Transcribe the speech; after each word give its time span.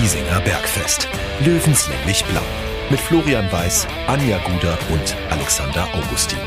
Giesinger 0.00 0.40
Bergfest. 0.40 1.06
Löwenslänglich 1.44 2.24
blau. 2.24 2.40
Mit 2.88 2.98
Florian 2.98 3.52
Weiß, 3.52 3.86
Anja 4.06 4.38
Guder 4.38 4.78
und 4.90 5.14
Alexander 5.28 5.86
Augustin. 5.92 6.38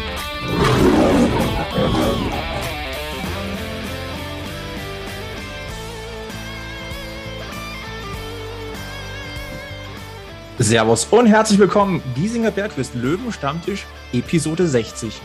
Servus 10.58 11.06
und 11.06 11.28
herzlich 11.28 11.60
willkommen. 11.60 12.02
Giesinger 12.16 12.50
Bergfest 12.50 12.96
Löwenstammtisch 12.96 13.86
Episode 14.14 14.68
60 14.68 15.22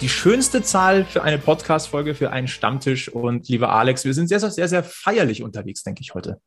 die 0.00 0.08
schönste 0.08 0.62
Zahl 0.62 1.04
für 1.04 1.22
eine 1.22 1.38
Podcast-Folge, 1.38 2.16
für 2.16 2.32
einen 2.32 2.48
Stammtisch. 2.48 3.08
Und 3.08 3.48
lieber 3.48 3.70
Alex, 3.70 4.04
wir 4.04 4.14
sind 4.14 4.26
sehr, 4.26 4.40
sehr, 4.40 4.66
sehr 4.66 4.82
feierlich 4.82 5.44
unterwegs, 5.44 5.84
denke 5.84 6.00
ich 6.00 6.12
heute. 6.12 6.40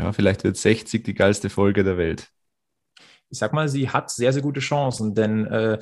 Ja, 0.00 0.12
vielleicht 0.12 0.44
wird 0.44 0.56
60 0.56 1.04
die 1.04 1.12
geilste 1.12 1.50
Folge 1.50 1.84
der 1.84 1.98
Welt. 1.98 2.28
Ich 3.28 3.38
sag 3.38 3.52
mal, 3.52 3.68
sie 3.68 3.90
hat 3.90 4.10
sehr, 4.10 4.32
sehr 4.32 4.40
gute 4.40 4.60
Chancen, 4.60 5.14
denn 5.14 5.46
äh, 5.46 5.78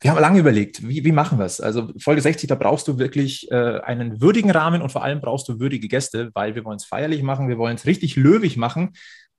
wir 0.00 0.10
haben 0.10 0.20
lange 0.20 0.38
überlegt, 0.38 0.86
wie, 0.86 1.04
wie 1.04 1.10
machen 1.10 1.38
wir 1.38 1.44
es? 1.44 1.60
Also 1.60 1.92
Folge 1.98 2.22
60, 2.22 2.48
da 2.48 2.54
brauchst 2.54 2.86
du 2.86 2.98
wirklich 3.00 3.50
äh, 3.50 3.80
einen 3.80 4.20
würdigen 4.20 4.52
Rahmen 4.52 4.80
und 4.80 4.92
vor 4.92 5.02
allem 5.02 5.20
brauchst 5.20 5.48
du 5.48 5.58
würdige 5.58 5.88
Gäste, 5.88 6.30
weil 6.34 6.54
wir 6.54 6.64
wollen 6.64 6.76
es 6.76 6.84
feierlich 6.84 7.24
machen, 7.24 7.48
wir 7.48 7.58
wollen 7.58 7.74
es 7.74 7.84
richtig 7.84 8.14
löwig 8.14 8.56
machen. 8.56 8.92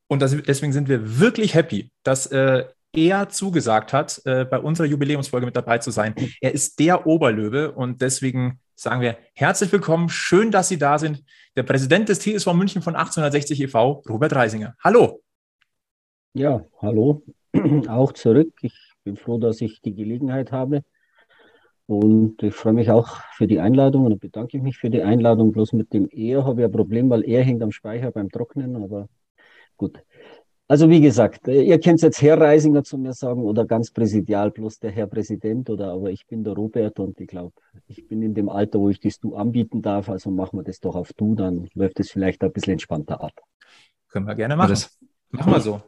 Und 0.08 0.22
das, 0.22 0.36
deswegen 0.36 0.74
sind 0.74 0.90
wir 0.90 1.20
wirklich 1.20 1.54
happy, 1.54 1.92
dass 2.04 2.28
äh, 2.28 2.66
er 2.94 3.30
zugesagt 3.30 3.94
hat, 3.94 4.22
äh, 4.26 4.46
bei 4.46 4.60
unserer 4.60 4.88
Jubiläumsfolge 4.88 5.46
mit 5.46 5.56
dabei 5.56 5.78
zu 5.78 5.92
sein. 5.92 6.14
Er 6.42 6.54
ist 6.54 6.80
der 6.80 7.08
Oberlöwe 7.08 7.72
und 7.72 8.02
deswegen 8.02 8.60
sagen 8.76 9.02
wir 9.02 9.18
herzlich 9.34 9.72
willkommen. 9.72 10.10
Schön, 10.10 10.52
dass 10.52 10.68
Sie 10.68 10.78
da 10.78 10.98
sind. 10.98 11.24
Der 11.56 11.64
Präsident 11.64 12.10
des 12.10 12.20
TSV 12.20 12.54
München 12.54 12.82
von 12.82 12.96
1860 12.96 13.62
e.V., 13.62 14.04
Robert 14.10 14.36
Reisinger. 14.36 14.76
Hallo. 14.84 15.22
Ja, 16.34 16.66
hallo. 16.82 17.24
Auch 17.88 18.14
zurück. 18.14 18.54
Ich 18.62 18.74
bin 19.04 19.18
froh, 19.18 19.38
dass 19.38 19.62
ich 19.62 19.82
die 19.82 19.94
Gelegenheit 19.94 20.52
habe. 20.52 20.84
Und 21.88 22.42
ich 22.42 22.56
freue 22.56 22.72
mich 22.72 22.90
auch 22.90 23.18
für 23.34 23.48
die 23.48 23.60
Einladung 23.60 24.06
und 24.06 24.18
bedanke 24.22 24.60
mich 24.60 24.78
für 24.78 24.90
die 24.90 25.02
Einladung. 25.02 25.52
Bloß 25.52 25.74
mit 25.74 25.92
dem 25.92 26.08
Er 26.10 26.46
habe 26.46 26.62
ich 26.62 26.66
ein 26.66 26.72
Problem, 26.72 27.10
weil 27.10 27.28
er 27.28 27.44
hängt 27.44 27.62
am 27.62 27.72
Speicher 27.74 28.12
beim 28.12 28.30
Trocknen, 28.30 28.82
aber 28.82 29.10
gut. 29.76 30.02
Also 30.72 30.90
wie 30.90 31.02
gesagt, 31.02 31.50
äh, 31.50 31.64
ihr 31.64 31.82
könnt 31.82 32.02
jetzt 32.02 32.22
Herr 32.22 32.40
Reisinger 32.40 32.82
zu 32.82 32.98
mir 32.98 33.12
sagen 33.12 33.44
oder 33.44 33.66
ganz 33.66 33.92
präsidial 33.92 34.52
bloß 34.52 34.80
der 34.80 34.92
Herr 34.92 35.06
Präsident 35.06 35.70
oder 35.70 35.92
aber 35.92 36.12
ich 36.12 36.26
bin 36.26 36.46
der 36.46 36.54
Robert 36.54 36.98
und 36.98 37.20
ich 37.20 37.28
glaube, 37.28 37.52
ich 37.90 38.08
bin 38.08 38.22
in 38.22 38.34
dem 38.34 38.48
Alter, 38.48 38.80
wo 38.80 38.88
ich 38.88 39.02
das 39.02 39.20
Du 39.20 39.36
anbieten 39.36 39.82
darf, 39.82 40.08
also 40.08 40.32
machen 40.32 40.58
wir 40.58 40.64
das 40.64 40.80
doch 40.80 40.96
auf 40.96 41.12
Du, 41.12 41.36
dann 41.36 41.68
läuft 41.74 42.00
es 42.00 42.10
vielleicht 42.10 42.42
ein 42.42 42.54
bisschen 42.54 42.72
entspannter 42.72 43.20
ab. 43.22 43.34
Können 44.08 44.26
wir 44.26 44.36
gerne 44.36 44.56
machen. 44.56 44.70
Das 44.70 44.98
machen 45.32 45.52
wir 45.52 45.60
so. 45.60 45.82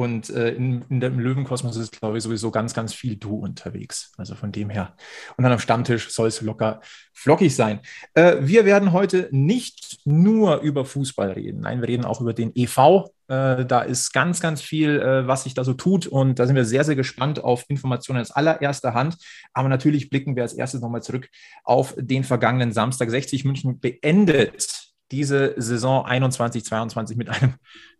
Und 0.00 0.30
äh, 0.30 0.52
in, 0.52 0.82
in 0.88 0.98
dem 1.00 1.18
Löwenkosmos 1.18 1.76
ist, 1.76 2.00
glaube 2.00 2.16
ich, 2.16 2.24
sowieso 2.24 2.50
ganz, 2.50 2.72
ganz 2.72 2.94
viel 2.94 3.16
Du 3.16 3.36
unterwegs. 3.36 4.12
Also 4.16 4.34
von 4.34 4.50
dem 4.50 4.70
her. 4.70 4.96
Und 5.36 5.44
dann 5.44 5.52
am 5.52 5.58
Stammtisch 5.58 6.08
soll 6.08 6.28
es 6.28 6.40
locker 6.40 6.80
flockig 7.12 7.54
sein. 7.54 7.80
Äh, 8.14 8.36
wir 8.40 8.64
werden 8.64 8.92
heute 8.92 9.28
nicht 9.30 9.98
nur 10.06 10.60
über 10.60 10.86
Fußball 10.86 11.32
reden. 11.32 11.60
Nein, 11.60 11.82
wir 11.82 11.88
reden 11.88 12.06
auch 12.06 12.22
über 12.22 12.32
den 12.32 12.50
EV. 12.54 13.10
Äh, 13.28 13.66
da 13.66 13.82
ist 13.82 14.14
ganz, 14.14 14.40
ganz 14.40 14.62
viel, 14.62 14.98
äh, 14.98 15.26
was 15.26 15.44
sich 15.44 15.52
da 15.52 15.64
so 15.64 15.74
tut. 15.74 16.06
Und 16.06 16.38
da 16.38 16.46
sind 16.46 16.56
wir 16.56 16.64
sehr, 16.64 16.84
sehr 16.84 16.96
gespannt 16.96 17.44
auf 17.44 17.66
Informationen 17.68 18.22
aus 18.22 18.30
allererster 18.30 18.94
Hand. 18.94 19.18
Aber 19.52 19.68
natürlich 19.68 20.08
blicken 20.08 20.34
wir 20.34 20.44
als 20.44 20.54
erstes 20.54 20.80
nochmal 20.80 21.02
zurück 21.02 21.28
auf 21.62 21.94
den 21.98 22.24
vergangenen 22.24 22.72
Samstag. 22.72 23.10
60 23.10 23.44
München 23.44 23.80
beendet 23.80 24.79
diese 25.10 25.54
Saison 25.56 26.04
21, 26.04 26.64
22 26.64 27.16
mit 27.16 27.28
einem, 27.28 27.54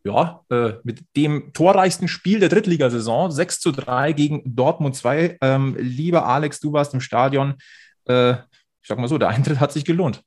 ja, 0.05 0.41
äh, 0.51 0.75
mit 0.85 1.03
dem 1.17 1.53
torreichsten 1.53 2.09
Spiel 2.09 2.41
der 2.41 2.49
Drittligasaison, 2.49 3.31
6 3.31 3.61
zu 3.61 3.73
3 3.73 4.13
gegen 4.13 4.43
Dortmund 4.45 4.97
2. 4.97 5.39
Ähm, 5.41 5.77
lieber 5.79 6.27
Alex, 6.27 6.61
du 6.61 6.73
warst 6.73 6.95
im 6.95 7.01
Stadion. 7.01 7.55
Äh, 8.07 8.33
ich 8.33 8.89
sag 8.89 8.99
mal 8.99 9.09
so, 9.09 9.19
der 9.19 9.29
Eintritt 9.29 9.61
hat 9.61 9.73
sich 9.73 9.85
gelohnt. 9.85 10.23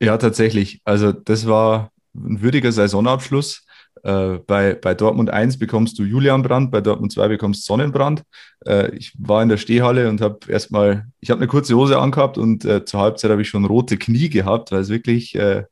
Ja, 0.00 0.18
tatsächlich. 0.18 0.80
Also, 0.84 1.12
das 1.12 1.46
war 1.46 1.90
ein 2.14 2.42
würdiger 2.42 2.72
Saisonabschluss. 2.72 3.64
Äh, 4.02 4.38
bei, 4.46 4.74
bei 4.74 4.94
Dortmund 4.94 5.30
1 5.30 5.58
bekommst 5.58 5.98
du 5.98 6.04
Julian 6.04 6.42
Brandt, 6.42 6.70
bei 6.70 6.80
Dortmund 6.80 7.12
2 7.12 7.28
bekommst 7.28 7.64
Sonnenbrand. 7.64 8.22
Äh, 8.66 8.94
ich 8.94 9.14
war 9.18 9.42
in 9.42 9.48
der 9.48 9.56
Stehhalle 9.56 10.08
und 10.08 10.20
habe 10.20 10.40
erstmal, 10.48 11.06
ich 11.20 11.30
habe 11.30 11.40
eine 11.40 11.48
kurze 11.48 11.74
Hose 11.74 11.98
angehabt 11.98 12.36
und 12.36 12.64
äh, 12.64 12.84
zur 12.84 13.00
Halbzeit 13.00 13.30
habe 13.30 13.42
ich 13.42 13.48
schon 13.48 13.64
rote 13.64 13.96
Knie 13.96 14.28
gehabt, 14.28 14.72
weil 14.72 14.80
es 14.80 14.90
wirklich 14.90 15.34
äh, 15.36 15.64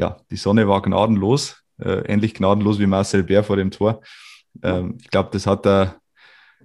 ja, 0.00 0.16
die 0.30 0.36
Sonne 0.36 0.66
war 0.66 0.80
gnadenlos, 0.80 1.62
äh, 1.78 2.00
ähnlich 2.10 2.32
gnadenlos 2.32 2.78
wie 2.78 2.86
Marcel 2.86 3.22
Bär 3.22 3.44
vor 3.44 3.56
dem 3.56 3.70
Tor. 3.70 4.00
Ähm, 4.62 4.96
ich 4.98 5.10
glaube, 5.10 5.28
das 5.32 5.46
hat 5.46 5.66
er, 5.66 5.96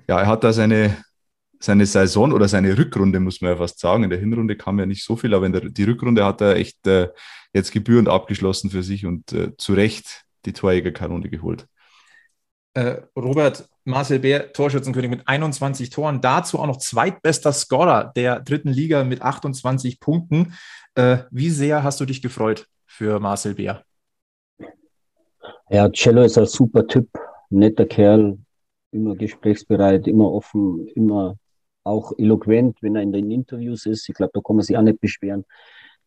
ja, 0.07 0.21
er 0.21 0.27
hat 0.27 0.45
da 0.45 0.53
seine, 0.53 0.95
seine 1.59 1.85
Saison 1.85 2.31
oder 2.31 2.47
seine 2.47 2.77
Rückrunde, 2.77 3.19
muss 3.19 3.41
man 3.41 3.51
ja 3.51 3.57
fast 3.57 3.79
sagen. 3.79 4.05
In 4.05 4.09
der 4.09 4.19
Hinrunde 4.19 4.55
kam 4.55 4.79
ja 4.79 4.85
nicht 4.85 5.03
so 5.03 5.17
viel, 5.17 5.33
aber 5.33 5.45
in 5.45 5.51
der 5.51 5.69
die 5.69 5.83
Rückrunde 5.83 6.23
hat 6.23 6.39
er 6.39 6.55
echt 6.55 6.87
äh, 6.87 7.09
jetzt 7.53 7.73
gebührend 7.73 8.07
abgeschlossen 8.07 8.69
für 8.69 8.83
sich 8.83 9.05
und 9.05 9.33
äh, 9.33 9.51
zu 9.57 9.73
Recht 9.73 10.23
die 10.45 10.53
Torjägerkanone 10.53 11.29
geholt. 11.29 11.67
Äh, 12.73 13.01
Robert 13.17 13.67
Marcel 13.83 14.19
Bär, 14.19 14.53
Torschützenkönig 14.53 15.09
mit 15.09 15.27
21 15.27 15.89
Toren, 15.89 16.21
dazu 16.21 16.59
auch 16.59 16.67
noch 16.67 16.77
zweitbester 16.77 17.51
Scorer 17.51 18.13
der 18.15 18.39
dritten 18.39 18.69
Liga 18.69 19.03
mit 19.03 19.21
28 19.21 19.99
Punkten. 19.99 20.53
Äh, 20.93 21.19
wie 21.31 21.49
sehr 21.49 21.83
hast 21.83 21.99
du 21.99 22.05
dich 22.05 22.21
gefreut 22.21 22.67
für 22.95 23.19
Marcel 23.19 23.55
Bär? 23.55 23.83
Ja, 25.69 25.89
Cello 25.89 26.21
ist 26.23 26.37
ein 26.37 26.45
super 26.45 26.87
Typ, 26.87 27.09
netter 27.49 27.85
Kerl, 27.85 28.37
immer 28.91 29.15
gesprächsbereit, 29.15 30.07
immer 30.07 30.31
offen, 30.31 30.87
immer 30.95 31.35
auch 31.83 32.13
eloquent, 32.17 32.81
wenn 32.81 32.95
er 32.95 33.01
in 33.01 33.11
den 33.11 33.31
Interviews 33.31 33.85
ist. 33.85 34.07
Ich 34.07 34.15
glaube, 34.15 34.31
da 34.33 34.41
kann 34.41 34.55
man 34.55 34.63
sich 34.63 34.77
auch 34.77 34.81
nicht 34.81 35.01
beschweren. 35.01 35.43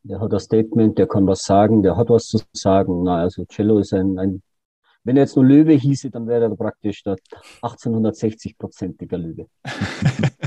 Der 0.02 0.20
hat 0.20 0.32
ein 0.32 0.40
Statement, 0.40 0.96
der 0.96 1.06
kann 1.06 1.26
was 1.26 1.42
sagen, 1.42 1.82
der 1.82 1.96
hat 1.96 2.08
was 2.08 2.26
zu 2.26 2.38
sagen. 2.52 3.02
Na, 3.02 3.22
also 3.22 3.44
Cello 3.44 3.78
ist 3.78 3.92
ein, 3.92 4.18
ein 4.18 4.42
wenn 5.04 5.16
er 5.16 5.24
jetzt 5.24 5.36
nur 5.36 5.44
Löwe 5.44 5.74
hieße, 5.74 6.10
dann 6.10 6.26
wäre 6.26 6.44
er 6.44 6.56
praktisch 6.56 7.02
der 7.02 7.16
1860-prozentiger 7.62 9.18
Löwe. 9.18 9.46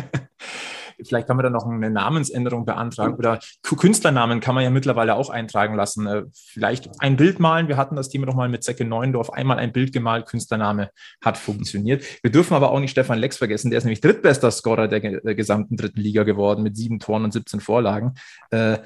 Vielleicht 1.07 1.27
kann 1.27 1.37
man 1.37 1.43
da 1.43 1.49
noch 1.49 1.65
eine 1.65 1.89
Namensänderung 1.89 2.65
beantragen 2.65 3.15
oder 3.15 3.39
Künstlernamen 3.63 4.39
kann 4.39 4.55
man 4.55 4.63
ja 4.63 4.69
mittlerweile 4.69 5.15
auch 5.15 5.29
eintragen 5.29 5.75
lassen. 5.75 6.07
Äh, 6.07 6.23
vielleicht 6.33 6.89
ein 6.99 7.17
Bild 7.17 7.39
malen. 7.39 7.67
Wir 7.67 7.77
hatten 7.77 7.95
das 7.95 8.09
Thema 8.09 8.25
noch 8.25 8.35
mal 8.35 8.49
mit 8.49 8.63
Zecke 8.63 8.85
Neuendorf. 8.85 9.29
Einmal 9.31 9.57
ein 9.57 9.71
Bild 9.71 9.93
gemalt, 9.93 10.25
Künstlername 10.27 10.89
hat 11.23 11.37
funktioniert. 11.37 12.03
Wir 12.21 12.31
dürfen 12.31 12.53
aber 12.53 12.71
auch 12.71 12.79
nicht 12.79 12.91
Stefan 12.91 13.19
Lex 13.19 13.37
vergessen. 13.37 13.71
Der 13.71 13.77
ist 13.77 13.85
nämlich 13.85 14.01
drittbester 14.01 14.51
Scorer 14.51 14.87
der, 14.87 14.99
der 14.99 15.35
gesamten 15.35 15.77
dritten 15.77 15.99
Liga 15.99 16.23
geworden 16.23 16.63
mit 16.63 16.77
sieben 16.77 16.99
Toren 16.99 17.23
und 17.23 17.33
17 17.33 17.59
Vorlagen. 17.59 18.15
Äh, 18.51 18.79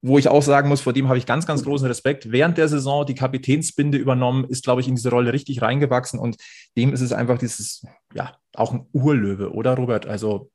wo 0.00 0.18
ich 0.18 0.28
auch 0.28 0.42
sagen 0.42 0.68
muss, 0.68 0.80
vor 0.80 0.92
dem 0.92 1.08
habe 1.08 1.18
ich 1.18 1.26
ganz, 1.26 1.46
ganz 1.46 1.64
großen 1.64 1.86
Respekt. 1.86 2.30
Während 2.30 2.56
der 2.56 2.68
Saison 2.68 3.04
die 3.04 3.14
Kapitänsbinde 3.14 3.98
übernommen, 3.98 4.44
ist, 4.44 4.64
glaube 4.64 4.80
ich, 4.80 4.88
in 4.88 4.94
diese 4.94 5.10
Rolle 5.10 5.32
richtig 5.32 5.60
reingewachsen 5.60 6.20
und 6.20 6.36
dem 6.76 6.92
ist 6.92 7.00
es 7.00 7.12
einfach 7.12 7.38
dieses, 7.38 7.84
ja, 8.14 8.36
auch 8.54 8.72
ein 8.72 8.86
Urlöwe, 8.92 9.52
oder 9.52 9.74
Robert? 9.74 10.06
Also 10.06 10.50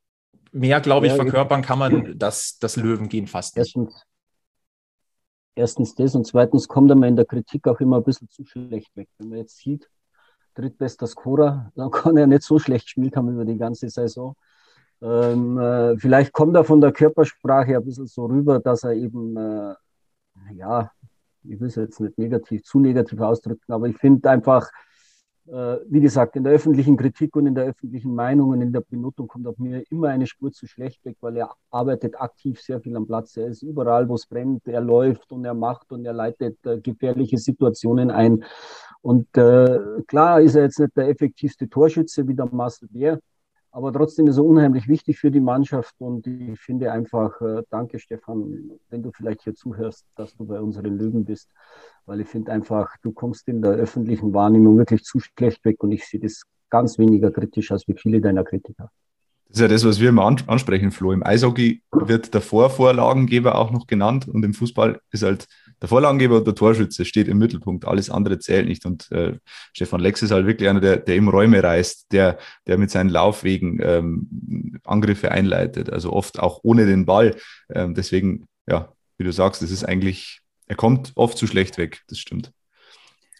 mehr, 0.54 0.80
glaube 0.80 1.06
ich, 1.06 1.12
ja, 1.12 1.16
verkörpern 1.16 1.62
kann 1.62 1.78
man 1.78 2.18
das, 2.18 2.58
das 2.58 2.76
Löwengehen 2.76 3.26
fast 3.26 3.56
nicht. 3.56 3.66
Erstens, 3.66 4.04
erstens 5.54 5.94
das 5.94 6.14
und 6.14 6.26
zweitens 6.26 6.68
kommt 6.68 6.90
er 6.90 6.96
mir 6.96 7.08
in 7.08 7.16
der 7.16 7.26
Kritik 7.26 7.66
auch 7.68 7.80
immer 7.80 7.96
ein 7.98 8.04
bisschen 8.04 8.28
zu 8.30 8.44
schlecht 8.44 8.96
weg. 8.96 9.08
Wenn 9.18 9.30
man 9.30 9.38
jetzt 9.38 9.58
sieht, 9.58 9.88
drittbester 10.54 11.06
Scorer, 11.06 11.72
dann 11.76 11.90
kann 11.90 12.16
er 12.16 12.26
nicht 12.26 12.42
so 12.42 12.58
schlecht 12.58 12.86
gespielt 12.86 13.16
haben 13.16 13.28
über 13.28 13.44
die 13.44 13.58
ganze 13.58 13.88
Saison. 13.88 14.36
Ähm, 15.02 15.58
äh, 15.58 15.98
vielleicht 15.98 16.32
kommt 16.32 16.56
er 16.56 16.64
von 16.64 16.80
der 16.80 16.92
Körpersprache 16.92 17.76
ein 17.76 17.84
bisschen 17.84 18.06
so 18.06 18.26
rüber, 18.26 18.60
dass 18.60 18.84
er 18.84 18.92
eben, 18.92 19.36
äh, 19.36 19.74
ja, 20.54 20.90
ich 21.42 21.60
will 21.60 21.68
es 21.68 21.74
jetzt 21.74 22.00
nicht 22.00 22.16
negativ, 22.16 22.62
zu 22.62 22.78
negativ 22.78 23.20
ausdrücken, 23.20 23.72
aber 23.72 23.86
ich 23.88 23.98
finde 23.98 24.30
einfach, 24.30 24.70
wie 25.46 26.00
gesagt, 26.00 26.36
in 26.36 26.44
der 26.44 26.54
öffentlichen 26.54 26.96
Kritik 26.96 27.36
und 27.36 27.46
in 27.46 27.54
der 27.54 27.64
öffentlichen 27.64 28.14
Meinung 28.14 28.50
und 28.50 28.62
in 28.62 28.72
der 28.72 28.80
Benotung 28.80 29.28
kommt 29.28 29.46
auf 29.46 29.58
mir 29.58 29.84
immer 29.90 30.08
eine 30.08 30.26
Spur 30.26 30.52
zu 30.52 30.66
schlecht 30.66 31.04
weg, 31.04 31.18
weil 31.20 31.36
er 31.36 31.50
arbeitet 31.70 32.18
aktiv 32.18 32.60
sehr 32.60 32.80
viel 32.80 32.96
am 32.96 33.06
Platz. 33.06 33.36
Er 33.36 33.48
ist 33.48 33.62
überall, 33.62 34.08
wo 34.08 34.14
es 34.14 34.26
brennt, 34.26 34.66
er 34.66 34.80
läuft 34.80 35.32
und 35.32 35.44
er 35.44 35.54
macht 35.54 35.92
und 35.92 36.04
er 36.06 36.14
leitet 36.14 36.64
äh, 36.64 36.80
gefährliche 36.80 37.36
Situationen 37.36 38.10
ein. 38.10 38.44
Und 39.02 39.36
äh, 39.36 39.80
klar 40.06 40.40
ist 40.40 40.54
er 40.54 40.62
jetzt 40.62 40.78
nicht 40.78 40.96
der 40.96 41.08
effektivste 41.08 41.68
Torschütze 41.68 42.26
wie 42.26 42.34
der 42.34 42.48
Marcel 42.50 42.88
Bär, 42.88 43.20
aber 43.74 43.92
trotzdem 43.92 44.28
ist 44.28 44.36
er 44.36 44.44
unheimlich 44.44 44.86
wichtig 44.86 45.18
für 45.18 45.32
die 45.32 45.40
Mannschaft 45.40 45.96
und 45.98 46.28
ich 46.28 46.60
finde 46.60 46.92
einfach, 46.92 47.40
äh, 47.40 47.64
danke 47.70 47.98
Stefan, 47.98 48.70
wenn 48.88 49.02
du 49.02 49.10
vielleicht 49.10 49.42
hier 49.42 49.54
zuhörst, 49.56 50.06
dass 50.14 50.32
du 50.36 50.46
bei 50.46 50.60
unseren 50.60 50.96
Löwen 50.96 51.24
bist, 51.24 51.50
weil 52.06 52.20
ich 52.20 52.28
finde 52.28 52.52
einfach, 52.52 52.96
du 53.02 53.10
kommst 53.10 53.48
in 53.48 53.62
der 53.62 53.72
öffentlichen 53.72 54.32
Wahrnehmung 54.32 54.78
wirklich 54.78 55.02
zu 55.02 55.18
schlecht 55.18 55.64
weg 55.64 55.82
und 55.82 55.90
ich 55.90 56.06
sehe 56.06 56.20
das 56.20 56.42
ganz 56.70 56.98
weniger 56.98 57.32
kritisch 57.32 57.72
als 57.72 57.88
wie 57.88 57.94
viele 57.94 58.20
deiner 58.20 58.44
Kritiker. 58.44 58.92
Das 59.54 59.60
ist 59.60 59.62
ja 59.62 59.68
das, 59.68 59.84
was 59.84 60.00
wir 60.00 60.08
immer 60.08 60.24
ansprechen, 60.24 60.90
Flo. 60.90 61.12
Im 61.12 61.24
Eishockey 61.24 61.80
wird 61.92 62.34
der 62.34 62.40
Vorvorlagengeber 62.40 63.54
auch 63.54 63.70
noch 63.70 63.86
genannt 63.86 64.26
und 64.26 64.44
im 64.44 64.52
Fußball 64.52 65.00
ist 65.12 65.22
halt 65.22 65.46
der 65.80 65.88
Vorlagengeber 65.88 66.38
und 66.38 66.46
der 66.48 66.56
Torschütze 66.56 67.04
steht 67.04 67.28
im 67.28 67.38
Mittelpunkt. 67.38 67.84
Alles 67.84 68.10
andere 68.10 68.40
zählt 68.40 68.66
nicht. 68.66 68.84
Und 68.84 69.12
äh, 69.12 69.38
Stefan 69.72 70.00
Lex 70.00 70.22
ist 70.22 70.32
halt 70.32 70.48
wirklich 70.48 70.68
einer, 70.68 70.80
der, 70.80 70.96
der 70.96 71.14
im 71.14 71.28
Räume 71.28 71.62
reißt, 71.62 72.10
der, 72.10 72.36
der 72.66 72.78
mit 72.78 72.90
seinen 72.90 73.10
Laufwegen 73.10 73.78
ähm, 73.80 74.80
Angriffe 74.82 75.30
einleitet. 75.30 75.88
Also 75.88 76.12
oft 76.12 76.40
auch 76.40 76.58
ohne 76.64 76.84
den 76.84 77.06
Ball. 77.06 77.36
Ähm, 77.72 77.94
deswegen, 77.94 78.46
ja, 78.68 78.92
wie 79.18 79.24
du 79.24 79.32
sagst, 79.32 79.62
es 79.62 79.70
ist 79.70 79.84
eigentlich, 79.84 80.40
er 80.66 80.74
kommt 80.74 81.12
oft 81.14 81.38
zu 81.38 81.46
schlecht 81.46 81.78
weg. 81.78 82.02
Das 82.08 82.18
stimmt. 82.18 82.50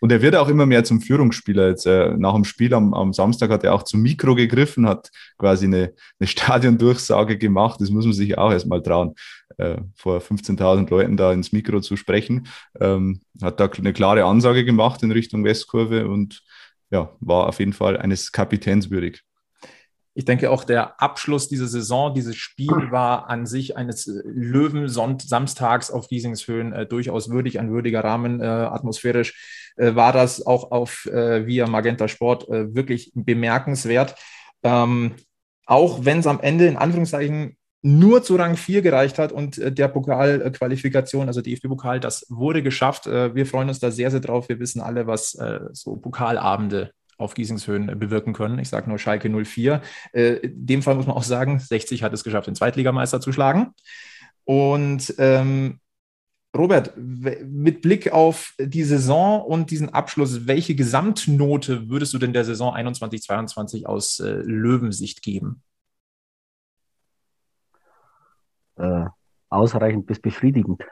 Und 0.04 0.12
er 0.12 0.20
wird 0.20 0.36
auch 0.36 0.48
immer 0.48 0.66
mehr 0.66 0.84
zum 0.84 1.00
Führungsspieler. 1.00 1.68
Jetzt 1.68 1.86
äh, 1.86 2.14
nach 2.18 2.34
dem 2.34 2.44
Spiel 2.44 2.74
am, 2.74 2.92
am, 2.92 3.14
Samstag 3.14 3.48
hat 3.48 3.64
er 3.64 3.72
auch 3.72 3.84
zum 3.84 4.02
Mikro 4.02 4.34
gegriffen, 4.34 4.86
hat 4.86 5.10
quasi 5.38 5.64
eine, 5.64 5.94
eine 6.20 6.26
Stadiondurchsage 6.28 7.38
gemacht. 7.38 7.80
Das 7.80 7.88
muss 7.88 8.04
man 8.04 8.12
sich 8.12 8.36
auch 8.36 8.52
erstmal 8.52 8.82
trauen, 8.82 9.14
äh, 9.56 9.78
vor 9.94 10.18
15.000 10.18 10.90
Leuten 10.90 11.16
da 11.16 11.32
ins 11.32 11.52
Mikro 11.52 11.80
zu 11.80 11.96
sprechen. 11.96 12.48
Ähm, 12.78 13.22
hat 13.40 13.60
da 13.60 13.66
eine 13.66 13.94
klare 13.94 14.26
Ansage 14.26 14.66
gemacht 14.66 15.02
in 15.02 15.10
Richtung 15.10 15.42
Westkurve 15.42 16.06
und 16.06 16.42
ja, 16.90 17.10
war 17.20 17.46
auf 17.46 17.58
jeden 17.58 17.72
Fall 17.72 17.96
eines 17.96 18.30
Kapitäns 18.30 18.90
würdig. 18.90 19.22
Ich 20.16 20.24
denke 20.24 20.50
auch 20.50 20.62
der 20.62 21.02
Abschluss 21.02 21.48
dieser 21.48 21.66
Saison, 21.66 22.14
dieses 22.14 22.36
Spiel 22.36 22.90
war 22.92 23.28
an 23.28 23.46
sich 23.46 23.76
eines 23.76 24.06
Löwen 24.24 24.88
Samstags 24.88 25.90
auf 25.90 26.06
Giesingshöhen 26.06 26.72
äh, 26.72 26.86
durchaus 26.86 27.30
würdig, 27.30 27.58
ein 27.58 27.72
würdiger 27.72 28.04
Rahmen 28.04 28.40
äh, 28.40 28.44
atmosphärisch 28.44 29.72
äh, 29.76 29.96
war 29.96 30.12
das 30.12 30.46
auch 30.46 30.70
auf 30.70 31.06
äh, 31.06 31.46
via 31.46 31.66
Magenta 31.66 32.06
Sport 32.06 32.48
äh, 32.48 32.74
wirklich 32.76 33.10
bemerkenswert. 33.14 34.14
Ähm, 34.62 35.14
auch 35.66 36.04
wenn 36.04 36.20
es 36.20 36.28
am 36.28 36.40
Ende 36.40 36.66
in 36.66 36.76
Anführungszeichen 36.76 37.56
nur 37.82 38.22
zu 38.22 38.36
Rang 38.36 38.56
4 38.56 38.82
gereicht 38.82 39.18
hat 39.18 39.32
und 39.32 39.58
äh, 39.58 39.72
der 39.72 39.88
Pokalqualifikation, 39.88 41.26
also 41.26 41.40
DFB-Pokal, 41.40 41.98
das 41.98 42.24
wurde 42.28 42.62
geschafft. 42.62 43.06
wir 43.06 43.46
freuen 43.46 43.68
uns 43.68 43.80
da 43.80 43.90
sehr, 43.90 44.12
sehr 44.12 44.20
drauf. 44.20 44.48
Wir 44.48 44.60
wissen 44.60 44.80
alle, 44.80 45.06
was 45.06 45.36
so 45.72 45.96
Pokalabende 45.96 46.92
auf 47.18 47.34
Giesingshöhen 47.34 47.98
bewirken 47.98 48.32
können. 48.32 48.58
Ich 48.58 48.68
sage 48.68 48.88
nur 48.88 48.98
Schalke 48.98 49.28
04. 49.28 49.82
Äh, 50.12 50.34
in 50.36 50.66
dem 50.66 50.82
Fall 50.82 50.94
muss 50.94 51.06
man 51.06 51.16
auch 51.16 51.22
sagen, 51.22 51.58
60 51.58 52.02
hat 52.02 52.12
es 52.12 52.24
geschafft, 52.24 52.46
den 52.46 52.54
Zweitligameister 52.54 53.20
zu 53.20 53.32
schlagen. 53.32 53.74
Und 54.44 55.14
ähm, 55.18 55.80
Robert, 56.56 56.96
mit 56.96 57.82
Blick 57.82 58.12
auf 58.12 58.54
die 58.58 58.84
Saison 58.84 59.42
und 59.42 59.70
diesen 59.70 59.88
Abschluss, 59.88 60.46
welche 60.46 60.76
Gesamtnote 60.76 61.88
würdest 61.88 62.14
du 62.14 62.18
denn 62.18 62.32
der 62.32 62.44
Saison 62.44 62.74
21-22 62.74 63.86
aus 63.86 64.20
äh, 64.20 64.30
Löwensicht 64.30 65.22
geben? 65.22 65.62
Äh, 68.76 69.06
ausreichend 69.48 70.06
bis 70.06 70.20
befriedigend 70.20 70.82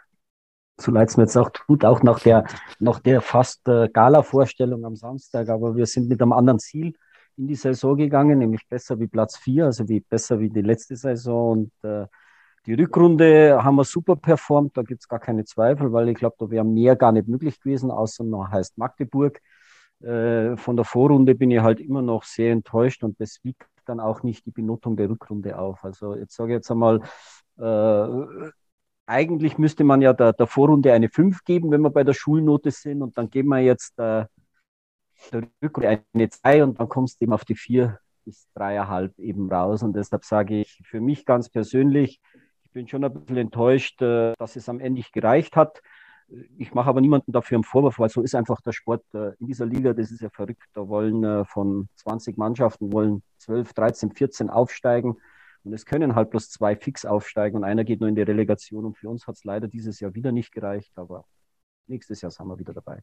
so 0.78 0.90
leid 0.90 1.08
es 1.08 1.16
mir 1.16 1.24
jetzt 1.24 1.36
auch 1.36 1.50
tut, 1.50 1.84
auch 1.84 2.02
nach 2.02 2.20
der, 2.20 2.44
nach 2.78 3.00
der 3.00 3.20
fast 3.20 3.66
äh, 3.68 3.88
Gala-Vorstellung 3.88 4.84
am 4.84 4.96
Samstag. 4.96 5.48
Aber 5.48 5.76
wir 5.76 5.86
sind 5.86 6.08
mit 6.08 6.20
einem 6.20 6.32
anderen 6.32 6.58
Ziel 6.58 6.94
in 7.36 7.48
die 7.48 7.54
Saison 7.54 7.96
gegangen, 7.96 8.38
nämlich 8.38 8.66
besser 8.68 8.98
wie 8.98 9.06
Platz 9.06 9.36
4, 9.38 9.66
also 9.66 9.88
wie 9.88 10.00
besser 10.00 10.40
wie 10.40 10.50
die 10.50 10.62
letzte 10.62 10.96
Saison. 10.96 11.52
Und 11.52 11.88
äh, 11.88 12.06
die 12.66 12.74
Rückrunde 12.74 13.62
haben 13.62 13.76
wir 13.76 13.84
super 13.84 14.16
performt, 14.16 14.76
da 14.76 14.82
gibt 14.82 15.02
es 15.02 15.08
gar 15.08 15.20
keine 15.20 15.44
Zweifel, 15.44 15.92
weil 15.92 16.08
ich 16.08 16.16
glaube, 16.16 16.36
da 16.38 16.50
wäre 16.50 16.64
mehr 16.64 16.96
gar 16.96 17.12
nicht 17.12 17.28
möglich 17.28 17.60
gewesen, 17.60 17.90
außer 17.90 18.24
noch 18.24 18.50
heißt 18.50 18.78
Magdeburg. 18.78 19.40
Äh, 20.00 20.56
von 20.56 20.76
der 20.76 20.84
Vorrunde 20.84 21.34
bin 21.34 21.50
ich 21.50 21.60
halt 21.60 21.80
immer 21.80 22.02
noch 22.02 22.24
sehr 22.24 22.52
enttäuscht 22.52 23.04
und 23.04 23.20
das 23.20 23.38
wiegt 23.42 23.66
dann 23.84 24.00
auch 24.00 24.22
nicht 24.22 24.46
die 24.46 24.50
Benotung 24.50 24.96
der 24.96 25.10
Rückrunde 25.10 25.58
auf. 25.58 25.84
Also 25.84 26.14
jetzt 26.14 26.34
sage 26.34 26.52
ich 26.52 26.56
jetzt 26.56 26.70
einmal, 26.70 27.00
äh, 27.58 28.50
eigentlich 29.12 29.58
müsste 29.58 29.84
man 29.84 30.02
ja 30.02 30.12
der, 30.12 30.32
der 30.32 30.46
Vorrunde 30.46 30.92
eine 30.92 31.08
5 31.08 31.44
geben, 31.44 31.70
wenn 31.70 31.82
wir 31.82 31.90
bei 31.90 32.02
der 32.02 32.14
Schulnote 32.14 32.70
sind. 32.70 33.02
Und 33.02 33.16
dann 33.18 33.30
geben 33.30 33.48
wir 33.50 33.60
jetzt 33.60 33.98
äh, 33.98 34.24
der 35.32 35.42
Rückrunde 35.62 36.02
eine 36.14 36.28
2 36.30 36.64
und 36.64 36.80
dann 36.80 36.88
kommst 36.88 37.20
du 37.20 37.24
eben 37.24 37.32
auf 37.32 37.44
die 37.44 37.54
4 37.54 37.98
bis 38.24 38.48
3,5 38.56 39.18
eben 39.18 39.52
raus. 39.52 39.82
Und 39.82 39.94
deshalb 39.94 40.24
sage 40.24 40.60
ich 40.60 40.80
für 40.84 41.00
mich 41.00 41.26
ganz 41.26 41.50
persönlich, 41.50 42.20
ich 42.64 42.70
bin 42.72 42.88
schon 42.88 43.04
ein 43.04 43.12
bisschen 43.12 43.36
enttäuscht, 43.36 44.00
äh, 44.00 44.32
dass 44.38 44.56
es 44.56 44.68
am 44.68 44.80
Ende 44.80 44.98
nicht 44.98 45.12
gereicht 45.12 45.56
hat. 45.56 45.82
Ich 46.56 46.72
mache 46.72 46.88
aber 46.88 47.02
niemanden 47.02 47.32
dafür 47.32 47.56
einen 47.56 47.64
Vorwurf, 47.64 47.98
weil 47.98 48.08
so 48.08 48.22
ist 48.22 48.34
einfach 48.34 48.62
der 48.62 48.72
Sport 48.72 49.04
äh, 49.12 49.34
in 49.38 49.46
dieser 49.46 49.66
Liga, 49.66 49.92
das 49.92 50.10
ist 50.10 50.22
ja 50.22 50.30
verrückt. 50.30 50.64
Da 50.72 50.88
wollen 50.88 51.44
von 51.44 51.88
20 51.96 52.38
Mannschaften 52.38 52.92
wollen 52.92 53.22
12, 53.38 53.74
13, 53.74 54.12
14 54.12 54.48
aufsteigen. 54.48 55.18
Und 55.64 55.72
es 55.72 55.86
können 55.86 56.14
halt 56.14 56.30
bloß 56.30 56.50
zwei 56.50 56.76
fix 56.76 57.04
aufsteigen 57.04 57.56
und 57.56 57.64
einer 57.64 57.84
geht 57.84 58.00
nur 58.00 58.08
in 58.08 58.16
die 58.16 58.22
Relegation. 58.22 58.84
Und 58.84 58.98
für 58.98 59.08
uns 59.08 59.26
hat 59.26 59.36
es 59.36 59.44
leider 59.44 59.68
dieses 59.68 60.00
Jahr 60.00 60.14
wieder 60.14 60.32
nicht 60.32 60.52
gereicht, 60.52 60.92
aber 60.96 61.24
nächstes 61.86 62.20
Jahr 62.20 62.30
sind 62.30 62.46
wir 62.46 62.58
wieder 62.58 62.72
dabei. 62.72 63.00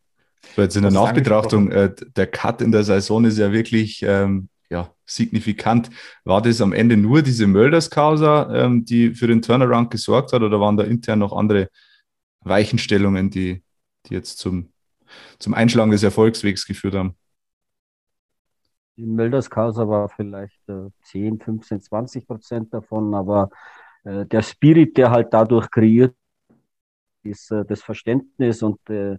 So, 0.56 0.62
jetzt 0.62 0.76
in 0.76 0.84
der 0.84 0.92
Nachbetrachtung, 0.92 1.72
äh, 1.72 1.94
der 2.16 2.28
Cut 2.28 2.62
in 2.62 2.72
der 2.72 2.84
Saison 2.84 3.26
ist 3.26 3.38
ja 3.38 3.52
wirklich 3.52 4.04
ähm, 4.04 4.50
ja, 4.70 4.94
signifikant. 5.06 5.90
War 6.24 6.42
das 6.42 6.62
am 6.62 6.74
Ende 6.74 6.98
nur 6.98 7.22
diese 7.22 7.48
Mölders-Causa, 7.48 8.66
ähm, 8.66 8.86
die 8.86 9.14
für 9.16 9.28
den 9.28 9.42
Turnaround 9.42 9.92
gesorgt 9.92 10.34
hat, 10.34 10.42
oder 10.42 10.60
waren 10.60 10.78
da 10.78 10.84
intern 10.84 11.20
noch 11.20 11.34
andere 11.34 11.70
Weichenstellungen, 12.42 13.30
die, 13.30 13.64
die 14.06 14.14
jetzt 14.14 14.38
zum, 14.38 14.72
zum 15.40 15.54
Einschlagen 15.54 15.92
des 15.92 16.04
Erfolgswegs 16.04 16.66
geführt 16.66 16.96
haben? 16.96 17.16
Die 19.00 19.06
Mölderskausa 19.06 19.88
war 19.88 20.10
vielleicht 20.10 20.68
äh, 20.68 20.90
10, 21.04 21.40
15, 21.40 21.80
20 21.80 22.28
Prozent 22.28 22.74
davon, 22.74 23.14
aber 23.14 23.50
äh, 24.04 24.26
der 24.26 24.42
Spirit, 24.42 24.98
der 24.98 25.10
halt 25.12 25.34
dadurch 25.34 25.72
kreiert 25.72 26.14
ist, 27.24 27.50
äh, 27.50 27.64
das 27.64 27.82
Verständnis 27.82 28.62
und, 28.62 28.78
äh, 28.90 29.18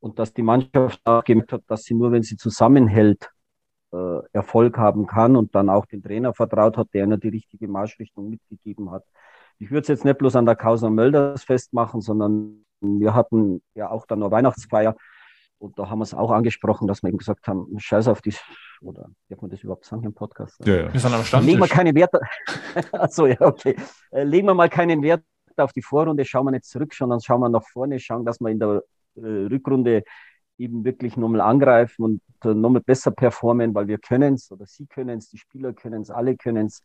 und 0.00 0.18
dass 0.18 0.34
die 0.34 0.42
Mannschaft 0.42 1.00
auch 1.04 1.24
gemerkt 1.24 1.54
hat, 1.54 1.62
dass 1.68 1.84
sie 1.84 1.94
nur, 1.94 2.12
wenn 2.12 2.22
sie 2.22 2.36
zusammenhält, 2.36 3.30
äh, 3.92 4.18
Erfolg 4.34 4.76
haben 4.76 5.06
kann 5.06 5.36
und 5.36 5.54
dann 5.54 5.70
auch 5.70 5.86
den 5.86 6.02
Trainer 6.02 6.34
vertraut 6.34 6.76
hat, 6.76 6.88
der 6.92 7.04
ihnen 7.04 7.18
die 7.18 7.30
richtige 7.30 7.66
Marschrichtung 7.66 8.28
mitgegeben 8.28 8.90
hat. 8.90 9.04
Ich 9.58 9.70
würde 9.70 9.82
es 9.82 9.88
jetzt 9.88 10.04
nicht 10.04 10.18
bloß 10.18 10.36
an 10.36 10.44
der 10.44 10.56
Causa 10.56 10.90
Mölders 10.90 11.44
festmachen, 11.44 12.02
sondern 12.02 12.62
wir 12.82 13.14
hatten 13.14 13.62
ja 13.74 13.88
auch 13.88 14.04
dann 14.04 14.18
noch 14.18 14.30
Weihnachtsfeier 14.30 14.96
und 15.58 15.78
da 15.78 15.90
haben 15.90 15.98
wir 15.98 16.04
es 16.04 16.14
auch 16.14 16.30
angesprochen, 16.30 16.86
dass 16.86 17.02
wir 17.02 17.08
eben 17.08 17.18
gesagt 17.18 17.46
haben, 17.48 17.66
scheiß 17.78 18.08
auf 18.08 18.22
die, 18.22 18.34
oder 18.80 19.10
darf 19.28 19.40
man 19.42 19.50
das 19.50 19.62
überhaupt 19.62 19.84
sagen 19.84 20.04
im 20.04 20.14
Podcast? 20.14 20.64
Ja, 20.64 20.76
ja. 20.76 20.92
Wir 20.92 21.00
sind 21.00 21.12
am 21.12 21.24
Stammtisch. 21.24 21.50
Legen 21.50 21.60
wir 21.60 21.68
keine 21.68 21.94
Werte, 21.94 22.20
achso, 22.92 23.26
ja, 23.26 23.40
okay. 23.40 23.76
Äh, 24.10 24.24
legen 24.24 24.46
wir 24.46 24.54
mal 24.54 24.68
keinen 24.68 25.02
Wert 25.02 25.24
auf 25.56 25.72
die 25.72 25.82
Vorrunde, 25.82 26.24
schauen 26.24 26.46
wir 26.46 26.52
nicht 26.52 26.64
zurück, 26.64 26.94
sondern 26.94 27.20
schauen 27.20 27.40
wir 27.40 27.48
nach 27.48 27.66
vorne, 27.66 27.98
schauen, 27.98 28.24
dass 28.24 28.40
wir 28.40 28.50
in 28.50 28.60
der 28.60 28.82
äh, 29.16 29.20
Rückrunde 29.20 30.04
eben 30.58 30.84
wirklich 30.84 31.16
nochmal 31.16 31.40
angreifen 31.40 32.04
und 32.04 32.22
äh, 32.44 32.54
nochmal 32.54 32.82
besser 32.82 33.10
performen, 33.10 33.74
weil 33.74 33.88
wir 33.88 33.98
können 33.98 34.34
es 34.34 34.50
oder 34.52 34.66
sie 34.66 34.86
können 34.86 35.18
es, 35.18 35.28
die 35.30 35.38
Spieler 35.38 35.72
können 35.72 36.02
es, 36.02 36.10
alle 36.10 36.36
können 36.36 36.66
es. 36.66 36.82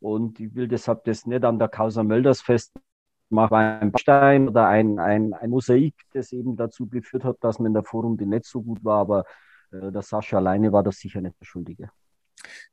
Und 0.00 0.40
ich 0.40 0.54
will 0.54 0.66
deshalb 0.66 1.04
das 1.04 1.26
nicht 1.26 1.44
an 1.44 1.58
der 1.58 1.68
Causa 1.68 2.02
Mölders 2.02 2.40
fest 2.40 2.72
mache 3.32 3.56
ein 3.56 3.90
Baustein 3.92 4.48
oder 4.48 4.68
ein, 4.68 4.98
ein, 4.98 5.32
ein 5.34 5.50
Mosaik, 5.50 5.94
das 6.12 6.32
eben 6.32 6.56
dazu 6.56 6.86
geführt 6.86 7.24
hat, 7.24 7.38
dass 7.40 7.58
man 7.58 7.68
in 7.68 7.74
der 7.74 7.84
Vorrunde 7.84 8.26
nicht 8.26 8.44
so 8.44 8.62
gut 8.62 8.84
war, 8.84 9.00
aber 9.00 9.24
äh, 9.72 9.90
der 9.90 10.02
Sascha 10.02 10.36
alleine 10.38 10.72
war 10.72 10.82
das 10.82 10.98
sicher 10.98 11.20
nicht 11.20 11.40
der 11.40 11.46
Schuldige. 11.46 11.90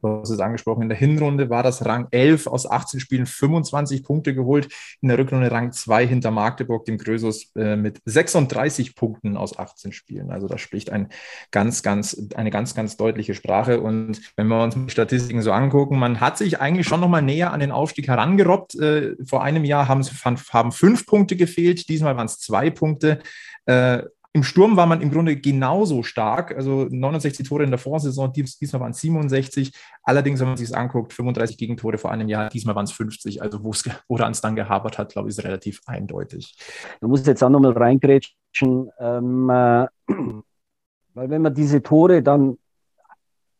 Du 0.02 0.10
hast 0.22 0.30
es 0.30 0.40
angesprochen, 0.40 0.84
in 0.84 0.90
der 0.90 0.98
Hinrunde 0.98 1.50
war 1.50 1.64
das 1.64 1.86
Rang 1.86 2.08
11 2.12 2.48
aus 2.48 2.70
18 2.70 3.00
Spielen 3.00 3.26
25 3.26 4.04
Punkte 4.04 4.34
geholt. 4.34 4.70
In 5.02 5.10
der 5.10 5.18
Rückrunde 5.18 5.52
Rang 5.52 5.72
2 5.72 6.08
hinter 6.08 6.32
Magdeburg, 6.32 6.86
dem 6.86 6.98
Grösus, 6.98 7.52
äh, 7.56 7.76
mit 7.76 8.02
36 8.06 8.96
Punkten 8.96 9.38
aus 9.38 9.58
18 9.58 9.92
Spielen. 9.92 10.32
Also 10.32 10.48
das 10.48 10.62
spricht 10.62 10.90
ein 10.90 11.10
ganz, 11.52 11.84
ganz, 11.84 12.30
eine 12.36 12.52
ganz, 12.52 12.76
ganz 12.76 12.98
deutliche 12.98 13.34
Sprache. 13.34 13.82
Und 13.82 14.22
wenn 14.36 14.48
wir 14.48 14.64
uns 14.64 14.76
die 14.76 14.90
Statistiken 14.90 15.42
so 15.42 15.52
angucken, 15.52 15.98
man 15.98 16.20
hat 16.20 16.38
sich 16.38 16.60
eigentlich 16.60 16.88
schon 16.88 17.00
nochmal 17.00 17.22
näher 17.22 17.52
an 17.52 17.60
den 17.60 17.72
Aufstieg 17.72 18.08
herangerobbt. 18.08 18.76
Äh, 18.76 19.16
vor 19.26 19.44
einem 19.44 19.66
Jahr 19.66 19.88
haben, 19.88 20.04
haben 20.04 20.72
fünf 20.72 21.06
Punkte 21.06 21.36
gefehlt, 21.36 21.90
diesmal 21.90 22.16
waren 22.18 22.26
es 22.26 22.40
zwei 22.40 22.70
Punkte. 22.70 23.20
Äh, 23.66 24.04
im 24.32 24.44
Sturm 24.44 24.78
war 24.78 24.86
man 24.86 25.02
im 25.02 25.10
Grunde 25.10 25.36
genauso 25.38 26.04
stark, 26.04 26.56
also 26.56 26.86
69 26.90 27.48
Tore 27.48 27.64
in 27.64 27.72
der 27.72 27.80
Vorsaison, 27.80 28.32
diesmal 28.32 28.82
waren 28.82 28.92
es 28.92 29.02
67. 29.02 29.74
Allerdings, 30.04 30.40
wenn 30.40 30.50
man 30.50 30.58
sich 30.58 30.70
das 30.70 30.78
anguckt, 30.78 31.14
35 31.14 31.58
Gegentore 31.58 31.98
vor 31.98 32.12
einem 32.12 32.28
Jahr, 32.28 32.50
diesmal 32.50 32.76
waren 32.76 32.86
es 32.86 32.92
50. 32.92 33.42
Also 33.42 33.64
woran 33.64 34.32
es 34.32 34.42
dann 34.42 34.56
gehabert 34.56 35.00
hat, 35.00 35.14
glaube 35.14 35.30
ich, 35.30 35.38
ist 35.38 35.44
relativ 35.44 35.82
eindeutig. 35.88 36.56
Du 37.02 37.08
musst 37.08 37.26
jetzt 37.26 37.44
auch 37.44 37.50
nochmal 37.50 37.72
reingrätschen, 37.72 38.92
ähm, 39.00 39.50
äh, 39.50 39.88
weil 41.16 41.30
wenn 41.30 41.42
man 41.42 41.54
diese 41.54 41.82
Tore 41.82 42.22
dann 42.22 42.58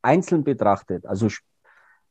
einzeln 0.04 0.44
betrachtet, 0.44 1.04
also 1.08 1.28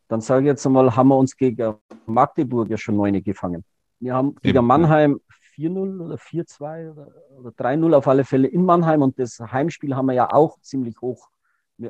dann 0.08 0.20
sage 0.20 0.42
ich 0.42 0.46
jetzt 0.48 0.66
einmal, 0.66 0.96
haben 0.96 1.08
wir 1.08 1.16
uns 1.16 1.36
gegen 1.36 1.74
Magdeburg 2.06 2.68
ja 2.70 2.76
schon 2.76 2.96
neune 2.96 3.22
gefangen. 3.22 3.64
Wir 4.00 4.14
haben 4.14 4.34
gegen 4.42 4.64
Mannheim 4.64 5.20
4-0 5.58 6.00
oder 6.00 6.14
4-2 6.14 6.92
oder, 6.92 7.08
oder 7.36 7.50
3-0 7.50 7.94
auf 7.94 8.06
alle 8.06 8.24
Fälle 8.24 8.48
in 8.48 8.64
Mannheim 8.64 9.02
und 9.02 9.18
das 9.18 9.40
Heimspiel 9.40 9.96
haben 9.96 10.06
wir 10.06 10.14
ja 10.14 10.32
auch 10.32 10.60
ziemlich 10.60 11.00
hoch, 11.00 11.28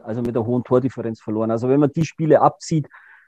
also 0.03 0.23
mit 0.23 0.35
der 0.35 0.47
hohen 0.47 0.65
Tordifferenz 0.65 1.21
verloren. 1.21 1.51
Also 1.51 1.69
wenn 1.69 1.81
man 1.81 1.93
die 1.93 2.05
Spiele 2.05 2.41
abzieht, 2.41 2.87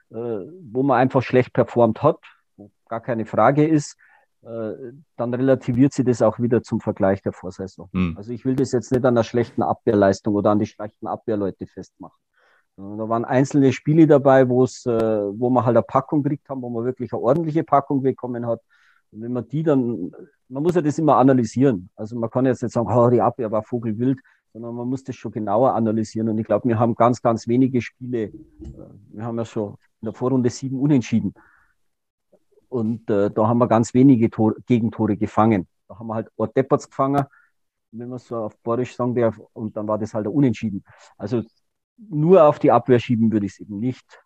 äh, 0.09 0.15
wo 0.15 0.83
man 0.83 0.99
einfach 0.99 1.21
schlecht 1.21 1.53
performt 1.53 2.01
hat, 2.01 2.19
wo 2.57 2.71
gar 2.89 3.01
keine 3.01 3.25
Frage 3.25 3.67
ist, 3.67 3.97
äh, 4.43 4.73
dann 5.17 5.33
relativiert 5.33 5.93
sie 5.93 6.03
das 6.03 6.21
auch 6.21 6.39
wieder 6.39 6.63
zum 6.63 6.79
Vergleich 6.79 7.21
der 7.21 7.31
Vorsaison. 7.31 7.89
Mhm. 7.91 8.15
Also 8.17 8.31
ich 8.31 8.43
will 8.43 8.55
das 8.55 8.71
jetzt 8.71 8.91
nicht 8.91 9.05
an 9.05 9.15
der 9.15 9.23
schlechten 9.23 9.61
Abwehrleistung 9.61 10.33
oder 10.33 10.49
an 10.49 10.59
die 10.59 10.65
schlechten 10.65 11.07
Abwehrleute 11.07 11.67
festmachen. 11.67 12.17
Da 12.77 13.09
waren 13.09 13.25
einzelne 13.25 13.73
Spiele 13.73 14.07
dabei, 14.07 14.49
wo 14.49 14.63
es, 14.63 14.85
äh, 14.85 14.91
wo 14.91 15.49
man 15.49 15.65
halt 15.65 15.77
eine 15.77 15.83
Packung 15.83 16.23
gekriegt 16.23 16.49
haben, 16.49 16.61
wo 16.61 16.69
man 16.69 16.85
wirklich 16.85 17.13
eine 17.13 17.21
ordentliche 17.21 17.63
Packung 17.63 18.01
bekommen 18.01 18.47
hat. 18.47 18.61
Wenn 19.11 19.33
man 19.33 19.47
die 19.47 19.63
dann, 19.63 20.11
man 20.47 20.63
muss 20.63 20.75
ja 20.75 20.81
das 20.81 20.97
immer 20.97 21.17
analysieren. 21.17 21.89
Also 21.95 22.17
man 22.17 22.29
kann 22.29 22.45
jetzt 22.45 22.63
nicht 22.63 22.71
sagen, 22.71 22.87
oh, 22.89 23.09
die 23.09 23.21
Abwehr 23.21 23.51
war 23.51 23.63
vogelwild, 23.63 24.19
sondern 24.53 24.75
man 24.75 24.87
muss 24.87 25.03
das 25.03 25.15
schon 25.15 25.31
genauer 25.31 25.73
analysieren. 25.73 26.29
Und 26.29 26.37
ich 26.37 26.45
glaube, 26.45 26.67
wir 26.67 26.79
haben 26.79 26.95
ganz, 26.95 27.21
ganz 27.21 27.47
wenige 27.47 27.81
Spiele. 27.81 28.23
Äh, 28.23 28.31
wir 29.09 29.23
haben 29.23 29.37
ja 29.37 29.45
schon 29.45 29.75
in 30.01 30.05
der 30.05 30.13
Vorrunde 30.13 30.49
sieben 30.49 30.79
Unentschieden. 30.79 31.33
Und 32.69 33.09
äh, 33.09 33.29
da 33.29 33.47
haben 33.47 33.57
wir 33.57 33.67
ganz 33.67 33.93
wenige 33.93 34.29
Tor 34.29 34.55
Gegentore 34.65 35.17
gefangen. 35.17 35.67
Da 35.87 35.99
haben 35.99 36.07
wir 36.07 36.15
halt 36.15 36.29
Ort 36.37 36.55
Depperts 36.55 36.89
gefangen, 36.89 37.25
wenn 37.91 38.07
man 38.07 38.19
so 38.19 38.37
auf 38.37 38.57
Borisch 38.59 38.95
sagen 38.95 39.13
darf, 39.13 39.39
und 39.51 39.75
dann 39.75 39.87
war 39.89 39.97
das 39.97 40.13
halt 40.13 40.27
Unentschieden. 40.27 40.83
Also 41.17 41.43
nur 41.97 42.45
auf 42.45 42.59
die 42.59 42.71
Abwehr 42.71 42.99
schieben 42.99 43.31
würde 43.31 43.45
ich 43.45 43.53
es 43.53 43.59
eben 43.59 43.79
nicht. 43.79 44.20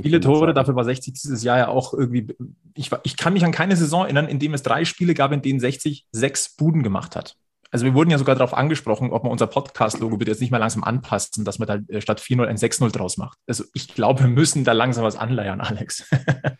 Viele 0.00 0.20
Tore, 0.20 0.54
dafür 0.54 0.74
war 0.74 0.84
60 0.84 1.12
dieses 1.14 1.42
Jahr 1.42 1.58
ja 1.58 1.68
auch 1.68 1.92
irgendwie. 1.92 2.34
Ich, 2.74 2.90
ich 3.02 3.16
kann 3.16 3.34
mich 3.34 3.44
an 3.44 3.52
keine 3.52 3.76
Saison 3.76 4.04
erinnern, 4.04 4.28
in 4.28 4.38
dem 4.38 4.54
es 4.54 4.62
drei 4.62 4.84
Spiele 4.84 5.14
gab, 5.14 5.32
in 5.32 5.42
denen 5.42 5.60
60 5.60 6.06
sechs 6.12 6.56
Buden 6.56 6.82
gemacht 6.82 7.14
hat. 7.14 7.36
Also 7.70 7.84
wir 7.84 7.94
wurden 7.94 8.10
ja 8.10 8.18
sogar 8.18 8.36
darauf 8.36 8.54
angesprochen, 8.54 9.12
ob 9.12 9.24
man 9.24 9.32
unser 9.32 9.48
Podcast-Logo 9.48 10.16
bitte 10.16 10.30
jetzt 10.30 10.40
nicht 10.40 10.50
mal 10.50 10.58
langsam 10.58 10.84
anpassen, 10.84 11.44
dass 11.44 11.58
man 11.58 11.68
da 11.68 11.78
äh, 11.88 12.00
statt 12.00 12.20
4-0 12.20 12.46
ein 12.46 12.56
6-0 12.56 12.90
draus 12.90 13.18
macht. 13.18 13.38
Also 13.46 13.64
ich 13.74 13.88
glaube, 13.88 14.20
wir 14.20 14.28
müssen 14.28 14.64
da 14.64 14.72
langsam 14.72 15.04
was 15.04 15.16
anleiern, 15.16 15.60
Alex. 15.60 16.08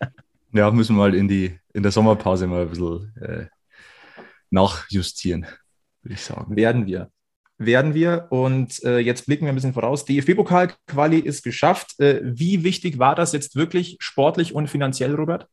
ja, 0.53 0.71
müssen 0.71 0.97
wir 0.97 1.01
mal 1.01 1.15
in, 1.15 1.29
die, 1.29 1.59
in 1.73 1.83
der 1.83 1.93
Sommerpause 1.93 2.47
mal 2.47 2.63
ein 2.63 2.69
bisschen 2.69 3.13
äh, 3.21 3.47
nachjustieren, 4.51 5.47
würde 6.03 6.15
ich 6.15 6.23
sagen. 6.23 6.57
Werden 6.57 6.87
wir 6.87 7.11
werden 7.59 7.95
wir. 7.95 8.27
Und 8.31 8.83
äh, 8.85 8.99
jetzt 8.99 9.27
blicken 9.27 9.45
wir 9.47 9.53
ein 9.53 9.55
bisschen 9.55 9.73
voraus. 9.73 10.05
DFB-Pokal-Quali 10.05 11.19
ist 11.19 11.43
geschafft. 11.43 11.99
Äh, 12.01 12.21
wie 12.23 12.65
wichtig 12.65 12.99
war 12.99 13.15
das 13.15 13.33
jetzt 13.33 13.57
wirklich 13.57 13.97
sportlich 14.01 14.55
und 14.55 14.69
finanziell, 14.69 15.15
Robert? 15.15 15.49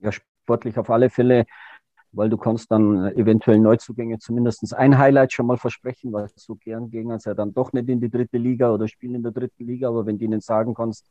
Ja, 0.00 0.10
sportlich 0.12 0.78
auf 0.78 0.90
alle 0.90 1.10
Fälle, 1.10 1.46
weil 2.12 2.28
du 2.28 2.36
kannst 2.36 2.70
dann 2.70 3.06
äh, 3.06 3.12
eventuell 3.12 3.58
Neuzugänge 3.58 4.18
zumindest 4.18 4.74
ein 4.74 4.98
Highlight 4.98 5.32
schon 5.32 5.46
mal 5.46 5.56
versprechen, 5.56 6.12
weil 6.12 6.28
so 6.34 6.54
gern 6.56 6.90
gehen 6.90 7.10
uns 7.10 7.24
ja 7.24 7.34
dann 7.34 7.52
doch 7.52 7.72
nicht 7.72 7.88
in 7.88 8.00
die 8.00 8.10
dritte 8.10 8.38
Liga 8.38 8.72
oder 8.72 8.88
spielen 8.88 9.16
in 9.16 9.22
der 9.22 9.32
dritten 9.32 9.66
Liga. 9.66 9.88
Aber 9.88 10.06
wenn 10.06 10.18
du 10.18 10.24
ihnen 10.24 10.40
sagen 10.40 10.74
kannst, 10.74 11.10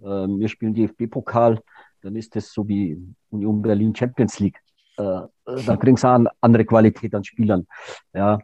äh, 0.00 0.04
wir 0.04 0.48
spielen 0.48 0.74
DFB-Pokal, 0.74 1.60
dann 2.02 2.16
ist 2.16 2.36
das 2.36 2.52
so 2.52 2.66
wie 2.68 3.00
Union 3.30 3.62
Berlin 3.62 3.94
Champions 3.94 4.38
League. 4.38 4.60
Äh, 4.98 5.02
äh 5.02 5.62
dann 5.66 5.78
kriegen 5.78 5.96
sie 5.96 6.08
eine 6.08 6.30
andere 6.40 6.64
Qualität 6.64 7.14
an 7.14 7.24
Spielern. 7.24 7.66
Ja, 8.12 8.38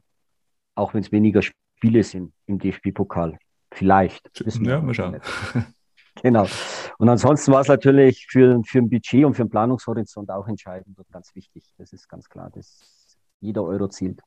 auch 0.74 0.94
wenn 0.94 1.02
es 1.02 1.12
weniger 1.12 1.42
Spiele 1.42 2.02
sind 2.02 2.32
im 2.46 2.58
DFB-Pokal. 2.58 3.38
Vielleicht. 3.72 4.30
Ja, 4.60 4.80
mal 4.80 4.94
schauen. 4.94 5.20
Genau. 6.22 6.46
Und 6.98 7.08
ansonsten 7.08 7.52
war 7.52 7.62
es 7.62 7.68
natürlich 7.68 8.26
für, 8.28 8.60
für 8.66 8.78
ein 8.78 8.90
Budget 8.90 9.24
und 9.24 9.34
für 9.34 9.42
einen 9.42 9.50
Planungshorizont 9.50 10.30
auch 10.30 10.46
entscheidend 10.46 10.98
und 10.98 11.10
ganz 11.10 11.34
wichtig. 11.34 11.64
Das 11.78 11.92
ist 11.92 12.08
ganz 12.08 12.28
klar, 12.28 12.50
dass 12.54 13.16
jeder 13.40 13.64
Euro 13.64 13.88
zielt. 13.88 14.20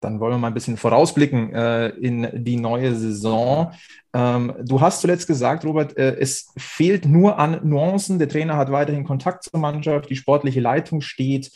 Dann 0.00 0.18
wollen 0.18 0.34
wir 0.34 0.38
mal 0.38 0.46
ein 0.46 0.54
bisschen 0.54 0.78
vorausblicken 0.78 1.52
äh, 1.52 1.88
in 1.88 2.44
die 2.44 2.56
neue 2.56 2.94
Saison. 2.94 3.72
Ähm, 4.14 4.54
du 4.62 4.80
hast 4.80 5.02
zuletzt 5.02 5.26
gesagt, 5.26 5.64
Robert, 5.64 5.96
äh, 5.98 6.16
es 6.16 6.52
fehlt 6.56 7.04
nur 7.04 7.38
an 7.38 7.60
Nuancen. 7.68 8.18
Der 8.18 8.28
Trainer 8.28 8.56
hat 8.56 8.72
weiterhin 8.72 9.04
Kontakt 9.04 9.44
zur 9.44 9.60
Mannschaft, 9.60 10.08
die 10.08 10.16
sportliche 10.16 10.60
Leitung 10.60 11.02
steht. 11.02 11.50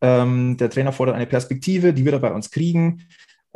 Ähm, 0.00 0.56
der 0.58 0.70
Trainer 0.70 0.92
fordert 0.92 1.16
eine 1.16 1.26
Perspektive, 1.26 1.92
die 1.92 2.04
wird 2.04 2.14
er 2.14 2.20
bei 2.20 2.32
uns 2.32 2.52
kriegen. 2.52 3.08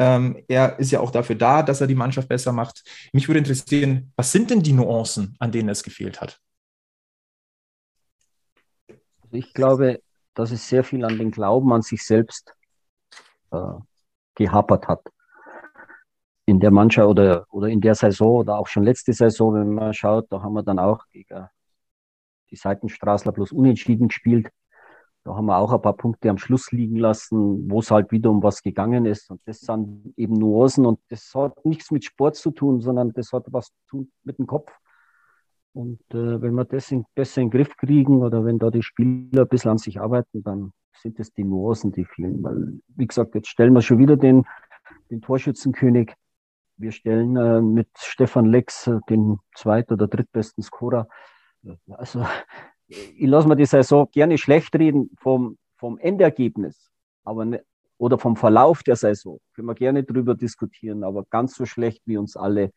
Ähm, 0.03 0.43
er 0.49 0.81
ist 0.81 0.91
ja 0.91 0.99
auch 0.99 1.13
dafür 1.13 1.37
da, 1.37 1.63
dass 1.63 1.81
er 1.81 1.87
die 1.87 1.95
Mannschaft 1.95 2.29
besser 2.29 2.53
macht. 2.53 2.83
Mich 3.13 3.29
würde 3.29 3.39
interessieren, 3.39 4.13
was 4.17 4.33
sind 4.33 4.51
denn 4.51 4.61
die 4.61 4.73
Nuancen, 4.73 5.37
an 5.39 5.53
denen 5.53 5.69
es 5.69 5.85
gefehlt 5.85 6.21
hat? 6.21 6.41
Also 8.89 9.37
ich 9.37 9.55
glaube, 9.55 10.03
dass 10.35 10.51
es 10.51 10.69
sehr 10.69 10.83
viel 10.83 11.05
an 11.05 11.19
den 11.19 11.31
Glauben 11.31 11.73
an 11.73 11.83
sich 11.83 12.05
selbst 12.05 12.53
äh, 13.53 13.75
gehapert 14.35 14.89
hat. 14.89 15.07
In 16.47 16.59
der 16.59 16.73
Mannschaft 16.73 17.07
oder, 17.07 17.47
oder 17.51 17.69
in 17.69 17.81
der 17.81 17.95
Saison 17.95 18.39
oder 18.39 18.59
auch 18.59 18.67
schon 18.67 18.83
letzte 18.83 19.13
Saison, 19.13 19.55
wenn 19.55 19.73
man 19.73 19.95
schaut, 19.95 20.27
da 20.33 20.43
haben 20.43 20.55
wir 20.55 20.65
dann 20.65 20.81
auch 20.81 21.07
gegen 21.11 21.47
die 22.51 22.57
Seitenstraßler 22.57 23.31
bloß 23.31 23.53
unentschieden 23.53 24.09
gespielt. 24.09 24.49
Da 25.25 25.37
haben 25.37 25.47
wir 25.47 25.57
auch 25.57 25.73
ein 25.73 25.81
paar 25.81 25.97
Punkte 25.97 26.31
am 26.31 26.39
Schluss 26.39 26.73
liegen 26.73 26.97
lassen, 26.97 27.71
wo 27.71 27.79
es 27.79 27.91
halt 27.91 28.11
wieder 28.11 28.31
um 28.31 28.43
was 28.43 28.63
gegangen 28.63 29.07
ist. 29.07 29.31
Und 29.31 29.41
das 29.47 29.61
sind 29.61 30.13
eben 30.17 30.35
Nuancen 30.35 30.85
und 30.85 30.99
das 31.11 31.33
hat 31.35 31.65
nichts 31.65 31.93
mit 31.93 32.05
Sport 32.05 32.35
zu 32.35 32.51
tun, 32.51 32.81
sondern 32.81 33.13
das 33.13 33.33
hat 33.33 33.45
was 33.51 33.67
zu 33.67 33.87
tun 33.89 34.13
mit 34.25 34.39
dem 34.39 34.47
Kopf. 34.47 34.73
Und 35.75 36.01
äh, 36.11 36.43
wenn 36.43 36.55
wir 36.55 36.65
das 36.65 36.91
in, 36.91 37.05
besser 37.15 37.41
in 37.41 37.49
den 37.49 37.59
Griff 37.59 37.77
kriegen 37.77 38.23
oder 38.23 38.45
wenn 38.45 38.59
da 38.59 38.71
die 38.71 38.83
Spieler 38.83 39.43
ein 39.43 39.49
bisschen 39.49 39.71
an 39.71 39.79
sich 39.79 40.01
arbeiten, 40.01 40.43
dann 40.43 40.73
sind 40.93 41.19
es 41.21 41.33
die 41.33 41.45
Nuancen, 41.45 41.93
die 41.93 42.05
fehlen. 42.05 42.43
Weil, 42.43 42.81
wie 42.89 43.07
gesagt, 43.07 43.35
jetzt 43.35 43.49
stellen 43.49 43.73
wir 43.73 43.81
schon 43.81 43.99
wieder 43.99 44.17
den, 44.17 44.45
den 45.11 45.23
Torschützenkönig. 45.23 46.15
Wir 46.77 46.91
stellen 46.91 47.37
äh, 47.37 47.61
mit 47.61 47.89
Stefan 47.97 48.47
Lex 48.47 48.89
äh, 48.89 48.99
den 49.09 49.39
zweit- 49.55 49.93
oder 49.93 50.09
drittbesten 50.09 50.63
Scorer. 50.63 51.09
Also 51.89 52.27
ich 52.89 53.27
lasse 53.27 53.49
mir 53.49 53.57
die 53.57 53.67
Saison 53.67 54.09
gerne 54.11 54.39
schlecht 54.39 54.75
reden 54.75 55.11
vom, 55.19 55.59
vom 55.77 55.99
Endergebnis, 55.99 56.91
aber 57.25 57.45
ne, 57.45 57.65
oder 57.99 58.19
vom 58.19 58.37
Verlauf 58.37 58.83
der 58.83 58.97
Saison. 58.97 59.39
Können 59.55 59.69
wir 59.69 59.75
gerne 59.75 60.03
drüber 60.03 60.35
diskutieren, 60.35 61.05
aber 61.05 61.25
ganz 61.31 61.55
so 61.55 61.67
schlecht 61.67 62.03
wie 62.05 62.17
uns 62.17 62.37
alle. 62.37 62.73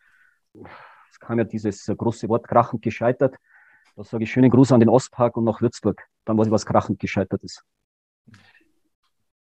Es 1.11 1.19
kam 1.19 1.39
ja 1.39 1.43
dieses 1.43 1.85
große 1.85 2.29
Wort 2.29 2.47
krachend 2.47 2.81
gescheitert. 2.83 3.35
Da 3.95 4.03
sage 4.03 4.25
ich 4.25 4.31
schönen 4.31 4.51
Gruß 4.51 4.71
an 4.71 4.81
den 4.81 4.89
Ostpark 4.89 5.37
und 5.37 5.45
nach 5.45 5.61
Würzburg. 5.61 6.03
Dann 6.25 6.37
weiß 6.37 6.47
ich, 6.47 6.51
was 6.51 6.65
krachend 6.65 6.99
gescheitert 6.99 7.43
ist. 7.43 7.63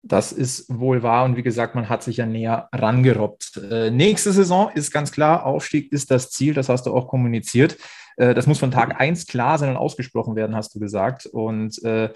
Das 0.02 0.32
ist 0.32 0.66
wohl 0.68 1.04
wahr 1.04 1.24
und 1.24 1.36
wie 1.36 1.44
gesagt, 1.44 1.76
man 1.76 1.88
hat 1.88 2.02
sich 2.02 2.16
ja 2.16 2.26
näher 2.26 2.68
rangerobbt. 2.72 3.56
Äh, 3.70 3.90
nächste 3.90 4.32
Saison 4.32 4.70
ist 4.74 4.90
ganz 4.90 5.12
klar, 5.12 5.46
Aufstieg 5.46 5.92
ist 5.92 6.10
das 6.10 6.30
Ziel, 6.30 6.54
das 6.54 6.68
hast 6.68 6.86
du 6.86 6.92
auch 6.92 7.06
kommuniziert. 7.06 7.78
Äh, 8.16 8.34
das 8.34 8.46
muss 8.46 8.58
von 8.58 8.70
Tag 8.70 9.00
1 9.00 9.26
klar 9.26 9.58
sein 9.58 9.70
und 9.70 9.76
ausgesprochen 9.76 10.36
werden, 10.36 10.56
hast 10.56 10.74
du 10.74 10.80
gesagt. 10.80 11.26
Und 11.26 11.82
äh, 11.84 12.10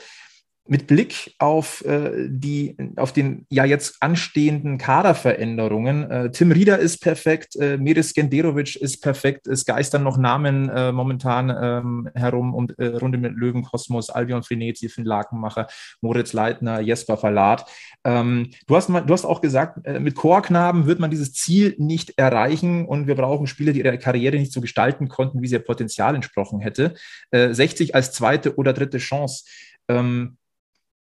mit 0.68 0.86
Blick 0.86 1.34
auf 1.38 1.84
äh, 1.84 2.28
die, 2.28 2.76
auf 2.96 3.12
den 3.12 3.46
ja 3.50 3.64
jetzt 3.64 3.96
anstehenden 4.00 4.78
Kaderveränderungen. 4.78 6.10
Äh, 6.10 6.30
Tim 6.30 6.50
Rieder 6.50 6.78
ist 6.78 7.00
perfekt, 7.00 7.56
äh, 7.56 7.76
Miris 7.76 8.14
Genderovic 8.14 8.76
ist 8.76 9.02
perfekt. 9.02 9.46
Es 9.46 9.64
geistern 9.64 10.02
noch 10.02 10.16
Namen 10.16 10.68
äh, 10.68 10.92
momentan 10.92 11.50
ähm, 11.50 12.10
herum 12.14 12.54
und 12.54 12.78
äh, 12.78 12.86
Runde 12.96 13.18
mit 13.18 13.34
Löwenkosmos, 13.34 14.10
Albion 14.10 14.42
Frenetzi, 14.42 14.88
Finn 14.88 15.04
Lakenmacher, 15.04 15.66
Moritz 16.00 16.32
Leitner, 16.32 16.80
Jesper 16.80 17.16
Verlat. 17.16 17.68
Ähm, 18.04 18.50
du, 18.66 18.76
hast, 18.76 18.88
du 18.88 19.08
hast 19.08 19.24
auch 19.24 19.40
gesagt, 19.40 19.86
äh, 19.86 20.00
mit 20.00 20.14
Chorknaben 20.14 20.86
wird 20.86 20.98
man 20.98 21.10
dieses 21.10 21.32
Ziel 21.32 21.74
nicht 21.78 22.18
erreichen 22.18 22.86
und 22.86 23.06
wir 23.06 23.14
brauchen 23.14 23.46
Spieler, 23.46 23.72
die 23.72 23.80
ihre 23.80 23.98
Karriere 23.98 24.36
nicht 24.36 24.52
so 24.52 24.60
gestalten 24.60 25.08
konnten, 25.08 25.42
wie 25.42 25.48
sie 25.48 25.56
ihr 25.56 25.64
Potenzial 25.64 26.14
entsprochen 26.14 26.60
hätte. 26.60 26.94
60 27.32 27.94
als 27.94 28.12
zweite 28.12 28.56
oder 28.56 28.72
dritte 28.72 28.98
Chance. 28.98 29.44
Ähm, 29.88 30.36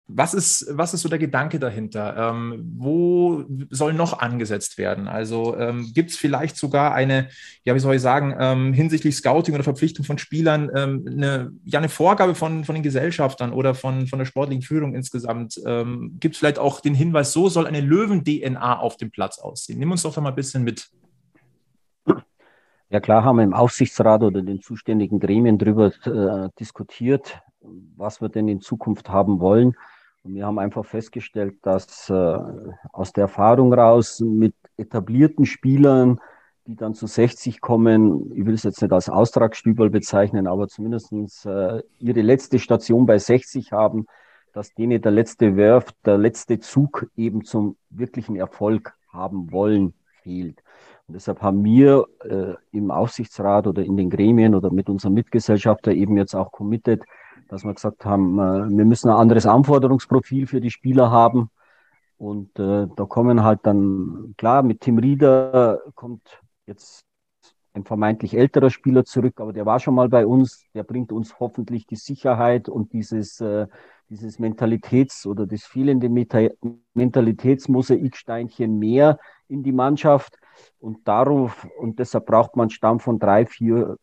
was 0.09 0.33
ist, 0.33 0.67
was 0.71 0.93
ist 0.93 1.01
so 1.01 1.09
der 1.09 1.19
Gedanke 1.19 1.59
dahinter? 1.59 2.15
Ähm, 2.17 2.73
wo 2.77 3.43
soll 3.69 3.93
noch 3.93 4.19
angesetzt 4.19 4.77
werden? 4.77 5.07
Also 5.07 5.57
ähm, 5.57 5.91
gibt 5.93 6.11
es 6.11 6.17
vielleicht 6.17 6.55
sogar 6.55 6.93
eine, 6.93 7.27
ja, 7.65 7.75
wie 7.75 7.79
soll 7.79 7.95
ich 7.95 8.01
sagen, 8.01 8.33
ähm, 8.39 8.71
hinsichtlich 8.71 9.17
Scouting 9.17 9.53
oder 9.53 9.65
Verpflichtung 9.65 10.05
von 10.05 10.17
Spielern 10.17 10.71
ähm, 10.73 11.05
eine, 11.05 11.51
ja, 11.65 11.79
eine 11.79 11.89
Vorgabe 11.89 12.35
von, 12.35 12.63
von 12.63 12.75
den 12.75 12.83
Gesellschaftern 12.83 13.51
oder 13.51 13.75
von, 13.75 14.07
von 14.07 14.19
der 14.19 14.25
sportlichen 14.25 14.61
Führung 14.61 14.95
insgesamt? 14.95 15.61
Ähm, 15.65 16.15
gibt 16.21 16.35
es 16.35 16.39
vielleicht 16.39 16.59
auch 16.59 16.79
den 16.79 16.95
Hinweis, 16.95 17.33
so 17.33 17.49
soll 17.49 17.67
eine 17.67 17.81
Löwen-DNA 17.81 18.79
auf 18.79 18.95
dem 18.95 19.11
Platz 19.11 19.39
aussehen? 19.39 19.79
Nimm 19.79 19.91
uns 19.91 20.03
doch 20.03 20.13
da 20.13 20.21
mal 20.21 20.29
ein 20.29 20.35
bisschen 20.35 20.63
mit. 20.63 20.89
Ja, 22.89 23.01
klar 23.01 23.25
haben 23.25 23.35
wir 23.35 23.43
im 23.43 23.53
Aufsichtsrat 23.53 24.23
oder 24.23 24.41
den 24.41 24.61
zuständigen 24.61 25.19
Gremien 25.19 25.57
darüber 25.57 25.87
äh, 26.05 26.49
diskutiert, 26.57 27.41
was 27.97 28.21
wir 28.21 28.29
denn 28.29 28.47
in 28.47 28.61
Zukunft 28.61 29.09
haben 29.09 29.41
wollen. 29.41 29.75
Wir 30.29 30.45
haben 30.45 30.59
einfach 30.59 30.85
festgestellt, 30.85 31.55
dass 31.61 32.09
äh, 32.09 32.37
aus 32.91 33.13
der 33.13 33.23
Erfahrung 33.23 33.73
raus 33.73 34.19
mit 34.19 34.53
etablierten 34.75 35.45
Spielern, 35.45 36.19
die 36.65 36.75
dann 36.75 36.93
zu 36.93 37.07
60 37.07 37.61
kommen, 37.61 38.31
ich 38.33 38.45
will 38.45 38.53
es 38.53 38.63
jetzt 38.63 38.81
nicht 38.81 38.91
als 38.91 39.09
Austragsstübel 39.09 39.89
bezeichnen, 39.89 40.47
aber 40.47 40.67
zumindest 40.67 41.13
äh, 41.45 41.81
ihre 41.99 42.21
letzte 42.21 42.59
Station 42.59 43.05
bei 43.05 43.17
60 43.17 43.71
haben, 43.71 44.05
dass 44.53 44.73
denen 44.73 45.01
der 45.01 45.11
letzte 45.11 45.55
Werf, 45.55 45.91
der 46.05 46.17
letzte 46.17 46.59
Zug 46.59 47.09
eben 47.15 47.45
zum 47.45 47.77
wirklichen 47.89 48.35
Erfolg 48.35 48.93
haben 49.07 49.51
wollen, 49.51 49.93
fehlt. 50.23 50.61
Und 51.07 51.13
deshalb 51.13 51.41
haben 51.41 51.63
wir 51.63 52.05
äh, 52.25 52.55
im 52.71 52.91
Aufsichtsrat 52.91 53.65
oder 53.65 53.81
in 53.83 53.95
den 53.95 54.09
Gremien 54.09 54.55
oder 54.55 54.71
mit 54.71 54.89
unserem 54.89 55.13
Mitgesellschafter 55.13 55.93
eben 55.93 56.17
jetzt 56.17 56.35
auch 56.35 56.51
committed, 56.51 57.03
dass 57.47 57.63
wir 57.63 57.73
gesagt 57.73 58.05
haben, 58.05 58.39
äh, 58.39 58.77
wir 58.77 58.85
müssen 58.85 59.09
ein 59.09 59.17
anderes 59.17 59.45
Anforderungsprofil 59.45 60.47
für 60.47 60.61
die 60.61 60.71
Spieler 60.71 61.11
haben. 61.11 61.49
Und 62.17 62.57
äh, 62.59 62.87
da 62.95 63.05
kommen 63.05 63.43
halt 63.43 63.59
dann, 63.63 64.33
klar, 64.37 64.63
mit 64.63 64.81
Tim 64.81 64.97
Rieder 64.97 65.81
kommt 65.95 66.41
jetzt 66.65 67.07
ein 67.77 67.85
vermeintlich 67.85 68.35
älterer 68.35 68.69
Spieler 68.69 69.05
zurück, 69.05 69.39
aber 69.39 69.53
der 69.53 69.65
war 69.65 69.79
schon 69.79 69.95
mal 69.95 70.09
bei 70.09 70.25
uns. 70.25 70.65
Der 70.73 70.83
bringt 70.83 71.11
uns 71.11 71.39
hoffentlich 71.39 71.85
die 71.85 71.95
Sicherheit 71.95 72.69
und 72.69 72.91
dieses, 72.91 73.39
äh, 73.39 73.67
dieses 74.09 74.39
Mentalitäts- 74.39 75.27
oder 75.27 75.45
das 75.45 75.63
fehlende 75.63 76.09
Meta 76.09 76.49
Mentalitätsmosaiksteinchen 76.95 78.77
mehr 78.77 79.19
in 79.47 79.63
die 79.63 79.71
Mannschaft. 79.71 80.37
Und 80.79 81.07
darauf, 81.07 81.67
und 81.79 81.99
deshalb 81.99 82.25
braucht 82.25 82.55
man 82.55 82.65
einen 82.65 82.71
Stamm 82.71 82.99
von 82.99 83.19
drei, 83.19 83.45
vier 83.45 83.97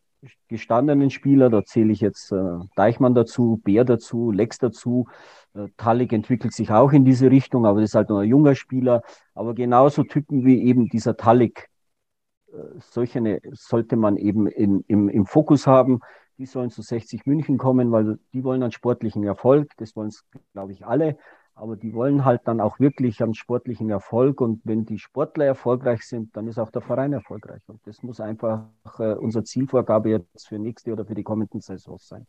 gestandenen 0.48 1.10
Spieler. 1.10 1.50
Da 1.50 1.64
zähle 1.64 1.92
ich 1.92 2.00
jetzt 2.00 2.32
äh, 2.32 2.58
Deichmann 2.76 3.14
dazu, 3.14 3.60
Bär 3.64 3.84
dazu, 3.84 4.30
Lex 4.30 4.58
dazu. 4.58 5.06
Äh, 5.54 5.68
Tallik 5.76 6.12
entwickelt 6.12 6.52
sich 6.52 6.70
auch 6.70 6.92
in 6.92 7.04
diese 7.04 7.30
Richtung, 7.30 7.66
aber 7.66 7.80
das 7.80 7.90
ist 7.90 7.94
halt 7.94 8.08
noch 8.08 8.18
ein 8.18 8.28
junger 8.28 8.54
Spieler. 8.54 9.02
Aber 9.34 9.54
genauso 9.54 10.04
Typen 10.04 10.44
wie 10.44 10.62
eben 10.62 10.88
dieser 10.88 11.16
Tallik, 11.16 11.68
äh, 12.48 12.56
solche 12.78 13.20
ne, 13.20 13.40
sollte 13.52 13.96
man 13.96 14.16
eben 14.16 14.46
in, 14.46 14.84
im, 14.88 15.08
im 15.08 15.26
Fokus 15.26 15.66
haben. 15.66 16.00
Die 16.38 16.46
sollen 16.46 16.70
zu 16.70 16.82
60 16.82 17.26
München 17.26 17.58
kommen, 17.58 17.92
weil 17.92 18.18
die 18.32 18.42
wollen 18.42 18.62
einen 18.62 18.72
sportlichen 18.72 19.22
Erfolg. 19.24 19.70
Das 19.76 19.94
wollen 19.94 20.10
glaube 20.52 20.72
ich, 20.72 20.84
alle 20.84 21.16
aber 21.54 21.76
die 21.76 21.94
wollen 21.94 22.24
halt 22.24 22.42
dann 22.44 22.60
auch 22.60 22.80
wirklich 22.80 23.22
einen 23.22 23.34
sportlichen 23.34 23.88
Erfolg 23.90 24.40
und 24.40 24.60
wenn 24.64 24.84
die 24.84 24.98
Sportler 24.98 25.46
erfolgreich 25.46 26.02
sind, 26.02 26.36
dann 26.36 26.48
ist 26.48 26.58
auch 26.58 26.70
der 26.70 26.82
Verein 26.82 27.12
erfolgreich 27.12 27.62
und 27.68 27.80
das 27.86 28.02
muss 28.02 28.20
einfach 28.20 28.66
äh, 28.98 29.14
unsere 29.14 29.44
Zielvorgabe 29.44 30.10
jetzt 30.10 30.48
für 30.48 30.58
nächste 30.58 30.92
oder 30.92 31.04
für 31.04 31.14
die 31.14 31.22
kommenden 31.22 31.60
Saisons 31.60 32.08
sein. 32.08 32.26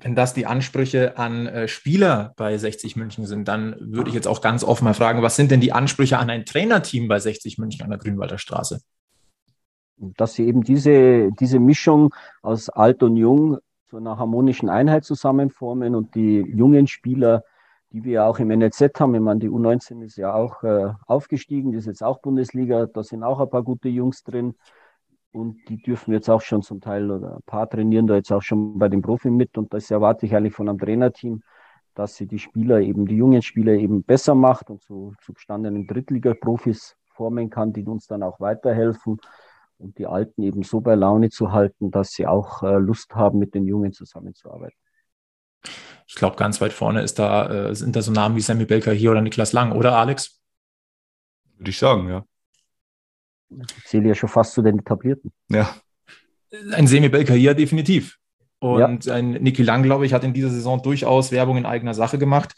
Wenn 0.00 0.14
das 0.14 0.32
die 0.32 0.46
Ansprüche 0.46 1.18
an 1.18 1.48
äh, 1.48 1.66
Spieler 1.66 2.32
bei 2.36 2.56
60 2.56 2.94
München 2.94 3.26
sind, 3.26 3.48
dann 3.48 3.74
würde 3.80 4.10
ich 4.10 4.14
jetzt 4.14 4.28
auch 4.28 4.40
ganz 4.40 4.62
offen 4.62 4.84
mal 4.84 4.94
fragen, 4.94 5.22
was 5.22 5.34
sind 5.34 5.50
denn 5.50 5.60
die 5.60 5.72
Ansprüche 5.72 6.18
an 6.18 6.30
ein 6.30 6.44
Trainerteam 6.44 7.08
bei 7.08 7.18
60 7.18 7.58
München 7.58 7.82
an 7.82 7.90
der 7.90 7.98
Grünwalder 7.98 8.38
Straße? 8.38 8.80
Dass 9.96 10.34
sie 10.34 10.46
eben 10.46 10.62
diese, 10.62 11.32
diese 11.32 11.58
Mischung 11.58 12.14
aus 12.42 12.68
alt 12.68 13.02
und 13.02 13.16
jung 13.16 13.58
zu 13.88 13.96
einer 13.96 14.18
harmonischen 14.18 14.68
Einheit 14.68 15.04
zusammenformen. 15.04 15.94
Und 15.94 16.14
die 16.14 16.40
jungen 16.40 16.86
Spieler, 16.86 17.44
die 17.90 18.04
wir 18.04 18.24
auch 18.24 18.38
im 18.38 18.48
NLZ 18.48 19.00
haben, 19.00 19.14
ich 19.14 19.20
meine, 19.20 19.40
die 19.40 19.48
U19 19.48 20.02
ist 20.02 20.16
ja 20.16 20.34
auch 20.34 20.62
äh, 20.62 20.92
aufgestiegen, 21.06 21.72
die 21.72 21.78
ist 21.78 21.86
jetzt 21.86 22.02
auch 22.02 22.20
Bundesliga, 22.20 22.86
da 22.86 23.02
sind 23.02 23.22
auch 23.22 23.40
ein 23.40 23.48
paar 23.48 23.62
gute 23.62 23.88
Jungs 23.88 24.22
drin. 24.22 24.54
Und 25.32 25.58
die 25.68 25.80
dürfen 25.80 26.12
jetzt 26.12 26.28
auch 26.28 26.40
schon 26.40 26.62
zum 26.62 26.80
Teil 26.80 27.10
oder 27.10 27.36
ein 27.36 27.42
paar 27.44 27.68
trainieren 27.68 28.06
da 28.06 28.14
jetzt 28.14 28.32
auch 28.32 28.42
schon 28.42 28.78
bei 28.78 28.88
den 28.88 29.02
Profi 29.02 29.30
mit. 29.30 29.56
Und 29.56 29.72
das 29.72 29.90
erwarte 29.90 30.26
ich 30.26 30.34
eigentlich 30.34 30.54
von 30.54 30.68
einem 30.68 30.78
Trainerteam, 30.78 31.42
dass 31.94 32.16
sie 32.16 32.26
die 32.26 32.38
Spieler 32.38 32.80
eben, 32.80 33.06
die 33.06 33.16
jungen 33.16 33.42
Spieler 33.42 33.72
eben 33.72 34.02
besser 34.02 34.34
macht 34.34 34.70
und 34.70 34.82
zu, 34.82 35.14
zu 35.22 35.32
gestandenen 35.32 35.86
Drittliga-Profis 35.86 36.96
formen 37.06 37.50
kann, 37.50 37.72
die 37.72 37.84
uns 37.84 38.06
dann 38.06 38.22
auch 38.22 38.40
weiterhelfen 38.40 39.18
und 39.78 39.98
die 39.98 40.06
Alten 40.06 40.42
eben 40.42 40.62
so 40.62 40.80
bei 40.80 40.94
Laune 40.94 41.30
zu 41.30 41.52
halten, 41.52 41.90
dass 41.90 42.12
sie 42.12 42.26
auch 42.26 42.62
äh, 42.62 42.78
Lust 42.78 43.14
haben, 43.14 43.38
mit 43.38 43.54
den 43.54 43.66
Jungen 43.66 43.92
zusammenzuarbeiten. 43.92 44.76
Ich 46.06 46.14
glaube, 46.14 46.36
ganz 46.36 46.60
weit 46.60 46.72
vorne 46.72 47.02
ist 47.02 47.18
da, 47.18 47.68
äh, 47.68 47.74
sind 47.74 47.94
da 47.94 48.02
so 48.02 48.12
Namen 48.12 48.36
wie 48.36 48.40
Sammy 48.40 48.64
Belker 48.64 48.92
hier 48.92 49.10
oder 49.10 49.20
Niklas 49.20 49.52
Lang, 49.52 49.72
oder 49.72 49.96
Alex? 49.96 50.40
Würde 51.56 51.70
ich 51.70 51.78
sagen, 51.78 52.08
ja. 52.08 52.24
Ich 53.50 53.84
zähle 53.84 54.08
ja 54.08 54.14
schon 54.14 54.28
fast 54.28 54.52
zu 54.52 54.62
den 54.62 54.78
Etablierten. 54.78 55.32
Ja. 55.48 55.74
Ein 56.72 56.86
Semi 56.86 57.08
Belker 57.08 57.34
hier 57.34 57.54
definitiv. 57.54 58.18
Und 58.60 59.06
ja. 59.06 59.14
ein 59.14 59.30
Niki 59.30 59.62
Lang, 59.62 59.82
glaube 59.82 60.04
ich, 60.06 60.12
hat 60.12 60.24
in 60.24 60.34
dieser 60.34 60.50
Saison 60.50 60.82
durchaus 60.82 61.30
Werbung 61.30 61.56
in 61.56 61.66
eigener 61.66 61.94
Sache 61.94 62.18
gemacht. 62.18 62.54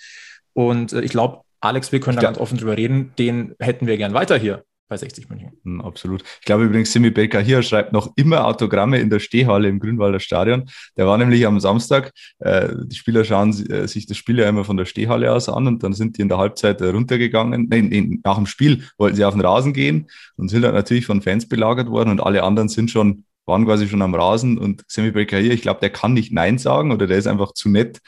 Und 0.53 0.92
äh, 0.92 1.03
ich 1.03 1.11
glaube, 1.11 1.42
Alex, 1.61 1.92
wir 1.92 2.01
können 2.01 2.16
da 2.16 2.23
ganz 2.23 2.38
offen 2.38 2.59
drüber 2.59 2.77
reden. 2.77 3.12
Den 3.18 3.55
hätten 3.59 3.87
wir 3.87 3.97
gern 3.97 4.14
weiter 4.14 4.37
hier 4.37 4.64
bei 4.90 4.96
60 4.96 5.31
München. 5.31 5.53
Hm, 5.62 5.81
absolut. 5.81 6.22
Ich 6.40 6.46
glaube 6.46 6.64
übrigens, 6.64 6.92
Simi 6.92 7.11
Baker 7.11 7.40
hier 7.40 7.62
schreibt 7.62 7.92
noch 7.92 8.12
immer 8.16 8.44
Autogramme 8.44 8.98
in 8.98 9.09
der 9.09 9.20
Stehhalle 9.20 9.68
im 9.68 9.79
Grünwalder 9.79 10.18
Stadion. 10.18 10.68
Der 10.96 11.07
war 11.07 11.16
nämlich 11.16 11.46
am 11.46 11.61
Samstag. 11.61 12.12
Äh, 12.40 12.70
die 12.85 12.96
Spieler 12.96 13.24
schauen 13.24 13.50
äh, 13.70 13.87
sich 13.87 14.07
das 14.07 14.16
Spiel 14.16 14.40
ja 14.40 14.48
immer 14.48 14.64
von 14.64 14.76
der 14.76 14.85
Stehhalle 14.85 15.33
aus 15.33 15.48
an 15.48 15.68
und 15.68 15.83
dann 15.85 15.92
sind 15.92 16.18
die 16.18 16.22
in 16.22 16.29
der 16.29 16.38
Halbzeit 16.38 16.81
äh, 16.81 16.88
runtergegangen. 16.88 17.68
Nein, 17.70 17.88
nee, 17.88 18.20
nach 18.24 18.35
dem 18.37 18.46
Spiel 18.46 18.85
wollten 18.98 19.16
sie 19.16 19.24
auf 19.24 19.35
den 19.35 19.42
Rasen 19.42 19.72
gehen 19.72 20.11
und 20.37 20.48
sind 20.48 20.62
dann 20.62 20.74
natürlich 20.74 21.07
von 21.07 21.22
Fans 21.22 21.48
belagert 21.48 21.88
worden 21.88 22.11
und 22.11 22.20
alle 22.20 22.42
anderen 22.42 22.68
sind 22.68 22.90
schon 22.90 23.24
waren 23.46 23.64
quasi 23.64 23.88
schon 23.88 24.03
am 24.03 24.14
Rasen 24.14 24.59
und 24.59 24.85
Semi 24.87 25.11
Baker 25.11 25.38
hier, 25.38 25.53
ich 25.53 25.62
glaube, 25.62 25.81
der 25.81 25.90
kann 25.90 26.12
nicht 26.12 26.33
Nein 26.33 26.59
sagen 26.59 26.92
oder 26.92 27.09
der 27.09 27.18
ist 27.18 27.26
einfach 27.26 27.53
zu 27.53 27.68
nett 27.68 28.00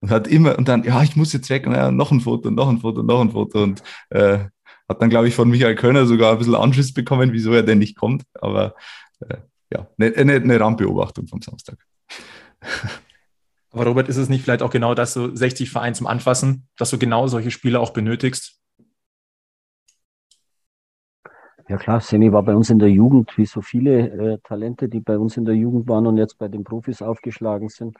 und 0.00 0.10
hat 0.10 0.26
immer 0.26 0.58
und 0.58 0.66
dann, 0.66 0.82
ja, 0.82 1.02
ich 1.02 1.14
muss 1.14 1.32
jetzt 1.32 1.50
weg 1.50 1.66
und 1.66 1.74
ja, 1.74 1.92
noch 1.92 2.10
ein 2.10 2.20
Foto, 2.20 2.50
noch 2.50 2.68
ein 2.68 2.78
Foto, 2.78 3.02
noch 3.04 3.20
ein 3.20 3.30
Foto 3.30 3.62
und 3.62 3.82
äh, 4.10 4.46
hat 4.92 5.02
dann, 5.02 5.10
glaube 5.10 5.28
ich, 5.28 5.34
von 5.34 5.48
Michael 5.48 5.74
Kölner 5.74 6.06
sogar 6.06 6.32
ein 6.32 6.38
bisschen 6.38 6.54
Anschiss 6.54 6.92
bekommen, 6.92 7.32
wieso 7.32 7.52
er 7.52 7.62
denn 7.62 7.78
nicht 7.78 7.96
kommt. 7.96 8.22
Aber 8.34 8.74
äh, 9.20 9.38
ja, 9.72 9.88
eine, 9.98 10.14
eine, 10.16 10.34
eine 10.34 10.60
Randbeobachtung 10.60 11.26
vom 11.26 11.42
Samstag. 11.42 11.78
Aber 13.70 13.86
Robert, 13.86 14.08
ist 14.08 14.18
es 14.18 14.28
nicht 14.28 14.44
vielleicht 14.44 14.62
auch 14.62 14.70
genau 14.70 14.94
das, 14.94 15.14
so 15.14 15.34
60 15.34 15.70
Vereine 15.70 15.94
zum 15.94 16.06
Anfassen, 16.06 16.68
dass 16.76 16.90
du 16.90 16.98
genau 16.98 17.26
solche 17.26 17.50
Spiele 17.50 17.80
auch 17.80 17.90
benötigst? 17.90 18.58
Ja 21.68 21.78
klar, 21.78 22.00
Semi 22.00 22.32
war 22.32 22.42
bei 22.42 22.54
uns 22.54 22.68
in 22.68 22.78
der 22.78 22.90
Jugend, 22.90 23.38
wie 23.38 23.46
so 23.46 23.62
viele 23.62 24.34
äh, 24.34 24.38
Talente, 24.44 24.88
die 24.88 25.00
bei 25.00 25.16
uns 25.16 25.38
in 25.38 25.46
der 25.46 25.54
Jugend 25.54 25.88
waren 25.88 26.06
und 26.06 26.18
jetzt 26.18 26.36
bei 26.38 26.48
den 26.48 26.64
Profis 26.64 27.00
aufgeschlagen 27.00 27.70
sind. 27.70 27.96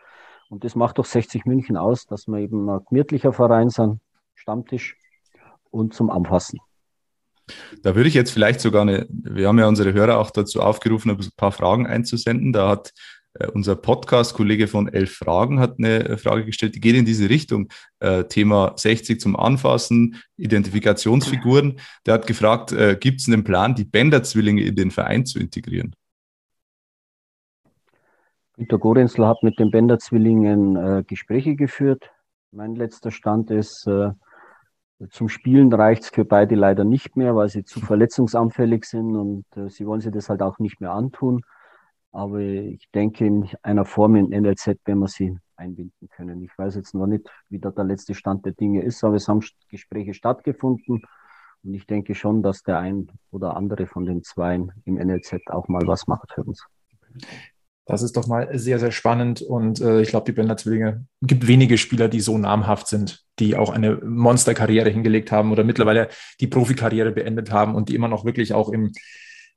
Und 0.51 0.65
das 0.65 0.75
macht 0.75 0.99
doch 0.99 1.07
60 1.07 1.47
München 1.47 1.79
aus, 1.79 2.05
dass 2.05 2.27
wir 2.27 2.39
eben 2.39 2.69
ein 2.69 2.81
gemütlicher 2.89 3.33
Verein 3.33 3.71
sind, 3.71 4.01
Stammtisch 4.35 4.99
und 5.71 5.95
zum 5.95 6.11
Anfassen. 6.11 6.61
Da 7.83 7.95
würde 7.97 8.09
ich 8.09 8.15
jetzt 8.15 8.31
vielleicht 8.31 8.61
sogar 8.61 8.83
eine, 8.83 9.07
wir 9.09 9.49
haben 9.49 9.59
ja 9.59 9.67
unsere 9.67 9.93
Hörer 9.93 10.19
auch 10.19 10.31
dazu 10.31 10.61
aufgerufen, 10.61 11.11
ein 11.11 11.19
paar 11.37 11.53
Fragen 11.53 11.87
einzusenden. 11.87 12.53
Da 12.53 12.69
hat 12.69 12.93
äh, 13.35 13.49
unser 13.49 13.77
Podcast-Kollege 13.77 14.69
von 14.69 14.89
Elf 14.89 15.15
Fragen 15.17 15.59
hat 15.59 15.79
eine 15.79 16.09
äh, 16.09 16.17
Frage 16.17 16.45
gestellt, 16.45 16.75
die 16.75 16.81
geht 16.81 16.97
in 16.97 17.05
diese 17.05 17.29
Richtung. 17.29 17.69
Äh, 18.01 18.25
Thema 18.25 18.75
60 18.77 19.21
zum 19.21 19.37
Anfassen, 19.37 20.17
Identifikationsfiguren. 20.37 21.81
Der 22.07 22.15
hat 22.15 22.27
gefragt, 22.27 22.75
gibt 23.01 23.21
es 23.21 23.29
einen 23.29 23.45
Plan, 23.45 23.75
die 23.75 23.85
Bender-Zwillinge 23.85 24.63
in 24.63 24.77
den 24.77 24.91
Verein 24.91 25.25
zu 25.25 25.39
integrieren? 25.39 25.95
Günter 28.57 28.79
Gorenzler 28.79 29.29
hat 29.29 29.43
mit 29.43 29.59
den 29.59 29.71
Bender-Zwillingen 29.71 30.77
äh, 30.77 31.05
Gespräche 31.07 31.57
geführt. 31.57 32.11
Mein 32.51 32.75
letzter 32.75 33.11
Stand 33.11 33.51
ist, 33.51 33.89
zum 35.11 35.29
Spielen 35.29 35.73
reicht 35.73 36.05
es 36.05 36.09
für 36.11 36.25
beide 36.25 36.55
leider 36.55 36.85
nicht 36.85 37.17
mehr, 37.17 37.35
weil 37.37 37.49
sie 37.49 37.65
zu 37.65 37.81
verletzungsanfällig 37.81 38.85
sind 38.85 39.17
und 39.17 39.45
äh, 39.57 39.69
sie 39.69 39.87
wollen 39.87 40.01
sich 40.01 40.13
das 40.13 40.29
halt 40.29 40.43
auch 40.43 40.59
nicht 40.59 40.81
mehr 40.81 40.93
antun. 40.93 41.43
Aber 42.13 42.41
ich 42.41 42.91
denke, 42.95 43.25
in 43.25 43.49
einer 43.63 43.85
Form 43.85 44.17
in 44.17 44.29
NLZ 44.29 44.67
werden 44.85 44.99
wir 44.99 45.09
sie 45.09 45.39
einbinden 45.57 46.09
können. 46.11 46.43
Ich 46.43 46.57
weiß 46.57 46.75
jetzt 46.75 46.95
noch 46.95 47.07
nicht, 47.07 47.31
wie 47.49 47.59
da 47.59 47.71
der 47.71 47.85
letzte 47.85 48.15
Stand 48.15 48.45
der 48.45 48.53
Dinge 48.53 48.83
ist, 48.83 49.03
aber 49.03 49.17
es 49.17 49.29
haben 49.29 49.41
Gespräche 49.71 50.13
stattgefunden. 50.13 51.03
Und 51.65 51.75
ich 51.75 51.87
denke 51.87 52.15
schon, 52.15 52.43
dass 52.43 52.63
der 52.63 52.79
ein 52.79 53.09
oder 53.31 53.57
andere 53.57 53.87
von 53.87 54.05
den 54.05 54.23
Zweien 54.23 54.73
im 54.85 54.97
NLZ 54.97 55.49
auch 55.49 55.69
mal 55.69 55.87
was 55.87 56.07
macht 56.07 56.33
für 56.35 56.45
uns. 56.45 56.67
Das 57.85 58.03
ist 58.03 58.17
doch 58.17 58.27
mal 58.27 58.49
sehr, 58.59 58.79
sehr 58.79 58.93
spannend. 58.93 59.43
Und 59.43 59.81
äh, 59.81 60.01
ich 60.03 60.09
glaube, 60.11 60.27
die 60.27 60.33
Bender 60.33 60.57
Zwillinge 60.57 61.05
gibt 61.21 61.49
wenige 61.49 61.79
Spieler, 61.79 62.09
die 62.09 62.21
so 62.21 62.39
namhaft 62.39 62.87
sind, 62.87 63.25
die 63.39 63.57
auch 63.57 63.71
eine 63.71 63.97
Monsterkarriere 63.97 64.91
hingelegt 64.91 65.33
haben 65.33 65.51
oder 65.51 65.65
mittlerweile 65.65 66.09
die 66.41 66.47
Profikarriere 66.47 67.11
beendet 67.11 67.51
haben 67.51 67.75
und 67.75 67.89
die 67.89 67.95
immer 67.95 68.09
noch 68.09 68.25
wirklich 68.25 68.55
auch 68.55 68.69
im, 68.69 68.93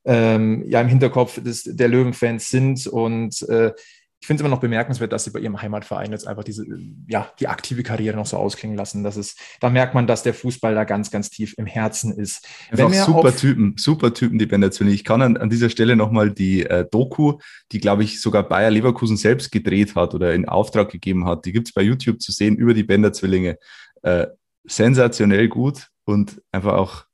ähm, 0.04 0.64
ja, 0.66 0.80
im 0.80 0.88
Hinterkopf 0.88 1.40
des, 1.42 1.62
der 1.64 1.88
Löwenfans 1.88 2.48
sind. 2.48 2.86
Und 2.88 3.42
äh, 3.48 3.72
ich 4.20 4.26
finde 4.26 4.40
es 4.40 4.46
immer 4.46 4.54
noch 4.54 4.60
bemerkenswert, 4.60 5.12
dass 5.12 5.24
sie 5.24 5.30
bei 5.30 5.40
ihrem 5.40 5.60
Heimatverein 5.60 6.10
jetzt 6.10 6.26
einfach 6.26 6.42
diese, 6.42 6.64
ja, 7.06 7.30
die 7.38 7.48
aktive 7.48 7.82
Karriere 7.82 8.16
noch 8.16 8.26
so 8.26 8.38
ausklingen 8.38 8.76
lassen. 8.76 9.04
Das 9.04 9.16
ist, 9.16 9.38
da 9.60 9.68
merkt 9.68 9.94
man, 9.94 10.06
dass 10.06 10.22
der 10.22 10.34
Fußball 10.34 10.74
da 10.74 10.84
ganz, 10.84 11.10
ganz 11.10 11.30
tief 11.30 11.54
im 11.58 11.66
Herzen 11.66 12.12
ist. 12.12 12.46
Einfach 12.70 12.92
super 12.92 13.36
Typen, 13.36 13.74
super 13.76 14.14
Typen, 14.14 14.38
die 14.38 14.46
Bender. 14.46 14.70
Ich 14.80 15.04
kann 15.04 15.22
an, 15.22 15.36
an 15.36 15.50
dieser 15.50 15.68
Stelle 15.68 15.96
nochmal 15.96 16.32
die 16.32 16.64
äh, 16.64 16.86
Doku, 16.90 17.38
die, 17.72 17.78
glaube 17.78 18.04
ich, 18.04 18.20
sogar 18.20 18.48
Bayer 18.48 18.70
Leverkusen 18.70 19.16
selbst 19.16 19.52
gedreht 19.52 19.94
hat 19.94 20.14
oder 20.14 20.34
in 20.34 20.48
Auftrag 20.48 20.90
gegeben 20.90 21.26
hat, 21.26 21.44
die 21.44 21.52
gibt 21.52 21.68
es 21.68 21.74
bei 21.74 21.82
YouTube 21.82 22.20
zu 22.20 22.32
sehen 22.32 22.56
über 22.56 22.74
die 22.74 22.84
Bender 22.84 23.12
Zwillinge. 23.12 23.58
Äh, 24.02 24.26
sensationell 24.64 25.48
gut 25.48 25.88
und 26.04 26.42
einfach 26.50 26.72
auch 26.72 27.04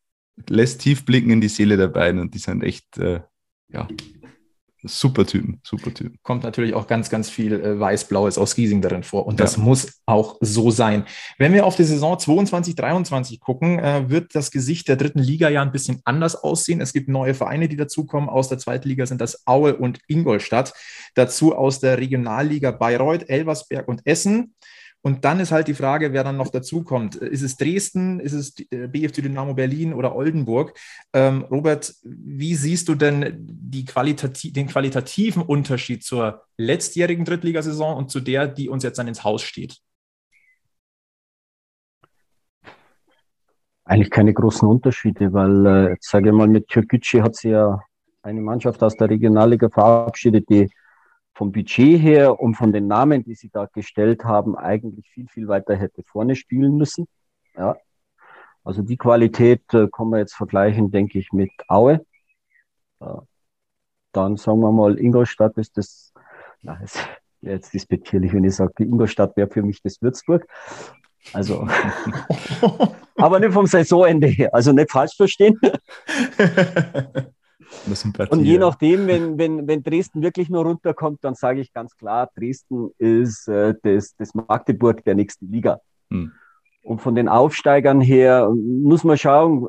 lässt 0.48 0.80
tief 0.80 1.04
blicken 1.04 1.30
in 1.30 1.40
die 1.40 1.48
Seele 1.48 1.76
der 1.76 1.88
beiden 1.88 2.20
und 2.20 2.32
die 2.34 2.38
sind 2.38 2.62
echt, 2.62 2.96
äh, 2.98 3.20
ja, 3.68 3.88
Super 4.84 5.24
Typen, 5.24 5.60
super 5.62 5.94
Typen. 5.94 6.18
Kommt 6.22 6.42
natürlich 6.42 6.74
auch 6.74 6.88
ganz, 6.88 7.08
ganz 7.08 7.30
viel 7.30 7.52
äh, 7.52 7.78
Weiß-Blaues 7.78 8.36
aus 8.36 8.56
Giesing 8.56 8.82
darin 8.82 9.04
vor. 9.04 9.26
Und 9.26 9.38
das 9.38 9.56
ja. 9.56 9.62
muss 9.62 10.00
auch 10.06 10.38
so 10.40 10.72
sein. 10.72 11.04
Wenn 11.38 11.52
wir 11.52 11.66
auf 11.66 11.76
die 11.76 11.84
Saison 11.84 12.18
22, 12.18 12.74
23 12.74 13.38
gucken, 13.38 13.78
äh, 13.78 14.10
wird 14.10 14.34
das 14.34 14.50
Gesicht 14.50 14.88
der 14.88 14.96
dritten 14.96 15.20
Liga 15.20 15.48
ja 15.48 15.62
ein 15.62 15.70
bisschen 15.70 16.00
anders 16.04 16.34
aussehen. 16.34 16.80
Es 16.80 16.92
gibt 16.92 17.08
neue 17.08 17.34
Vereine, 17.34 17.68
die 17.68 17.76
dazukommen. 17.76 18.28
Aus 18.28 18.48
der 18.48 18.58
zweiten 18.58 18.88
Liga 18.88 19.06
sind 19.06 19.20
das 19.20 19.46
Aue 19.46 19.76
und 19.76 20.00
Ingolstadt. 20.08 20.72
Dazu 21.14 21.54
aus 21.54 21.78
der 21.78 21.98
Regionalliga 21.98 22.72
Bayreuth, 22.72 23.28
Elversberg 23.28 23.86
und 23.86 24.04
Essen. 24.04 24.54
Und 25.02 25.24
dann 25.24 25.40
ist 25.40 25.50
halt 25.50 25.66
die 25.66 25.74
Frage, 25.74 26.12
wer 26.12 26.22
dann 26.22 26.36
noch 26.36 26.48
dazukommt. 26.48 27.16
Ist 27.16 27.42
es 27.42 27.56
Dresden, 27.56 28.20
ist 28.20 28.32
es 28.32 28.54
äh, 28.70 28.86
BFC 28.86 29.16
Dynamo 29.16 29.52
Berlin 29.54 29.94
oder 29.94 30.14
Oldenburg? 30.14 30.78
Ähm, 31.12 31.42
Robert, 31.50 31.94
wie 32.04 32.54
siehst 32.54 32.88
du 32.88 32.94
denn 32.94 33.68
Qualitati 33.86 34.52
den 34.52 34.68
qualitativen 34.68 35.42
Unterschied 35.42 36.04
zur 36.04 36.44
letztjährigen 36.56 37.24
Drittligasaison 37.24 37.96
und 37.96 38.10
zu 38.10 38.20
der, 38.20 38.46
die 38.46 38.68
uns 38.68 38.84
jetzt 38.84 38.98
dann 38.98 39.08
ins 39.08 39.24
Haus 39.24 39.42
steht? 39.42 39.78
Eigentlich 43.84 44.10
keine 44.10 44.32
großen 44.32 44.68
Unterschiede, 44.68 45.32
weil, 45.32 45.66
äh, 45.66 45.96
sage 46.00 46.28
ich 46.28 46.34
mal, 46.34 46.46
mit 46.46 46.68
Türkgücü 46.68 47.22
hat 47.22 47.34
sie 47.34 47.50
ja 47.50 47.82
eine 48.22 48.40
Mannschaft 48.40 48.80
aus 48.84 48.96
der 48.96 49.10
Regionalliga 49.10 49.68
verabschiedet, 49.68 50.48
die 50.48 50.70
vom 51.42 51.50
Budget 51.50 52.00
her 52.00 52.38
und 52.38 52.54
von 52.54 52.72
den 52.72 52.86
Namen, 52.86 53.24
die 53.24 53.34
sie 53.34 53.50
da 53.52 53.66
gestellt 53.66 54.22
haben, 54.22 54.56
eigentlich 54.56 55.10
viel, 55.10 55.26
viel 55.26 55.48
weiter 55.48 55.74
hätte 55.74 56.04
vorne 56.04 56.36
spielen 56.36 56.76
müssen. 56.76 57.08
Ja. 57.56 57.76
Also 58.62 58.82
die 58.82 58.96
Qualität 58.96 59.62
äh, 59.74 59.88
kann 59.92 60.10
man 60.10 60.20
jetzt 60.20 60.34
vergleichen, 60.34 60.92
denke 60.92 61.18
ich, 61.18 61.32
mit 61.32 61.50
Aue. 61.66 62.06
Äh, 63.00 63.06
dann 64.12 64.36
sagen 64.36 64.60
wir 64.60 64.70
mal, 64.70 64.96
Ingolstadt 65.00 65.58
ist 65.58 65.76
das, 65.76 66.12
na, 66.60 66.78
es 66.80 66.96
jetzt 67.40 67.74
despektierlich, 67.74 68.32
wenn 68.32 68.44
ich 68.44 68.54
sage, 68.54 68.84
Ingolstadt 68.84 69.36
wäre 69.36 69.50
für 69.50 69.62
mich 69.62 69.82
das 69.82 70.00
Würzburg. 70.00 70.46
Also, 71.32 71.66
aber 73.16 73.40
nicht 73.40 73.52
vom 73.52 73.66
Saisonende 73.66 74.28
her, 74.28 74.54
also 74.54 74.70
nicht 74.70 74.92
falsch 74.92 75.16
verstehen. 75.16 75.58
Und 78.30 78.44
je 78.44 78.58
nachdem, 78.58 79.06
wenn, 79.06 79.38
wenn, 79.38 79.66
wenn 79.66 79.82
Dresden 79.82 80.22
wirklich 80.22 80.48
nur 80.48 80.64
runterkommt, 80.64 81.22
dann 81.22 81.34
sage 81.34 81.60
ich 81.60 81.72
ganz 81.72 81.96
klar, 81.96 82.30
Dresden 82.36 82.90
ist 82.98 83.48
äh, 83.48 83.74
das, 83.82 84.14
das 84.16 84.34
Magdeburg 84.34 85.04
der 85.04 85.14
nächsten 85.14 85.50
Liga. 85.50 85.80
Hm. 86.10 86.32
Und 86.82 87.00
von 87.00 87.14
den 87.14 87.28
Aufsteigern 87.28 88.00
her 88.00 88.50
muss 88.50 89.04
man 89.04 89.16
schauen, 89.16 89.68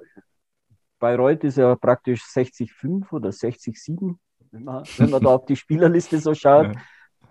Bayreuth 1.00 1.44
ist 1.44 1.58
ja 1.58 1.76
praktisch 1.76 2.24
60,5 2.24 3.12
oder 3.12 3.30
60,7, 3.30 4.16
wenn 4.52 4.64
man, 4.64 4.84
wenn 4.98 5.10
man 5.10 5.22
da 5.22 5.30
auf 5.36 5.46
die 5.46 5.56
Spielerliste 5.56 6.18
so 6.18 6.34
schaut. 6.34 6.74
Ja. 6.74 6.82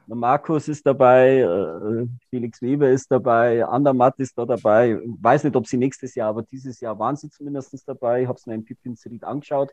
Markus 0.07 0.69
ist 0.69 0.85
dabei, 0.85 1.39
äh, 1.39 2.07
Felix 2.29 2.61
Weber 2.61 2.91
ist 2.91 3.11
dabei, 3.11 3.65
Andermatt 3.65 4.19
ist 4.19 4.37
da 4.37 4.45
dabei. 4.45 4.93
Ich 4.93 5.23
weiß 5.23 5.45
nicht, 5.45 5.57
ob 5.57 5.67
sie 5.67 5.79
nächstes 5.79 6.15
Jahr, 6.15 6.29
aber 6.29 6.43
dieses 6.43 6.81
Jahr 6.81 6.99
waren 6.99 7.17
sie 7.17 7.31
zumindest 7.31 7.89
dabei. 7.89 8.23
Ich 8.23 8.29
habe 8.29 8.37
es 8.37 8.47
mir 8.47 8.55
in 8.55 8.65
Pippins 8.65 9.05
Ried 9.07 9.25
angeschaut 9.25 9.73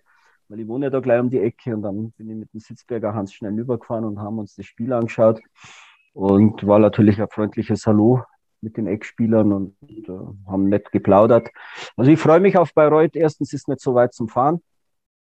weil 0.49 0.59
ich 0.61 0.67
wohne 0.67 0.87
ja 0.87 0.89
da 0.89 0.99
gleich 0.99 1.21
um 1.21 1.29
die 1.29 1.39
Ecke 1.39 1.75
und 1.75 1.83
dann 1.83 2.11
bin 2.13 2.29
ich 2.29 2.35
mit 2.35 2.53
dem 2.53 2.59
Sitzberger 2.59 3.13
Hans 3.13 3.33
schnell 3.33 3.53
rübergefahren 3.53 4.03
und 4.03 4.19
haben 4.19 4.39
uns 4.39 4.55
das 4.55 4.65
Spiel 4.65 4.91
angeschaut 4.91 5.39
und 6.13 6.65
war 6.65 6.79
natürlich 6.79 7.21
ein 7.21 7.29
freundliches 7.29 7.85
Hallo 7.85 8.23
mit 8.61 8.75
den 8.75 8.87
Eckspielern 8.87 9.53
und 9.53 9.75
äh, 9.89 10.11
haben 10.47 10.67
nett 10.67 10.91
geplaudert. 10.91 11.49
Also 11.95 12.11
ich 12.11 12.19
freue 12.19 12.39
mich 12.39 12.57
auf 12.57 12.73
Bayreuth. 12.73 13.15
Erstens 13.15 13.53
ist 13.53 13.67
nicht 13.69 13.79
so 13.79 13.93
weit 13.93 14.13
zum 14.13 14.27
Fahren, 14.27 14.61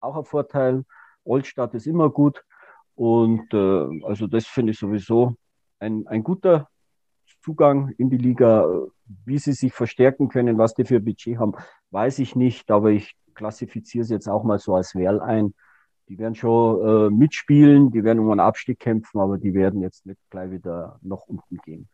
auch 0.01 0.17
ein 0.17 0.25
Vorteil. 0.25 0.85
Oldstadt 1.25 1.75
ist 1.75 1.87
immer 1.87 2.11
gut 2.11 2.45
und 2.95 3.53
äh, 3.55 4.05
also 4.05 4.27
das 4.27 4.47
finde 4.47 4.73
ich 4.73 4.79
sowieso 4.79 5.37
ein, 5.79 6.07
ein 6.07 6.23
guter 6.23 6.69
Zugang 7.43 7.93
in 7.97 8.11
die 8.11 8.19
Liga. 8.19 8.69
Wie 9.27 9.39
sie 9.39 9.53
sich 9.53 9.73
verstärken 9.73 10.29
können, 10.29 10.57
was 10.57 10.75
die 10.75 10.85
für 10.85 10.99
Budget 10.99 11.39
haben, 11.39 11.55
weiß 11.91 12.21
ich 12.21 12.37
nicht, 12.37 12.71
aber 12.71 12.91
ich 12.91 13.17
klassifiziere 13.35 14.03
es 14.03 14.11
jetzt 14.11 14.29
auch 14.29 14.45
mal 14.45 14.59
so 14.59 14.75
als 14.75 14.95
Werl 14.95 15.21
ein. 15.21 15.55
Die 16.09 16.19
werden 16.19 16.35
schon 16.35 16.87
äh, 16.87 17.11
mitspielen, 17.11 17.91
die 17.91 18.05
werden 18.05 18.19
um 18.19 18.31
einen 18.31 18.41
Abstieg 18.41 18.79
kämpfen, 18.79 19.21
aber 19.21 19.39
die 19.39 19.55
werden 19.55 19.81
jetzt 19.81 20.05
nicht 20.05 20.21
gleich 20.31 20.51
wieder 20.51 20.99
nach 21.03 21.23
unten 21.27 21.57
gehen. 21.65 21.89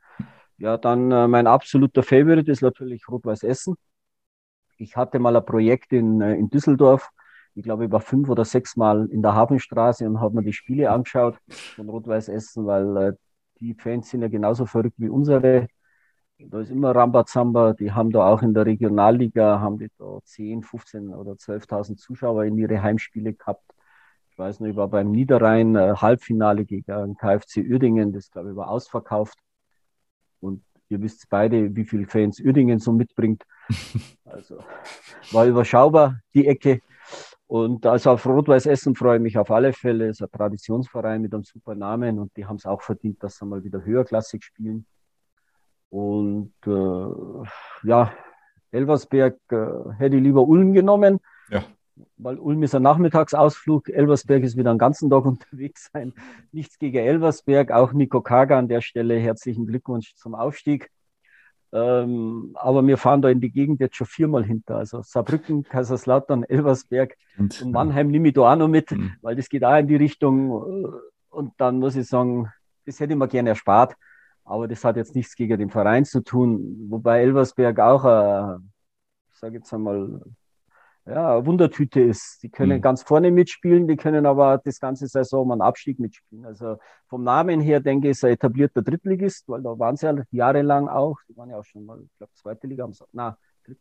Ja, 0.59 0.76
dann 0.76 1.11
äh, 1.11 1.29
mein 1.29 1.46
absoluter 1.46 2.03
Favorite 2.03 2.50
ist 2.50 2.61
natürlich 2.61 3.09
Rot-Weiß 3.09 3.44
Essen. 3.44 3.76
Ich 4.76 4.96
hatte 4.96 5.18
mal 5.18 5.37
ein 5.37 5.44
Projekt 5.44 5.92
in, 5.92 6.20
äh, 6.20 6.35
in 6.35 6.50
Düsseldorf. 6.50 7.09
Ich 7.55 7.62
glaube, 7.62 7.87
ich 7.87 7.92
war 7.92 8.00
fünf 8.00 8.29
oder 8.29 8.44
sechs 8.44 8.76
Mal 8.76 9.09
in 9.11 9.22
der 9.22 9.35
Hafenstraße 9.35 10.07
und 10.07 10.20
habe 10.20 10.37
mir 10.37 10.42
die 10.42 10.53
Spiele 10.53 10.90
angeschaut 10.90 11.38
von 11.48 11.88
Rot-Weiß 11.88 12.29
Essen, 12.29 12.66
weil 12.66 12.96
äh, 12.96 13.12
die 13.61 13.74
Fans 13.74 14.11
sind 14.11 14.22
ja 14.22 14.29
genauso 14.29 14.66
verrückt 14.66 14.96
wie 14.98 15.09
unsere. 15.09 15.68
Da 16.48 16.61
ist 16.61 16.70
immer 16.70 16.94
Rambazamba. 16.94 17.74
Die 17.74 17.92
haben 17.92 18.11
da 18.11 18.26
auch 18.26 18.42
in 18.42 18.55
der 18.55 18.66
Regionalliga, 18.66 19.61
haben 19.61 19.79
die 19.79 19.88
da 19.98 20.18
10, 20.24 20.62
15 20.62 21.14
oder 21.14 21.33
12.000 21.33 21.96
Zuschauer 21.96 22.44
in 22.44 22.57
ihre 22.57 22.83
Heimspiele 22.83 23.35
gehabt. 23.35 23.64
Ich 24.31 24.38
weiß 24.38 24.61
noch, 24.61 24.68
ich 24.68 24.76
war 24.76 24.88
beim 24.88 25.11
Niederrhein 25.11 25.76
äh, 25.76 25.94
Halbfinale 25.96 26.64
gegen 26.64 27.16
KFC 27.16 27.59
Uerdingen. 27.59 28.12
Das, 28.12 28.31
glaube 28.31 28.50
ich, 28.50 28.57
war 28.57 28.68
ausverkauft. 28.68 29.38
Und 30.40 30.64
ihr 30.88 31.03
wisst 31.03 31.29
beide, 31.29 31.74
wie 31.76 31.85
viele 31.85 32.07
Fans 32.07 32.40
Uerdingen 32.40 32.79
so 32.79 32.92
mitbringt. 32.92 33.44
Also 34.24 34.62
war 35.33 35.44
überschaubar, 35.46 36.20
die 36.35 36.46
Ecke. 36.46 36.83
Und 37.48 37.85
also 37.85 38.12
auf 38.12 38.24
Rot-Weiß 38.24 38.66
Essen 38.66 38.94
freue 38.94 39.16
ich 39.16 39.22
mich 39.22 39.38
auf 39.38 39.50
alle 39.50 39.72
Fälle. 39.72 40.07
Es 40.07 40.20
ist 40.20 40.22
ein 40.22 40.31
Traditionsverein 40.31 41.20
mit 41.20 41.35
einem 41.35 41.42
super 41.42 41.74
Namen 41.74 42.20
und 42.20 42.37
die 42.37 42.46
haben 42.46 42.55
es 42.55 42.64
auch 42.64 42.81
verdient, 42.81 43.20
dass 43.24 43.38
sie 43.38 43.44
mal 43.44 43.64
wieder 43.64 43.85
höherklassig 43.85 44.44
spielen. 44.44 44.87
Und 45.90 46.53
äh, 46.66 47.88
ja, 47.88 48.12
Elversberg 48.70 49.37
äh, 49.50 49.92
hätte 49.98 50.16
ich 50.16 50.22
lieber 50.22 50.46
Ulm 50.46 50.72
genommen. 50.72 51.18
Ja. 51.50 51.64
Weil 52.16 52.38
Ulm 52.38 52.62
ist 52.62 52.74
ein 52.74 52.83
Nachmittagsausflug, 52.83 53.88
Elversberg 53.90 54.42
ist 54.42 54.57
wieder 54.57 54.70
einen 54.70 54.79
ganzen 54.79 55.11
Tag 55.11 55.24
unterwegs 55.26 55.90
sein. 55.92 56.14
Nichts 56.53 56.79
gegen 56.79 56.98
Elversberg, 56.98 57.72
auch 57.72 57.92
Nico 57.92 58.20
Kaga 58.20 58.59
an 58.59 58.68
der 58.68 58.81
Stelle 58.81 59.18
herzlichen 59.18 59.66
Glückwunsch 59.66 60.14
zum 60.14 60.35
Aufstieg. 60.35 60.90
Ähm, 61.72 62.50
aber 62.55 62.85
wir 62.85 62.96
fahren 62.96 63.22
da 63.22 63.29
in 63.29 63.40
die 63.40 63.53
Gegend 63.53 63.81
jetzt 63.81 63.96
schon 63.96 64.07
viermal 64.07 64.44
hinter. 64.44 64.76
Also 64.76 65.03
Saarbrücken, 65.03 65.62
Kaiserslautern, 65.64 66.44
Elversberg 66.44 67.16
und, 67.38 67.62
und 67.62 67.72
Mannheim 67.72 68.09
nehme 68.09 68.29
ich 68.29 68.35
da 68.35 68.53
auch 68.53 68.57
noch 68.57 68.68
mit, 68.68 68.90
mhm. 68.90 69.12
weil 69.22 69.37
das 69.37 69.48
geht 69.48 69.64
auch 69.64 69.79
in 69.79 69.87
die 69.87 69.96
Richtung. 69.96 70.50
Und 71.29 71.53
dann 71.59 71.79
muss 71.79 71.94
ich 71.94 72.09
sagen, 72.09 72.50
das 72.87 72.98
hätte 72.98 73.12
ich 73.12 73.18
mir 73.18 73.29
gerne 73.29 73.50
erspart. 73.50 73.94
Aber 74.51 74.67
das 74.67 74.85
hat 74.85 74.97
jetzt 74.97 75.15
nichts 75.15 75.37
gegen 75.37 75.59
den 75.59 75.71
Verein 75.71 76.05
zu 76.05 76.25
tun, 76.25 76.89
wobei 76.89 77.21
Elversberg 77.21 77.79
auch, 77.79 78.05
äh, 78.05 78.57
ich 79.33 79.39
sage 79.39 79.59
jetzt 79.59 79.73
einmal, 79.73 80.21
ja, 81.07 81.37
eine 81.37 81.47
Wundertüte 81.47 82.01
ist. 82.01 82.43
Die 82.43 82.51
können 82.51 82.79
mhm. 82.79 82.83
ganz 82.83 83.05
vorne 83.05 83.31
mitspielen, 83.31 83.87
die 83.87 83.95
können 83.95 84.27
aber 84.27 84.59
das 84.59 84.81
ganze 84.81 85.07
Saison 85.07 85.43
um 85.43 85.53
einen 85.53 85.61
Abstieg 85.61 86.01
mitspielen. 86.01 86.45
Also 86.45 86.79
vom 87.07 87.23
Namen 87.23 87.61
her 87.61 87.79
denke 87.79 88.09
ich, 88.09 88.13
ist 88.13 88.25
er 88.25 88.31
etablierter 88.31 88.83
Drittligist, 88.83 89.49
weil 89.49 89.63
da 89.63 89.79
waren 89.79 89.97
sie 89.97 90.07
ja 90.07 90.17
jahrelang 90.33 90.89
auch. 90.89 91.17
Die 91.29 91.37
waren 91.37 91.51
ja 91.51 91.59
auch 91.59 91.65
schon 91.65 91.87
mal, 91.87 92.01
ich 92.03 92.19
glaube, 92.19 92.33
zweite 92.35 92.67
Liga 92.67 92.83
haben 92.83 92.93
sie, 92.93 93.05
na, 93.13 93.39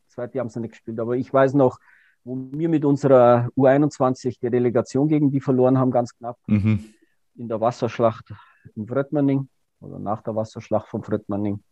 zweite 0.08 0.40
haben 0.40 0.50
sie 0.50 0.60
nicht 0.60 0.74
gespielt. 0.74 1.00
Aber 1.00 1.18
ich 1.18 1.34
weiß 1.34 1.56
noch, 1.56 1.80
wo 2.24 2.38
wir 2.52 2.70
mit 2.70 2.86
unserer 2.86 3.50
U21 3.58 4.40
die 4.40 4.48
Relegation 4.48 5.08
gegen 5.08 5.32
die 5.32 5.42
verloren 5.42 5.80
haben, 5.80 5.90
ganz 5.90 6.16
knapp, 6.16 6.38
mhm. 6.46 6.94
in 7.36 7.48
der 7.48 7.60
Wasserschlacht 7.60 8.32
in 8.76 8.86
Fröttmanning 8.86 9.50
oder 9.82 10.00
nach 10.00 10.22
der 10.22 10.36
Wasserschlacht 10.36 10.88
von 10.88 11.04
Fröttmanning. 11.04 11.64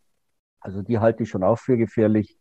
Also 0.60 0.82
die 0.82 0.98
halte 0.98 1.22
ich 1.22 1.28
schon 1.30 1.42
auch 1.42 1.58
für 1.58 1.76
gefährlich. 1.76 2.38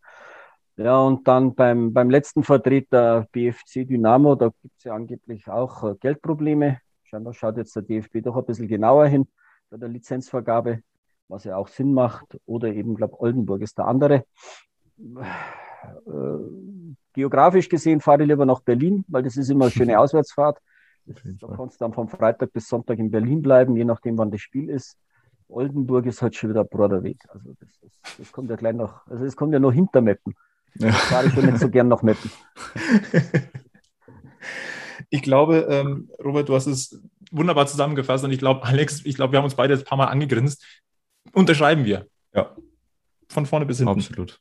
Ja, 0.78 1.00
und 1.00 1.28
dann 1.28 1.56
beim, 1.56 1.92
beim 1.92 2.10
letzten 2.10 2.44
Vertreter 2.44 3.28
BFC 3.32 3.88
Dynamo, 3.88 4.36
da 4.36 4.52
gibt 4.62 4.78
es 4.78 4.84
ja 4.84 4.94
angeblich 4.94 5.48
auch 5.50 5.84
äh, 5.84 5.96
Geldprobleme. 6.00 6.80
Scheinbar 7.04 7.34
schaut 7.34 7.58
jetzt 7.58 7.76
der 7.76 7.84
DFB 7.84 8.22
doch 8.22 8.36
ein 8.38 8.46
bisschen 8.46 8.68
genauer 8.68 9.08
hin 9.08 9.28
bei 9.70 9.78
der 9.78 9.90
Lizenzvergabe, 9.90 10.82
was 11.28 11.46
ja 11.46 11.58
auch 11.58 11.68
Sinn 11.68 11.94
macht. 11.94 12.40
Oder 12.46 12.68
eben, 12.74 12.96
glaube 12.96 13.20
Oldenburg 13.20 13.62
ist 13.62 13.78
der 13.80 13.88
andere. 13.88 14.26
Äh, 14.98 16.38
geografisch 17.14 17.70
gesehen 17.70 18.00
fahre 18.00 18.22
ich 18.22 18.28
lieber 18.28 18.46
nach 18.46 18.62
Berlin, 18.62 19.04
weil 19.08 19.24
das 19.24 19.36
ist 19.38 19.50
immer 19.50 19.66
eine 19.66 19.72
schöne 19.72 20.00
Auswärtsfahrt. 20.00 20.60
Da 21.06 21.48
kannst 21.56 21.80
du 21.80 21.86
dann 21.86 21.94
vom 21.94 22.10
Freitag 22.10 22.52
bis 22.52 22.68
Sonntag 22.68 23.00
in 23.00 23.10
Berlin 23.10 23.42
bleiben, 23.42 23.78
je 23.78 23.86
nachdem, 23.86 24.18
wann 24.18 24.30
das 24.30 24.42
Spiel 24.42 24.70
ist. 24.70 24.98
Oldenburg 25.50 26.06
ist 26.06 26.22
halt 26.22 26.36
schon 26.36 26.50
wieder 26.50 26.62
ein 26.62 26.70
broader 26.70 27.04
Weg. 27.04 27.18
Also 27.30 27.54
das, 27.60 27.70
das, 27.82 28.18
das, 28.18 28.32
kommt 28.32 28.50
ja 28.50 28.56
gleich 28.56 28.76
noch, 28.76 29.06
also 29.08 29.26
es 29.26 29.36
kommt 29.36 29.54
ja 29.54 29.60
noch 29.60 29.72
hinter 29.72 30.02
Meppen. 30.02 30.36
Ja. 30.76 30.88
Das 30.88 30.98
fahre 31.04 31.28
ich 31.28 31.34
schon 31.34 31.46
nicht 31.46 31.60
so 31.60 31.70
gern 31.70 31.88
nach 31.88 32.02
Meppen. 32.04 32.32
Ich 35.10 35.22
glaube, 35.22 35.68
ähm, 35.70 36.10
Robert, 36.24 36.50
du 36.50 36.56
hast 36.56 36.68
es 36.68 37.02
wunderbar 37.32 37.68
zusammengefasst 37.68 38.24
und 38.24 38.32
ich 38.32 38.40
glaube, 38.40 38.64
Alex, 38.64 39.06
ich 39.06 39.16
glaube, 39.16 39.34
wir 39.34 39.38
haben 39.38 39.46
uns 39.46 39.56
beide 39.56 39.76
ein 39.76 39.84
paar 39.84 39.98
Mal 39.98 40.06
angegrinst. 40.06 40.64
Unterschreiben 41.34 41.86
wir. 41.86 42.08
Ja. 42.34 42.56
Von 43.30 43.46
vorne 43.46 43.66
bis 43.66 43.78
hinten. 43.78 44.00
Absolut. 44.00 44.40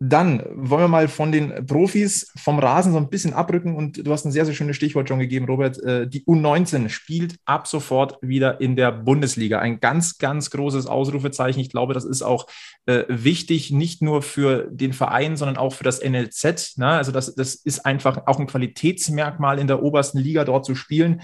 Dann 0.00 0.42
wollen 0.54 0.82
wir 0.82 0.88
mal 0.88 1.08
von 1.08 1.30
den 1.30 1.66
Profis 1.66 2.32
vom 2.36 2.58
Rasen 2.58 2.92
so 2.92 2.98
ein 2.98 3.08
bisschen 3.08 3.32
abrücken 3.32 3.76
und 3.76 4.04
du 4.04 4.12
hast 4.12 4.24
ein 4.24 4.32
sehr, 4.32 4.44
sehr 4.44 4.54
schönes 4.54 4.74
Stichwort 4.74 5.08
schon 5.08 5.20
gegeben, 5.20 5.46
Robert. 5.46 5.80
Äh, 5.82 6.08
die 6.08 6.24
U19 6.24 6.88
spielt 6.88 7.36
ab 7.44 7.68
sofort 7.68 8.18
wieder 8.20 8.60
in 8.60 8.74
der 8.74 8.90
Bundesliga. 8.90 9.60
Ein 9.60 9.78
ganz, 9.78 10.18
ganz 10.18 10.50
großes 10.50 10.86
Ausrufezeichen. 10.86 11.60
Ich 11.60 11.70
glaube, 11.70 11.94
das 11.94 12.04
ist 12.04 12.22
auch 12.22 12.48
äh, 12.86 13.04
wichtig, 13.08 13.70
nicht 13.70 14.02
nur 14.02 14.22
für 14.22 14.68
den 14.68 14.92
Verein, 14.92 15.36
sondern 15.36 15.56
auch 15.56 15.72
für 15.72 15.84
das 15.84 16.02
NLZ. 16.02 16.76
Ne? 16.76 16.88
Also 16.88 17.12
das, 17.12 17.34
das 17.36 17.54
ist 17.54 17.86
einfach 17.86 18.26
auch 18.26 18.40
ein 18.40 18.48
Qualitätsmerkmal 18.48 19.60
in 19.60 19.68
der 19.68 19.82
obersten 19.82 20.18
Liga 20.18 20.44
dort 20.44 20.64
zu 20.64 20.74
spielen. 20.74 21.22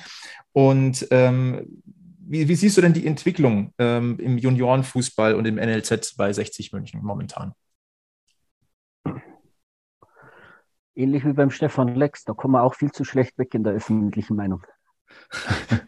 Und 0.53 1.09
ähm, 1.11 1.83
wie, 2.21 2.47
wie, 2.47 2.55
siehst 2.55 2.77
du 2.77 2.81
denn 2.81 2.93
die 2.93 3.07
Entwicklung 3.07 3.75
ähm, 3.79 4.17
im 4.21 4.39
Juniorenfußball 4.39 5.35
und 5.35 5.47
im 5.47 5.57
NLZ 5.57 6.15
bei 6.17 6.33
60 6.33 6.73
München 6.73 7.03
momentan? 7.03 7.53
Ähnlich 10.95 11.25
wie 11.25 11.33
beim 11.33 11.51
Stefan 11.51 11.95
Lex, 11.95 12.25
da 12.25 12.33
kommen 12.33 12.55
wir 12.55 12.63
auch 12.63 12.75
viel 12.75 12.91
zu 12.91 13.05
schlecht 13.05 13.39
weg 13.39 13.55
in 13.55 13.63
der 13.63 13.75
öffentlichen 13.75 14.37
Meinung. 14.37 14.63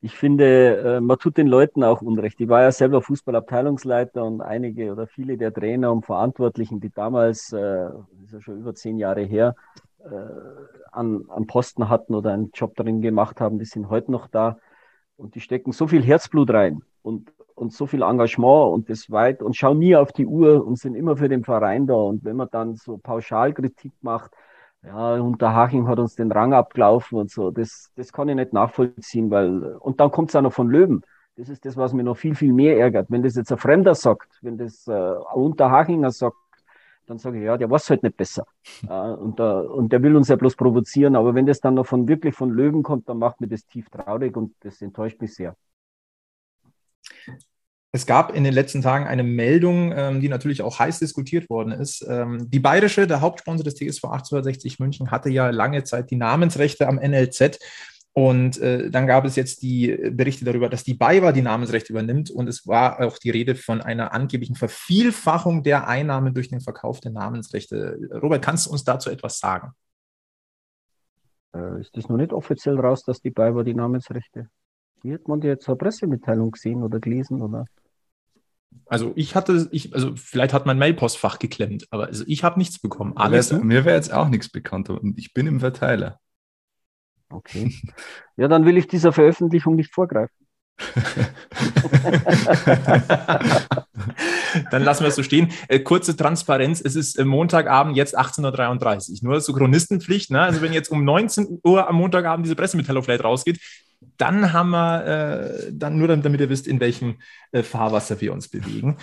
ich 0.00 0.16
finde, 0.16 0.96
äh, 0.96 1.00
man 1.00 1.18
tut 1.18 1.36
den 1.36 1.48
Leuten 1.48 1.82
auch 1.82 2.00
Unrecht. 2.00 2.40
Ich 2.40 2.48
war 2.48 2.62
ja 2.62 2.70
selber 2.70 3.02
Fußballabteilungsleiter 3.02 4.24
und 4.24 4.40
einige 4.40 4.92
oder 4.92 5.06
viele 5.06 5.36
der 5.36 5.52
Trainer 5.52 5.92
und 5.92 6.06
Verantwortlichen, 6.06 6.80
die 6.80 6.90
damals, 6.90 7.52
äh, 7.52 7.58
das 7.58 8.24
ist 8.26 8.32
ja 8.32 8.40
schon 8.40 8.58
über 8.58 8.74
zehn 8.74 8.98
Jahre 8.98 9.22
her, 9.22 9.56
äh, 9.98 10.08
an, 10.92 11.24
an 11.28 11.46
Posten 11.46 11.88
hatten 11.88 12.14
oder 12.14 12.32
einen 12.32 12.50
Job 12.54 12.76
darin 12.76 13.02
gemacht 13.02 13.40
haben, 13.40 13.58
die 13.58 13.64
sind 13.64 13.88
heute 13.88 14.12
noch 14.12 14.28
da 14.28 14.58
und 15.16 15.34
die 15.34 15.40
stecken 15.40 15.72
so 15.72 15.88
viel 15.88 16.02
Herzblut 16.04 16.50
rein 16.50 16.82
und 17.02 17.32
und 17.58 17.72
so 17.72 17.86
viel 17.86 18.02
Engagement 18.02 18.72
und 18.72 18.88
das 18.90 19.10
weit 19.10 19.42
und 19.42 19.56
schauen 19.56 19.78
nie 19.78 19.96
auf 19.96 20.12
die 20.12 20.26
Uhr 20.26 20.64
und 20.66 20.78
sind 20.78 20.94
immer 20.94 21.16
für 21.16 21.28
den 21.28 21.44
Verein 21.44 21.86
da. 21.86 21.94
Und 21.94 22.24
wenn 22.24 22.36
man 22.36 22.48
dann 22.50 22.76
so 22.76 22.98
Pauschalkritik 22.98 23.92
macht, 24.00 24.32
ja, 24.82 25.14
Unterhaching 25.14 25.88
hat 25.88 25.98
uns 25.98 26.14
den 26.14 26.30
Rang 26.30 26.54
abgelaufen 26.54 27.18
und 27.18 27.30
so, 27.30 27.50
das, 27.50 27.90
das 27.96 28.12
kann 28.12 28.28
ich 28.28 28.36
nicht 28.36 28.52
nachvollziehen, 28.52 29.30
weil, 29.30 29.76
und 29.80 30.00
dann 30.00 30.10
kommt 30.10 30.30
es 30.30 30.36
auch 30.36 30.42
noch 30.42 30.52
von 30.52 30.68
Löwen. 30.70 31.02
Das 31.36 31.48
ist 31.48 31.64
das, 31.64 31.76
was 31.76 31.92
mir 31.92 32.02
noch 32.02 32.16
viel, 32.16 32.34
viel 32.34 32.52
mehr 32.52 32.78
ärgert. 32.78 33.10
Wenn 33.10 33.22
das 33.22 33.36
jetzt 33.36 33.52
ein 33.52 33.58
Fremder 33.58 33.94
sagt, 33.94 34.38
wenn 34.42 34.58
das 34.58 34.86
äh, 34.88 34.92
ein 34.92 35.22
Unterhachinger 35.34 36.10
sagt, 36.10 36.36
dann 37.06 37.18
sage 37.18 37.38
ich, 37.38 37.44
ja, 37.44 37.56
der 37.56 37.70
weiß 37.70 37.90
halt 37.90 38.02
nicht 38.02 38.16
besser. 38.16 38.44
Äh, 38.88 39.12
und, 39.12 39.40
äh, 39.40 39.42
und 39.42 39.92
der 39.92 40.02
will 40.02 40.16
uns 40.16 40.28
ja 40.28 40.36
bloß 40.36 40.56
provozieren. 40.56 41.16
Aber 41.16 41.34
wenn 41.34 41.46
das 41.46 41.60
dann 41.60 41.74
noch 41.74 41.86
von 41.86 42.06
wirklich 42.06 42.34
von 42.34 42.50
Löwen 42.50 42.82
kommt, 42.82 43.08
dann 43.08 43.18
macht 43.18 43.40
mir 43.40 43.48
das 43.48 43.66
tief 43.66 43.88
traurig 43.90 44.36
und 44.36 44.54
das 44.60 44.82
enttäuscht 44.82 45.20
mich 45.20 45.34
sehr. 45.34 45.56
Es 47.90 48.04
gab 48.04 48.34
in 48.34 48.44
den 48.44 48.52
letzten 48.52 48.82
Tagen 48.82 49.06
eine 49.06 49.22
Meldung, 49.22 49.92
ähm, 49.96 50.20
die 50.20 50.28
natürlich 50.28 50.60
auch 50.60 50.78
heiß 50.78 50.98
diskutiert 50.98 51.48
worden 51.48 51.72
ist. 51.72 52.04
Ähm, 52.06 52.50
die 52.50 52.60
Bayerische, 52.60 53.06
der 53.06 53.22
Hauptsponsor 53.22 53.64
des 53.64 53.76
TSV 53.76 54.04
1860 54.04 54.78
München, 54.78 55.10
hatte 55.10 55.30
ja 55.30 55.48
lange 55.48 55.84
Zeit 55.84 56.10
die 56.10 56.16
Namensrechte 56.16 56.86
am 56.86 56.96
NLZ. 56.96 57.58
Und 58.12 58.58
äh, 58.58 58.90
dann 58.90 59.06
gab 59.06 59.24
es 59.24 59.36
jetzt 59.36 59.62
die 59.62 59.96
Berichte 60.10 60.44
darüber, 60.44 60.68
dass 60.68 60.84
die 60.84 60.94
BayWa 60.94 61.32
die 61.32 61.40
Namensrechte 61.40 61.92
übernimmt. 61.92 62.30
Und 62.30 62.48
es 62.48 62.66
war 62.66 63.00
auch 63.00 63.16
die 63.16 63.30
Rede 63.30 63.54
von 63.54 63.80
einer 63.80 64.12
angeblichen 64.12 64.56
Vervielfachung 64.56 65.62
der 65.62 65.88
Einnahmen 65.88 66.34
durch 66.34 66.48
den 66.48 66.60
Verkauf 66.60 67.00
der 67.00 67.12
Namensrechte. 67.12 67.98
Robert, 68.20 68.44
kannst 68.44 68.66
du 68.66 68.70
uns 68.72 68.84
dazu 68.84 69.08
etwas 69.08 69.38
sagen? 69.38 69.72
Äh, 71.54 71.80
ist 71.80 71.96
das 71.96 72.08
noch 72.08 72.16
nicht 72.18 72.32
offiziell 72.32 72.78
raus, 72.78 73.02
dass 73.04 73.22
die 73.22 73.30
BayWa 73.30 73.62
die 73.62 73.74
Namensrechte 73.74 74.50
wie 75.02 75.14
hat 75.14 75.28
man 75.28 75.40
die 75.40 75.48
jetzt 75.48 75.64
zur 75.64 75.78
Pressemitteilung 75.78 76.50
gesehen 76.50 76.82
oder 76.82 77.00
gelesen? 77.00 77.42
Oder? 77.42 77.64
Also 78.86 79.12
ich 79.16 79.34
hatte, 79.34 79.68
ich, 79.70 79.94
also 79.94 80.14
vielleicht 80.16 80.52
hat 80.52 80.66
mein 80.66 80.78
Mailpostfach 80.78 81.38
geklemmt, 81.38 81.86
aber 81.90 82.06
also 82.06 82.24
ich 82.26 82.44
habe 82.44 82.58
nichts 82.58 82.78
bekommen. 82.78 83.16
Alles 83.16 83.52
mir 83.52 83.84
wäre 83.84 83.96
jetzt 83.96 84.12
auch 84.12 84.28
nichts 84.28 84.48
bekannt 84.48 84.90
und 84.90 85.18
ich 85.18 85.34
bin 85.34 85.46
im 85.46 85.60
Verteiler. 85.60 86.18
Okay. 87.30 87.74
Ja, 88.36 88.48
dann 88.48 88.64
will 88.64 88.78
ich 88.78 88.86
dieser 88.86 89.12
Veröffentlichung 89.12 89.74
nicht 89.74 89.92
vorgreifen. 89.92 90.48
Dann 94.70 94.82
lassen 94.82 95.02
wir 95.02 95.08
es 95.08 95.16
so 95.16 95.22
stehen. 95.22 95.50
Äh, 95.68 95.80
kurze 95.80 96.16
Transparenz, 96.16 96.80
es 96.80 96.96
ist 96.96 97.18
äh, 97.18 97.24
Montagabend, 97.24 97.96
jetzt 97.96 98.18
18.33 98.18 99.22
Uhr. 99.22 99.30
Nur 99.30 99.40
zur 99.40 99.56
Chronistenpflicht. 99.56 100.30
Ne? 100.30 100.40
Also 100.40 100.62
wenn 100.62 100.72
jetzt 100.72 100.90
um 100.90 101.04
19 101.04 101.60
Uhr 101.64 101.88
am 101.88 101.96
Montagabend 101.96 102.46
diese 102.46 102.56
Pressemitteilung 102.56 103.02
vielleicht 103.02 103.24
rausgeht, 103.24 103.60
dann 104.00 104.52
haben 104.52 104.70
wir, 104.70 105.06
äh, 105.06 105.72
dann 105.72 105.98
nur 105.98 106.08
damit 106.08 106.40
ihr 106.40 106.48
wisst, 106.48 106.66
in 106.66 106.80
welchem 106.80 107.18
äh, 107.52 107.62
Fahrwasser 107.62 108.20
wir 108.20 108.32
uns 108.32 108.48
bewegen. 108.48 108.96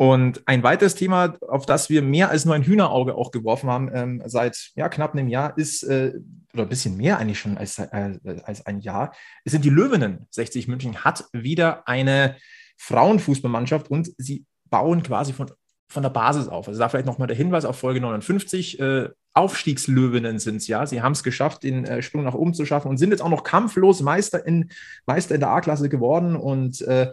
Und 0.00 0.46
ein 0.46 0.62
weiteres 0.62 0.94
Thema, 0.94 1.36
auf 1.40 1.66
das 1.66 1.90
wir 1.90 2.02
mehr 2.02 2.30
als 2.30 2.44
nur 2.44 2.54
ein 2.54 2.62
Hühnerauge 2.62 3.16
auch 3.16 3.32
geworfen 3.32 3.68
haben, 3.68 3.90
ähm, 3.92 4.22
seit 4.26 4.70
ja, 4.76 4.88
knapp 4.88 5.12
einem 5.12 5.26
Jahr, 5.26 5.58
ist, 5.58 5.82
äh, 5.82 6.14
oder 6.54 6.62
ein 6.62 6.68
bisschen 6.68 6.96
mehr 6.96 7.18
eigentlich 7.18 7.40
schon 7.40 7.58
als, 7.58 7.78
äh, 7.78 8.16
als 8.44 8.64
ein 8.64 8.80
Jahr, 8.80 9.12
sind 9.44 9.64
die 9.64 9.70
Löwinnen. 9.70 10.28
60 10.30 10.68
München 10.68 11.04
hat 11.04 11.24
wieder 11.32 11.88
eine 11.88 12.36
Frauenfußballmannschaft 12.76 13.90
und 13.90 14.12
sie 14.18 14.46
bauen 14.70 15.02
quasi 15.02 15.32
von, 15.32 15.50
von 15.88 16.04
der 16.04 16.10
Basis 16.10 16.46
auf. 16.46 16.68
Also 16.68 16.78
da 16.78 16.88
vielleicht 16.88 17.06
nochmal 17.06 17.26
der 17.26 17.36
Hinweis 17.36 17.64
auf 17.64 17.76
Folge 17.76 18.00
59. 18.00 18.78
Äh, 18.78 19.08
Aufstiegslöwinnen 19.38 20.40
sind 20.40 20.56
es 20.56 20.66
ja. 20.66 20.84
Sie 20.84 21.00
haben 21.00 21.12
es 21.12 21.22
geschafft, 21.22 21.62
den 21.62 21.84
äh, 21.84 22.02
Sprung 22.02 22.24
nach 22.24 22.34
oben 22.34 22.54
zu 22.54 22.66
schaffen 22.66 22.88
und 22.88 22.98
sind 22.98 23.10
jetzt 23.10 23.22
auch 23.22 23.28
noch 23.28 23.44
kampflos 23.44 24.02
Meister 24.02 24.44
in, 24.44 24.70
Meister 25.06 25.34
in 25.34 25.40
der 25.40 25.50
A-Klasse 25.50 25.88
geworden. 25.88 26.34
Und 26.34 26.80
äh, 26.82 27.12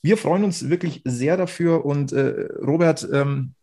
wir 0.00 0.16
freuen 0.16 0.44
uns 0.44 0.70
wirklich 0.70 1.02
sehr 1.04 1.36
dafür. 1.36 1.84
Und 1.84 2.12
äh, 2.12 2.48
Robert, 2.64 3.06
ähm, 3.12 3.54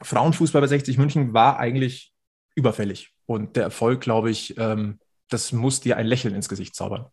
Frauenfußball 0.00 0.60
bei 0.60 0.68
60 0.68 0.96
München 0.96 1.34
war 1.34 1.58
eigentlich 1.58 2.12
überfällig. 2.54 3.12
Und 3.26 3.56
der 3.56 3.64
Erfolg, 3.64 4.00
glaube 4.00 4.30
ich, 4.30 4.56
ähm, 4.56 5.00
das 5.28 5.52
muss 5.52 5.80
dir 5.80 5.96
ein 5.96 6.06
Lächeln 6.06 6.34
ins 6.34 6.48
Gesicht 6.48 6.76
zaubern. 6.76 7.06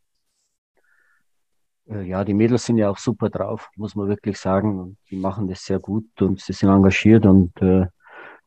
Äh, 1.89 2.03
ja, 2.03 2.23
die 2.23 2.35
Mädels 2.35 2.65
sind 2.65 2.77
ja 2.77 2.89
auch 2.89 2.99
super 2.99 3.29
drauf, 3.31 3.69
muss 3.75 3.95
man 3.95 4.07
wirklich 4.07 4.37
sagen. 4.37 4.97
Die 5.09 5.17
machen 5.17 5.47
das 5.47 5.63
sehr 5.63 5.79
gut 5.79 6.21
und 6.21 6.39
sie 6.39 6.53
sind 6.53 6.69
engagiert 6.69 7.25
und 7.25 7.59
äh, 7.61 7.87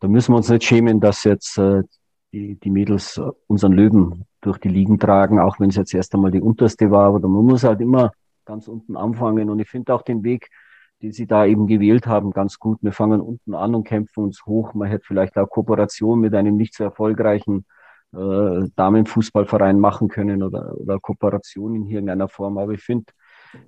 da 0.00 0.08
müssen 0.08 0.32
wir 0.32 0.38
uns 0.38 0.48
nicht 0.48 0.64
schämen, 0.64 1.00
dass 1.00 1.24
jetzt 1.24 1.58
äh, 1.58 1.82
die, 2.32 2.58
die 2.58 2.70
Mädels 2.70 3.20
unseren 3.46 3.72
Löwen 3.72 4.24
durch 4.40 4.58
die 4.58 4.68
Ligen 4.68 4.98
tragen, 4.98 5.38
auch 5.38 5.60
wenn 5.60 5.70
es 5.70 5.76
jetzt 5.76 5.94
erst 5.94 6.14
einmal 6.14 6.30
die 6.30 6.40
unterste 6.40 6.90
war. 6.90 7.06
Aber 7.06 7.28
man 7.28 7.44
muss 7.44 7.64
halt 7.64 7.80
immer 7.80 8.12
ganz 8.44 8.68
unten 8.68 8.96
anfangen. 8.96 9.50
Und 9.50 9.60
ich 9.60 9.68
finde 9.68 9.94
auch 9.94 10.02
den 10.02 10.24
Weg, 10.24 10.48
den 11.02 11.12
sie 11.12 11.26
da 11.26 11.46
eben 11.46 11.66
gewählt 11.66 12.06
haben, 12.06 12.30
ganz 12.32 12.58
gut. 12.58 12.78
Wir 12.82 12.92
fangen 12.92 13.20
unten 13.20 13.54
an 13.54 13.74
und 13.74 13.84
kämpfen 13.84 14.24
uns 14.24 14.44
hoch. 14.46 14.74
Man 14.74 14.88
hätte 14.88 15.04
vielleicht 15.06 15.36
auch 15.38 15.48
Kooperation 15.48 16.20
mit 16.20 16.34
einem 16.34 16.56
nicht 16.56 16.74
so 16.74 16.84
erfolgreichen 16.84 17.64
äh, 18.12 18.68
Damenfußballverein 18.76 19.78
machen 19.78 20.08
können 20.08 20.42
oder, 20.42 20.74
oder 20.78 20.98
Kooperation 20.98 21.74
in 21.74 21.86
irgendeiner 21.86 22.28
Form. 22.28 22.58
Aber 22.58 22.72
ich 22.72 22.82
finde, 22.82 23.12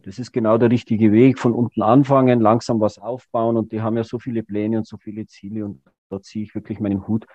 das 0.04 0.18
ist 0.18 0.32
genau 0.32 0.58
der 0.58 0.70
richtige 0.70 1.12
Weg. 1.12 1.38
Von 1.38 1.52
unten 1.52 1.82
anfangen, 1.82 2.40
langsam 2.40 2.80
was 2.80 2.98
aufbauen. 2.98 3.56
Und 3.56 3.72
die 3.72 3.82
haben 3.82 3.96
ja 3.96 4.04
so 4.04 4.18
viele 4.18 4.42
Pläne 4.42 4.78
und 4.78 4.86
so 4.86 4.96
viele 4.96 5.26
Ziele. 5.26 5.64
Und 5.64 5.80
da 6.12 6.20
ziehe 6.20 6.44
ich 6.44 6.55
wirklich 6.55 6.81
meinen 6.81 7.07
Hut 7.07 7.27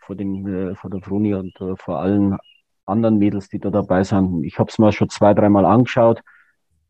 vor, 0.00 0.16
den, 0.16 0.46
äh, 0.46 0.74
vor 0.74 0.90
der 0.90 1.00
Froni 1.00 1.34
und 1.34 1.60
äh, 1.60 1.76
vor 1.76 2.00
allen 2.00 2.38
anderen 2.86 3.18
Mädels, 3.18 3.48
die 3.48 3.58
da 3.58 3.70
dabei 3.70 4.04
sind. 4.04 4.44
Ich 4.44 4.58
habe 4.58 4.70
es 4.70 4.78
mir 4.78 4.92
schon 4.92 5.08
zwei, 5.08 5.34
dreimal 5.34 5.64
angeschaut. 5.64 6.22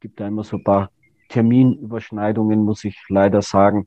Gibt 0.01 0.21
da 0.21 0.29
immer 0.29 0.45
so 0.45 0.57
ein 0.57 0.65
paar 0.65 0.91
Terminüberschneidungen, 1.29 2.65
muss 2.65 2.85
ich 2.85 2.97
leider 3.09 3.43
sagen. 3.43 3.87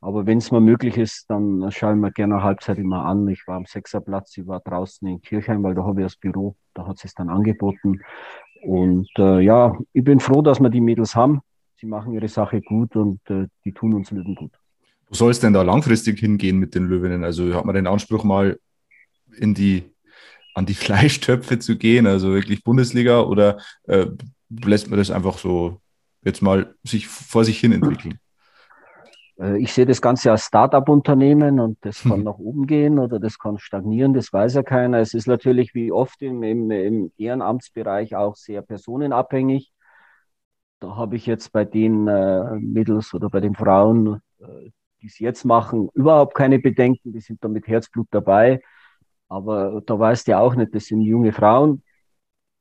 Aber 0.00 0.26
wenn 0.26 0.38
es 0.38 0.52
mal 0.52 0.60
möglich 0.60 0.96
ist, 0.96 1.28
dann 1.28 1.70
schaue 1.72 1.94
ich 1.94 1.98
mir 1.98 2.12
gerne 2.12 2.42
Halbzeit 2.42 2.78
immer 2.78 3.04
an. 3.04 3.26
Ich 3.28 3.48
war 3.48 3.56
am 3.56 3.66
Sechserplatz, 3.66 4.36
ich 4.36 4.46
war 4.46 4.60
draußen 4.60 5.08
in 5.08 5.20
Kirchheim, 5.20 5.62
weil 5.64 5.74
da 5.74 5.82
habe 5.82 6.00
ich 6.00 6.06
das 6.06 6.16
Büro, 6.16 6.54
da 6.74 6.86
hat 6.86 7.04
es 7.04 7.14
dann 7.14 7.28
angeboten. 7.28 8.00
Und 8.62 9.10
äh, 9.18 9.40
ja, 9.40 9.76
ich 9.92 10.04
bin 10.04 10.20
froh, 10.20 10.42
dass 10.42 10.60
wir 10.60 10.70
die 10.70 10.80
Mädels 10.80 11.16
haben. 11.16 11.40
Sie 11.74 11.86
machen 11.86 12.12
ihre 12.12 12.28
Sache 12.28 12.60
gut 12.60 12.94
und 12.94 13.20
äh, 13.28 13.46
die 13.64 13.72
tun 13.72 13.94
uns 13.94 14.12
Löwen 14.12 14.36
gut. 14.36 14.52
Wo 15.08 15.14
soll 15.14 15.30
es 15.30 15.40
denn 15.40 15.52
da 15.52 15.62
langfristig 15.62 16.18
hingehen 16.18 16.58
mit 16.58 16.74
den 16.74 16.84
Löwinnen? 16.84 17.24
Also 17.24 17.54
hat 17.54 17.64
man 17.64 17.74
den 17.74 17.86
Anspruch 17.86 18.24
mal 18.24 18.58
in 19.36 19.54
die, 19.54 19.84
an 20.54 20.66
die 20.66 20.74
Fleischtöpfe 20.74 21.58
zu 21.58 21.76
gehen, 21.76 22.06
also 22.06 22.32
wirklich 22.34 22.62
Bundesliga, 22.62 23.20
oder 23.20 23.58
äh, 23.84 24.06
lässt 24.50 24.90
man 24.90 24.98
das 24.98 25.10
einfach 25.10 25.38
so 25.38 25.80
jetzt 26.22 26.42
mal 26.42 26.74
sich 26.84 27.06
vor 27.06 27.44
sich 27.44 27.58
hin 27.58 27.72
entwickeln? 27.72 28.18
Äh, 29.38 29.58
ich 29.58 29.72
sehe 29.72 29.86
das 29.86 30.02
Ganze 30.02 30.30
als 30.30 30.44
Start-up-Unternehmen 30.44 31.60
und 31.60 31.78
das 31.82 32.02
kann 32.02 32.22
nach 32.22 32.38
oben 32.38 32.66
gehen 32.66 32.98
oder 32.98 33.18
das 33.18 33.38
kann 33.38 33.58
stagnieren, 33.58 34.14
das 34.14 34.32
weiß 34.32 34.54
ja 34.54 34.62
keiner. 34.62 34.98
Es 34.98 35.14
ist 35.14 35.26
natürlich 35.26 35.74
wie 35.74 35.92
oft 35.92 36.20
im, 36.22 36.42
im, 36.42 36.70
im 36.70 37.12
Ehrenamtsbereich 37.16 38.16
auch 38.16 38.36
sehr 38.36 38.62
personenabhängig. 38.62 39.72
Da 40.80 40.94
habe 40.94 41.16
ich 41.16 41.26
jetzt 41.26 41.52
bei 41.52 41.64
den 41.64 42.06
äh, 42.06 42.54
Mädels 42.60 43.12
oder 43.12 43.30
bei 43.30 43.40
den 43.40 43.54
Frauen, 43.54 44.20
äh, 44.40 44.70
die 45.00 45.06
es 45.06 45.18
jetzt 45.18 45.44
machen, 45.44 45.88
überhaupt 45.94 46.34
keine 46.34 46.58
Bedenken. 46.58 47.12
Die 47.12 47.20
sind 47.20 47.42
da 47.42 47.48
mit 47.48 47.66
Herzblut 47.66 48.08
dabei. 48.10 48.60
Aber 49.28 49.82
da 49.84 49.98
weißt 49.98 50.26
du 50.26 50.32
ja 50.32 50.40
auch 50.40 50.54
nicht, 50.54 50.74
das 50.74 50.86
sind 50.86 51.02
junge 51.02 51.32
Frauen, 51.32 51.82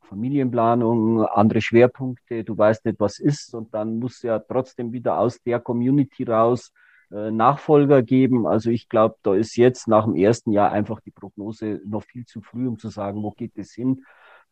Familienplanung, 0.01 1.25
andere 1.25 1.61
Schwerpunkte, 1.61 2.43
du 2.43 2.57
weißt 2.57 2.85
nicht, 2.85 2.99
was 2.99 3.19
ist 3.19 3.53
und 3.53 3.73
dann 3.73 3.99
musst 3.99 4.23
du 4.23 4.27
ja 4.27 4.39
trotzdem 4.39 4.91
wieder 4.93 5.19
aus 5.19 5.41
der 5.43 5.59
Community 5.59 6.23
raus 6.23 6.71
äh, 7.11 7.31
Nachfolger 7.31 8.03
geben. 8.03 8.47
Also 8.47 8.69
ich 8.69 8.89
glaube, 8.89 9.15
da 9.23 9.33
ist 9.33 9.55
jetzt 9.55 9.87
nach 9.87 10.05
dem 10.05 10.15
ersten 10.15 10.51
Jahr 10.51 10.71
einfach 10.71 10.99
die 11.01 11.11
Prognose 11.11 11.81
noch 11.85 12.03
viel 12.03 12.25
zu 12.25 12.41
früh, 12.41 12.67
um 12.67 12.77
zu 12.77 12.89
sagen, 12.89 13.23
wo 13.23 13.31
geht 13.31 13.57
es 13.57 13.73
hin. 13.73 14.03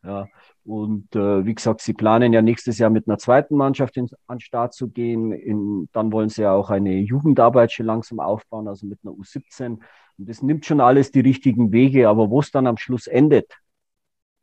Ja, 0.06 0.28
und 0.64 1.16
äh, 1.16 1.44
wie 1.44 1.54
gesagt, 1.54 1.80
sie 1.80 1.92
planen 1.92 2.32
ja 2.32 2.40
nächstes 2.40 2.78
Jahr 2.78 2.90
mit 2.90 3.08
einer 3.08 3.18
zweiten 3.18 3.56
Mannschaft 3.56 3.96
in, 3.96 4.08
an 4.28 4.38
Start 4.38 4.72
zu 4.72 4.88
gehen. 4.88 5.32
In, 5.32 5.88
dann 5.92 6.12
wollen 6.12 6.28
sie 6.28 6.42
ja 6.42 6.52
auch 6.52 6.70
eine 6.70 6.94
Jugendarbeit 6.98 7.72
schon 7.72 7.86
langsam 7.86 8.20
aufbauen, 8.20 8.68
also 8.68 8.86
mit 8.86 9.00
einer 9.02 9.14
U17. 9.14 9.78
Und 10.18 10.28
das 10.28 10.42
nimmt 10.42 10.64
schon 10.64 10.80
alles 10.80 11.10
die 11.10 11.20
richtigen 11.20 11.72
Wege, 11.72 12.08
aber 12.08 12.30
wo 12.30 12.38
es 12.38 12.52
dann 12.52 12.68
am 12.68 12.76
Schluss 12.76 13.08
endet, 13.08 13.52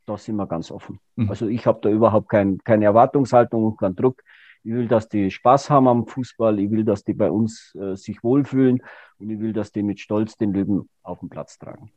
da 0.05 0.17
sind 0.17 0.35
wir 0.35 0.47
ganz 0.47 0.69
offen. 0.69 0.99
Mhm. 1.15 1.29
Also 1.29 1.47
ich 1.47 1.65
habe 1.65 1.79
da 1.81 1.89
überhaupt 1.89 2.27
kein, 2.27 2.57
keine 2.65 2.83
Erwartungshaltung 2.83 3.63
und 3.63 3.77
keinen 3.77 3.95
Druck. 3.95 4.21
Ich 4.65 4.73
will, 4.73 4.89
dass 4.89 5.07
die 5.07 5.31
Spaß 5.31 5.69
haben 5.69 5.87
am 5.87 6.07
Fußball. 6.07 6.59
Ich 6.59 6.71
will, 6.71 6.83
dass 6.83 7.05
die 7.05 7.13
bei 7.13 7.31
uns 7.31 7.73
äh, 7.75 7.95
sich 7.95 8.21
wohlfühlen 8.21 8.81
und 9.17 9.29
ich 9.29 9.39
will, 9.39 9.53
dass 9.53 9.71
die 9.71 9.83
mit 9.83 10.01
Stolz 10.01 10.35
den 10.35 10.53
Löwen 10.53 10.89
auf 11.03 11.19
den 11.19 11.29
Platz 11.29 11.57
tragen. 11.57 11.91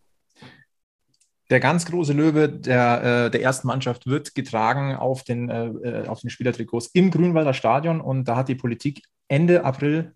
Der 1.48 1.60
ganz 1.60 1.86
große 1.86 2.12
Löwe 2.12 2.48
der, 2.48 3.26
äh, 3.26 3.30
der 3.30 3.42
ersten 3.42 3.68
Mannschaft 3.68 4.06
wird 4.06 4.34
getragen 4.34 4.96
auf 4.96 5.22
den, 5.22 5.48
äh, 5.48 5.66
äh 5.66 6.08
auf 6.08 6.20
den 6.20 6.30
Spielertrikots 6.30 6.88
im 6.88 7.10
Grünwalder 7.10 7.54
Stadion 7.54 8.00
und 8.00 8.26
da 8.26 8.36
hat 8.36 8.48
die 8.48 8.56
Politik 8.56 9.02
Ende 9.28 9.64
April 9.64 10.12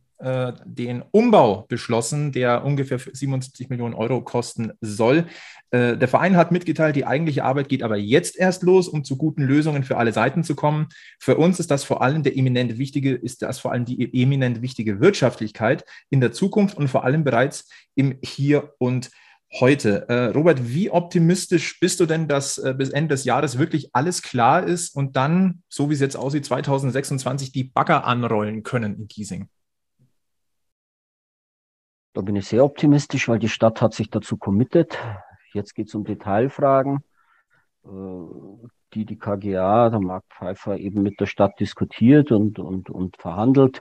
den 0.66 1.02
Umbau 1.12 1.64
beschlossen, 1.66 2.30
der 2.30 2.62
ungefähr 2.62 2.98
77 2.98 3.70
Millionen 3.70 3.94
Euro 3.94 4.20
kosten 4.20 4.72
soll. 4.82 5.24
Der 5.72 6.08
Verein 6.08 6.36
hat 6.36 6.52
mitgeteilt, 6.52 6.94
die 6.94 7.06
eigentliche 7.06 7.42
Arbeit 7.42 7.70
geht 7.70 7.82
aber 7.82 7.96
jetzt 7.96 8.38
erst 8.38 8.62
los, 8.62 8.86
um 8.86 9.02
zu 9.02 9.16
guten 9.16 9.40
Lösungen 9.40 9.82
für 9.82 9.96
alle 9.96 10.12
Seiten 10.12 10.44
zu 10.44 10.54
kommen. 10.54 10.88
Für 11.18 11.38
uns 11.38 11.58
ist 11.58 11.70
das 11.70 11.84
vor 11.84 12.02
allem 12.02 12.22
der 12.22 12.36
eminent 12.36 12.76
wichtige, 12.76 13.14
ist 13.14 13.40
das 13.40 13.60
vor 13.60 13.72
allem 13.72 13.86
die 13.86 14.12
eminent 14.22 14.60
wichtige 14.60 15.00
Wirtschaftlichkeit 15.00 15.86
in 16.10 16.20
der 16.20 16.32
Zukunft 16.32 16.76
und 16.76 16.88
vor 16.88 17.02
allem 17.04 17.24
bereits 17.24 17.70
im 17.94 18.18
Hier 18.22 18.74
und 18.76 19.10
heute. 19.58 20.08
Äh, 20.08 20.26
Robert, 20.26 20.68
wie 20.68 20.90
optimistisch 20.90 21.80
bist 21.80 22.00
du 22.00 22.06
denn, 22.06 22.28
dass 22.28 22.58
äh, 22.58 22.74
bis 22.76 22.90
Ende 22.90 23.14
des 23.14 23.24
Jahres 23.24 23.58
wirklich 23.58 23.94
alles 23.94 24.22
klar 24.22 24.62
ist 24.62 24.94
und 24.94 25.16
dann, 25.16 25.62
so 25.68 25.90
wie 25.90 25.94
es 25.94 26.00
jetzt 26.00 26.16
aussieht, 26.16 26.44
2026 26.44 27.50
die 27.52 27.64
Bagger 27.64 28.04
anrollen 28.04 28.62
können 28.62 28.96
in 28.96 29.08
Giesing? 29.08 29.48
Da 32.12 32.22
bin 32.22 32.36
ich 32.36 32.46
sehr 32.46 32.64
optimistisch, 32.64 33.28
weil 33.28 33.38
die 33.38 33.48
Stadt 33.48 33.80
hat 33.80 33.94
sich 33.94 34.10
dazu 34.10 34.36
committed. 34.36 34.98
Jetzt 35.52 35.74
geht 35.74 35.88
es 35.88 35.94
um 35.94 36.04
Detailfragen, 36.04 37.04
äh, 37.84 37.88
die 38.94 39.04
die 39.04 39.18
KGA, 39.18 39.90
der 39.90 40.00
Marc 40.00 40.24
Pfeiffer, 40.30 40.76
eben 40.76 41.02
mit 41.02 41.18
der 41.20 41.26
Stadt 41.26 41.58
diskutiert 41.58 42.30
und, 42.32 42.58
und, 42.58 42.90
und 42.90 43.16
verhandelt, 43.16 43.78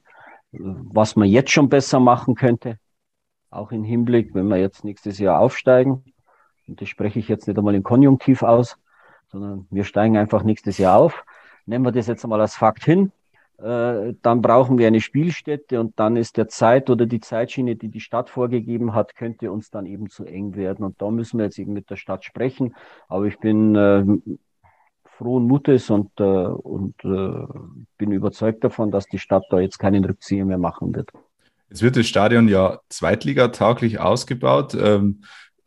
äh, 0.52 0.60
was 0.62 1.16
man 1.16 1.28
jetzt 1.28 1.52
schon 1.52 1.70
besser 1.70 2.00
machen 2.00 2.36
könnte. 2.36 2.80
Auch 3.52 3.72
im 3.72 3.84
Hinblick, 3.84 4.36
wenn 4.36 4.48
wir 4.48 4.58
jetzt 4.58 4.84
nächstes 4.84 5.18
Jahr 5.20 5.40
aufsteigen. 5.40 6.04
Und 6.68 6.82
das 6.82 6.90
spreche 6.90 7.20
ich 7.20 7.28
jetzt 7.28 7.48
nicht 7.48 7.58
einmal 7.58 7.76
im 7.76 7.84
Konjunktiv 7.84 8.44
aus, 8.44 8.78
sondern 9.28 9.68
wir 9.72 9.84
steigen 9.84 10.18
einfach 10.18 10.44
nächstes 10.44 10.78
Jahr 10.78 10.98
auf. 10.98 11.26
Nehmen 11.66 11.86
wir 11.86 11.92
das 11.92 12.08
jetzt 12.08 12.24
einmal 12.24 12.42
als 12.42 12.56
Fakt 12.56 12.84
hin. 12.84 13.12
Äh, 13.58 14.14
dann 14.22 14.42
brauchen 14.42 14.78
wir 14.78 14.88
eine 14.88 15.02
Spielstätte 15.02 15.80
und 15.80 16.00
dann 16.00 16.16
ist 16.16 16.38
der 16.38 16.48
Zeit 16.48 16.90
oder 16.90 17.06
die 17.06 17.20
Zeitschiene, 17.20 17.76
die 17.76 17.90
die 17.90 18.00
Stadt 18.00 18.30
vorgegeben 18.30 18.94
hat, 18.94 19.16
könnte 19.16 19.52
uns 19.52 19.70
dann 19.70 19.86
eben 19.86 20.10
zu 20.10 20.26
eng 20.26 20.56
werden. 20.56 20.86
Und 20.86 21.02
da 21.02 21.10
müssen 21.12 21.40
wir 21.40 21.46
jetzt 21.46 21.60
eben 21.60 21.74
mit 21.74 21.90
der 21.90 21.98
Stadt 21.98 22.24
sprechen. 22.24 22.76
Aber 23.08 23.26
ich 23.26 23.38
bin 23.40 23.76
äh, 23.76 24.06
frohen 25.06 25.46
Mutes 25.46 25.90
und, 25.90 26.12
äh, 26.20 26.24
und 26.24 26.96
äh, 27.04 27.48
bin 27.98 28.12
überzeugt 28.12 28.64
davon, 28.64 28.92
dass 28.92 29.06
die 29.08 29.20
Stadt 29.20 29.44
da 29.50 29.60
jetzt 29.60 29.78
keinen 29.78 30.06
Rückzieher 30.06 30.46
mehr 30.46 30.58
machen 30.58 30.96
wird. 30.96 31.12
Jetzt 31.70 31.84
wird 31.84 31.98
das 31.98 32.08
Stadion 32.08 32.48
ja 32.48 32.80
zweitligatauglich 32.90 34.00
ausgebaut. 34.00 34.76
Ähm, 34.80 35.24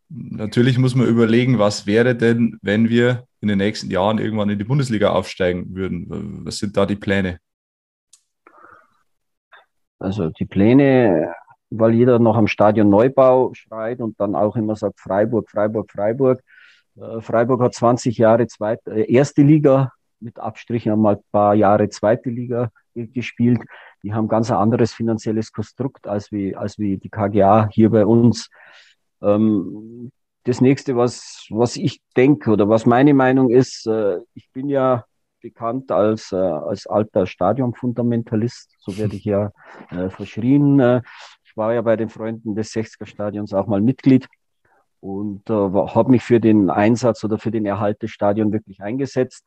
natürlich 0.09 0.79
muss 0.79 0.95
man 0.95 1.07
überlegen, 1.07 1.59
was 1.59 1.87
wäre 1.87 2.17
denn, 2.17 2.59
wenn 2.63 2.89
wir 2.89 3.25
in 3.41 3.49
den 3.49 3.59
nächsten 3.59 3.91
Jahren 3.91 4.19
irgendwann 4.19 4.51
in 4.51 4.59
die 4.59 4.65
Bundesliga 4.65 5.11
aufsteigen 5.11 5.75
würden? 5.75 6.45
Was 6.45 6.59
sind 6.59 6.77
da 6.77 6.87
die 6.87 6.97
Pläne? 6.97 7.39
Also 10.01 10.31
die 10.31 10.47
Pläne, 10.47 11.33
weil 11.71 11.95
jeder 11.95 12.19
noch 12.19 12.37
am 12.37 12.49
Stadion 12.49 12.89
Neubau 12.89 13.53
schreit 13.55 14.01
und 14.01 14.19
dann 14.19 14.35
auch 14.35 14.57
immer 14.57 14.75
sagt 14.75 14.99
Freiburg, 14.99 15.49
Freiburg, 15.49 15.91
Freiburg. 15.91 16.43
Äh, 16.97 17.21
Freiburg 17.21 17.61
hat 17.63 17.75
20 17.75 18.19
Jahre 18.19 18.49
zweite, 18.49 18.91
äh, 18.91 19.13
erste 19.13 19.43
Liga 19.43 19.93
mit 20.19 20.39
Abstrichen 20.41 20.93
einmal 20.93 21.17
ein 21.17 21.23
paar 21.31 21.55
Jahre 21.55 21.89
zweite 21.89 22.31
Liga 22.31 22.71
gespielt. 22.95 23.61
Die 24.03 24.13
haben 24.13 24.29
ganz 24.29 24.51
ein 24.51 24.57
anderes 24.57 24.93
finanzielles 24.93 25.53
Konstrukt 25.53 26.07
als 26.07 26.33
wie, 26.33 26.57
als 26.57 26.79
wie 26.79 26.99
die 26.99 27.09
KGA 27.09 27.69
hier 27.71 27.91
bei 27.91 28.05
uns. 28.05 28.49
Ähm, 29.23 30.11
das 30.45 30.61
nächste, 30.61 30.97
was, 30.97 31.47
was 31.51 31.77
ich 31.77 32.03
denke 32.17 32.51
oder 32.51 32.69
was 32.69 32.85
meine 32.85 33.15
Meinung 33.15 33.51
ist, 33.51 33.87
äh, 33.87 34.19
ich 34.35 34.51
bin 34.53 34.69
ja 34.69 35.05
bekannt 35.41 35.91
als, 35.93 36.33
äh, 36.33 36.37
als 36.37 36.87
alter 36.87 37.27
Stadionfundamentalist, 37.27 38.75
so 38.79 38.97
werde 38.99 39.17
ich 39.17 39.25
ja 39.25 39.53
äh, 39.91 40.09
verschrien. 40.09 40.81
Äh, 40.81 41.03
ich 41.45 41.57
war 41.57 41.75
ja 41.75 41.83
bei 41.83 41.97
den 41.97 42.09
Freunden 42.09 42.55
des 42.55 42.73
60er 42.73 43.07
Stadions 43.07 43.53
auch 43.53 43.67
mal 43.67 43.81
Mitglied 43.81 44.29
und 45.01 45.49
äh, 45.51 45.53
habe 45.53 46.11
mich 46.11 46.23
für 46.23 46.41
den 46.41 46.71
Einsatz 46.71 47.23
oder 47.25 47.39
für 47.39 47.51
den 47.51 47.67
Erhalt 47.67 48.03
des 48.03 48.11
Stadions 48.11 48.53
wirklich 48.53 48.81
eingesetzt. 48.81 49.45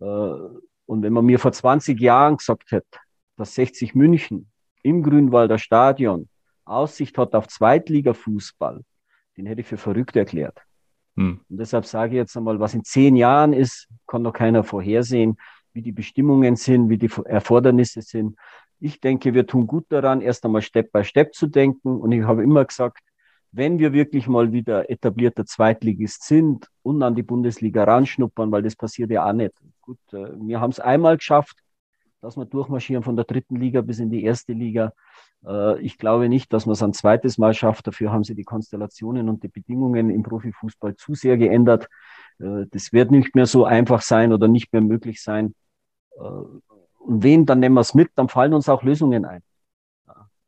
Äh, 0.00 0.04
und 0.04 1.02
wenn 1.02 1.12
man 1.12 1.24
mir 1.24 1.38
vor 1.38 1.52
20 1.52 2.00
Jahren 2.00 2.38
gesagt 2.38 2.72
hätte, 2.72 2.98
dass 3.40 3.54
60 3.54 3.94
München 3.94 4.50
im 4.82 5.02
Grünwalder 5.02 5.58
Stadion 5.58 6.28
Aussicht 6.64 7.18
hat 7.18 7.34
auf 7.34 7.48
Zweitliga-Fußball, 7.48 8.82
den 9.36 9.46
hätte 9.46 9.62
ich 9.62 9.66
für 9.66 9.78
verrückt 9.78 10.14
erklärt. 10.14 10.58
Hm. 11.16 11.40
Und 11.48 11.56
deshalb 11.56 11.86
sage 11.86 12.12
ich 12.12 12.16
jetzt 12.16 12.36
einmal, 12.36 12.60
was 12.60 12.74
in 12.74 12.84
zehn 12.84 13.16
Jahren 13.16 13.52
ist, 13.52 13.88
kann 14.06 14.22
noch 14.22 14.32
keiner 14.32 14.62
vorhersehen, 14.62 15.36
wie 15.72 15.82
die 15.82 15.92
Bestimmungen 15.92 16.56
sind, 16.56 16.90
wie 16.90 16.98
die 16.98 17.10
Erfordernisse 17.24 18.02
sind. 18.02 18.36
Ich 18.78 19.00
denke, 19.00 19.34
wir 19.34 19.46
tun 19.46 19.66
gut 19.66 19.86
daran, 19.88 20.20
erst 20.20 20.44
einmal 20.44 20.62
Step 20.62 20.92
by 20.92 21.02
Step 21.02 21.34
zu 21.34 21.46
denken. 21.46 22.00
Und 22.00 22.12
ich 22.12 22.22
habe 22.22 22.42
immer 22.42 22.64
gesagt, 22.64 23.02
wenn 23.52 23.78
wir 23.78 23.92
wirklich 23.92 24.28
mal 24.28 24.52
wieder 24.52 24.90
etablierter 24.90 25.44
Zweitligist 25.44 26.24
sind 26.24 26.68
und 26.82 27.02
an 27.02 27.14
die 27.14 27.22
Bundesliga 27.22 27.84
ranschnuppern, 27.84 28.52
weil 28.52 28.62
das 28.62 28.76
passiert 28.76 29.10
ja 29.10 29.26
auch 29.26 29.32
nicht. 29.32 29.54
Gut, 29.80 29.98
äh, 30.12 30.28
wir 30.46 30.60
haben 30.60 30.70
es 30.70 30.78
einmal 30.78 31.16
geschafft, 31.16 31.56
dass 32.20 32.36
wir 32.36 32.44
durchmarschieren 32.44 33.02
von 33.02 33.16
der 33.16 33.24
dritten 33.24 33.56
Liga 33.56 33.80
bis 33.80 33.98
in 33.98 34.10
die 34.10 34.24
erste 34.24 34.52
Liga. 34.52 34.92
Äh, 35.46 35.80
ich 35.80 35.98
glaube 35.98 36.28
nicht, 36.28 36.52
dass 36.52 36.66
man 36.66 36.74
es 36.74 36.82
ein 36.82 36.92
zweites 36.92 37.38
Mal 37.38 37.54
schafft. 37.54 37.86
Dafür 37.86 38.12
haben 38.12 38.24
sie 38.24 38.34
die 38.34 38.44
Konstellationen 38.44 39.28
und 39.28 39.42
die 39.42 39.48
Bedingungen 39.48 40.10
im 40.10 40.22
Profifußball 40.22 40.96
zu 40.96 41.14
sehr 41.14 41.36
geändert. 41.36 41.88
Äh, 42.38 42.66
das 42.70 42.92
wird 42.92 43.10
nicht 43.10 43.34
mehr 43.34 43.46
so 43.46 43.64
einfach 43.64 44.02
sein 44.02 44.32
oder 44.32 44.48
nicht 44.48 44.72
mehr 44.72 44.82
möglich 44.82 45.22
sein. 45.22 45.54
Äh, 46.16 46.20
und 46.20 47.22
wen, 47.22 47.46
dann 47.46 47.60
nehmen 47.60 47.74
wir 47.74 47.80
es 47.80 47.94
mit, 47.94 48.10
dann 48.14 48.28
fallen 48.28 48.54
uns 48.54 48.68
auch 48.68 48.82
Lösungen 48.82 49.24
ein. 49.24 49.42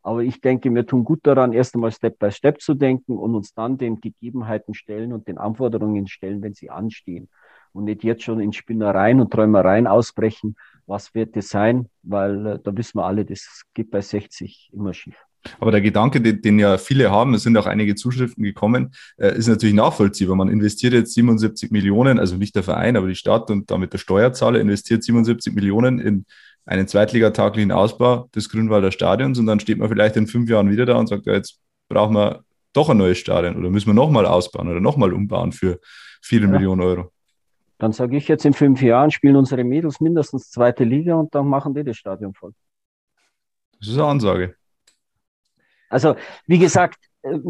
Aber 0.02 0.22
ich 0.22 0.40
denke, 0.40 0.74
wir 0.74 0.84
tun 0.84 1.04
gut 1.04 1.20
daran, 1.22 1.52
erst 1.52 1.74
einmal 1.74 1.92
Step 1.92 2.18
by 2.18 2.32
Step 2.32 2.60
zu 2.60 2.74
denken 2.74 3.16
und 3.16 3.34
uns 3.36 3.54
dann 3.54 3.78
den 3.78 4.00
Gegebenheiten 4.00 4.74
stellen 4.74 5.12
und 5.12 5.28
den 5.28 5.38
Anforderungen 5.38 6.08
stellen, 6.08 6.42
wenn 6.42 6.54
sie 6.54 6.70
anstehen. 6.70 7.28
Und 7.72 7.84
nicht 7.84 8.04
jetzt 8.04 8.22
schon 8.22 8.40
in 8.40 8.52
Spinnereien 8.52 9.20
und 9.20 9.32
Träumereien 9.32 9.86
ausbrechen, 9.86 10.56
was 10.86 11.14
wird 11.14 11.36
das 11.36 11.48
sein? 11.48 11.88
Weil 12.02 12.46
äh, 12.46 12.58
da 12.62 12.76
wissen 12.76 12.98
wir 12.98 13.06
alle, 13.06 13.24
das 13.24 13.62
geht 13.74 13.90
bei 13.90 14.00
60 14.00 14.70
immer 14.72 14.92
schief. 14.92 15.16
Aber 15.58 15.70
der 15.70 15.80
Gedanke, 15.80 16.20
den, 16.20 16.40
den, 16.40 16.58
ja 16.58 16.78
viele 16.78 17.10
haben, 17.10 17.34
es 17.34 17.42
sind 17.42 17.56
auch 17.56 17.66
einige 17.66 17.94
Zuschriften 17.94 18.44
gekommen, 18.44 18.92
äh, 19.16 19.36
ist 19.36 19.48
natürlich 19.48 19.74
nachvollziehbar. 19.74 20.36
Man 20.36 20.48
investiert 20.48 20.92
jetzt 20.92 21.14
77 21.14 21.70
Millionen, 21.70 22.18
also 22.18 22.36
nicht 22.36 22.54
der 22.54 22.62
Verein, 22.62 22.96
aber 22.96 23.08
die 23.08 23.16
Stadt 23.16 23.50
und 23.50 23.70
damit 23.70 23.92
der 23.92 23.98
Steuerzahler 23.98 24.60
investiert 24.60 25.02
77 25.02 25.54
Millionen 25.54 25.98
in 25.98 26.26
einen 26.64 26.86
zweitligataglichen 26.86 27.72
Ausbau 27.72 28.28
des 28.34 28.48
Grünwalder 28.48 28.92
Stadions 28.92 29.38
und 29.38 29.46
dann 29.46 29.58
steht 29.58 29.78
man 29.78 29.88
vielleicht 29.88 30.16
in 30.16 30.28
fünf 30.28 30.48
Jahren 30.48 30.70
wieder 30.70 30.86
da 30.86 30.96
und 30.96 31.08
sagt, 31.08 31.26
ja, 31.26 31.32
jetzt 31.32 31.58
brauchen 31.88 32.14
wir 32.14 32.44
doch 32.72 32.88
ein 32.88 32.98
neues 32.98 33.18
Stadion 33.18 33.56
oder 33.56 33.68
müssen 33.68 33.88
wir 33.88 33.94
nochmal 33.94 34.26
ausbauen 34.26 34.68
oder 34.68 34.80
nochmal 34.80 35.12
umbauen 35.12 35.50
für 35.50 35.80
viele 36.22 36.46
ja. 36.46 36.52
Millionen 36.52 36.80
Euro. 36.82 37.12
Dann 37.82 37.90
sage 37.90 38.16
ich 38.16 38.28
jetzt 38.28 38.44
in 38.44 38.52
fünf 38.52 38.80
Jahren 38.80 39.10
spielen 39.10 39.34
unsere 39.34 39.64
Mädels 39.64 40.00
mindestens 40.00 40.52
zweite 40.52 40.84
Liga 40.84 41.16
und 41.16 41.34
dann 41.34 41.48
machen 41.48 41.74
die 41.74 41.82
das 41.82 41.96
Stadion 41.96 42.32
voll. 42.32 42.54
Das 43.80 43.88
ist 43.88 43.94
eine 43.94 44.06
Ansage. 44.06 44.54
Also, 45.88 46.14
wie 46.46 46.60
gesagt, 46.60 47.00
äh, 47.22 47.40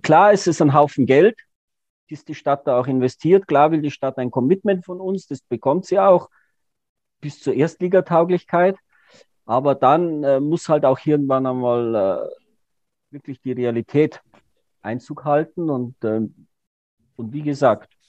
klar 0.00 0.32
ist 0.32 0.46
es 0.46 0.62
ein 0.62 0.72
Haufen 0.72 1.04
Geld, 1.04 1.38
das 2.08 2.24
die 2.24 2.34
Stadt 2.34 2.66
da 2.66 2.80
auch 2.80 2.86
investiert. 2.86 3.46
Klar 3.46 3.70
will 3.70 3.82
die 3.82 3.90
Stadt 3.90 4.16
ein 4.16 4.30
Commitment 4.30 4.86
von 4.86 4.98
uns, 4.98 5.26
das 5.26 5.42
bekommt 5.42 5.84
sie 5.84 5.98
auch 5.98 6.30
bis 7.20 7.42
zur 7.42 7.52
Erstligatauglichkeit. 7.52 8.78
Aber 9.44 9.74
dann 9.74 10.24
äh, 10.24 10.40
muss 10.40 10.70
halt 10.70 10.86
auch 10.86 11.04
irgendwann 11.04 11.44
einmal 11.46 11.94
äh, 11.94 13.12
wirklich 13.12 13.42
die 13.42 13.52
Realität 13.52 14.22
Einzug 14.80 15.26
halten. 15.26 15.68
Und, 15.68 16.02
äh, 16.02 16.22
und 17.16 17.32
wie 17.34 17.42
gesagt, 17.42 17.99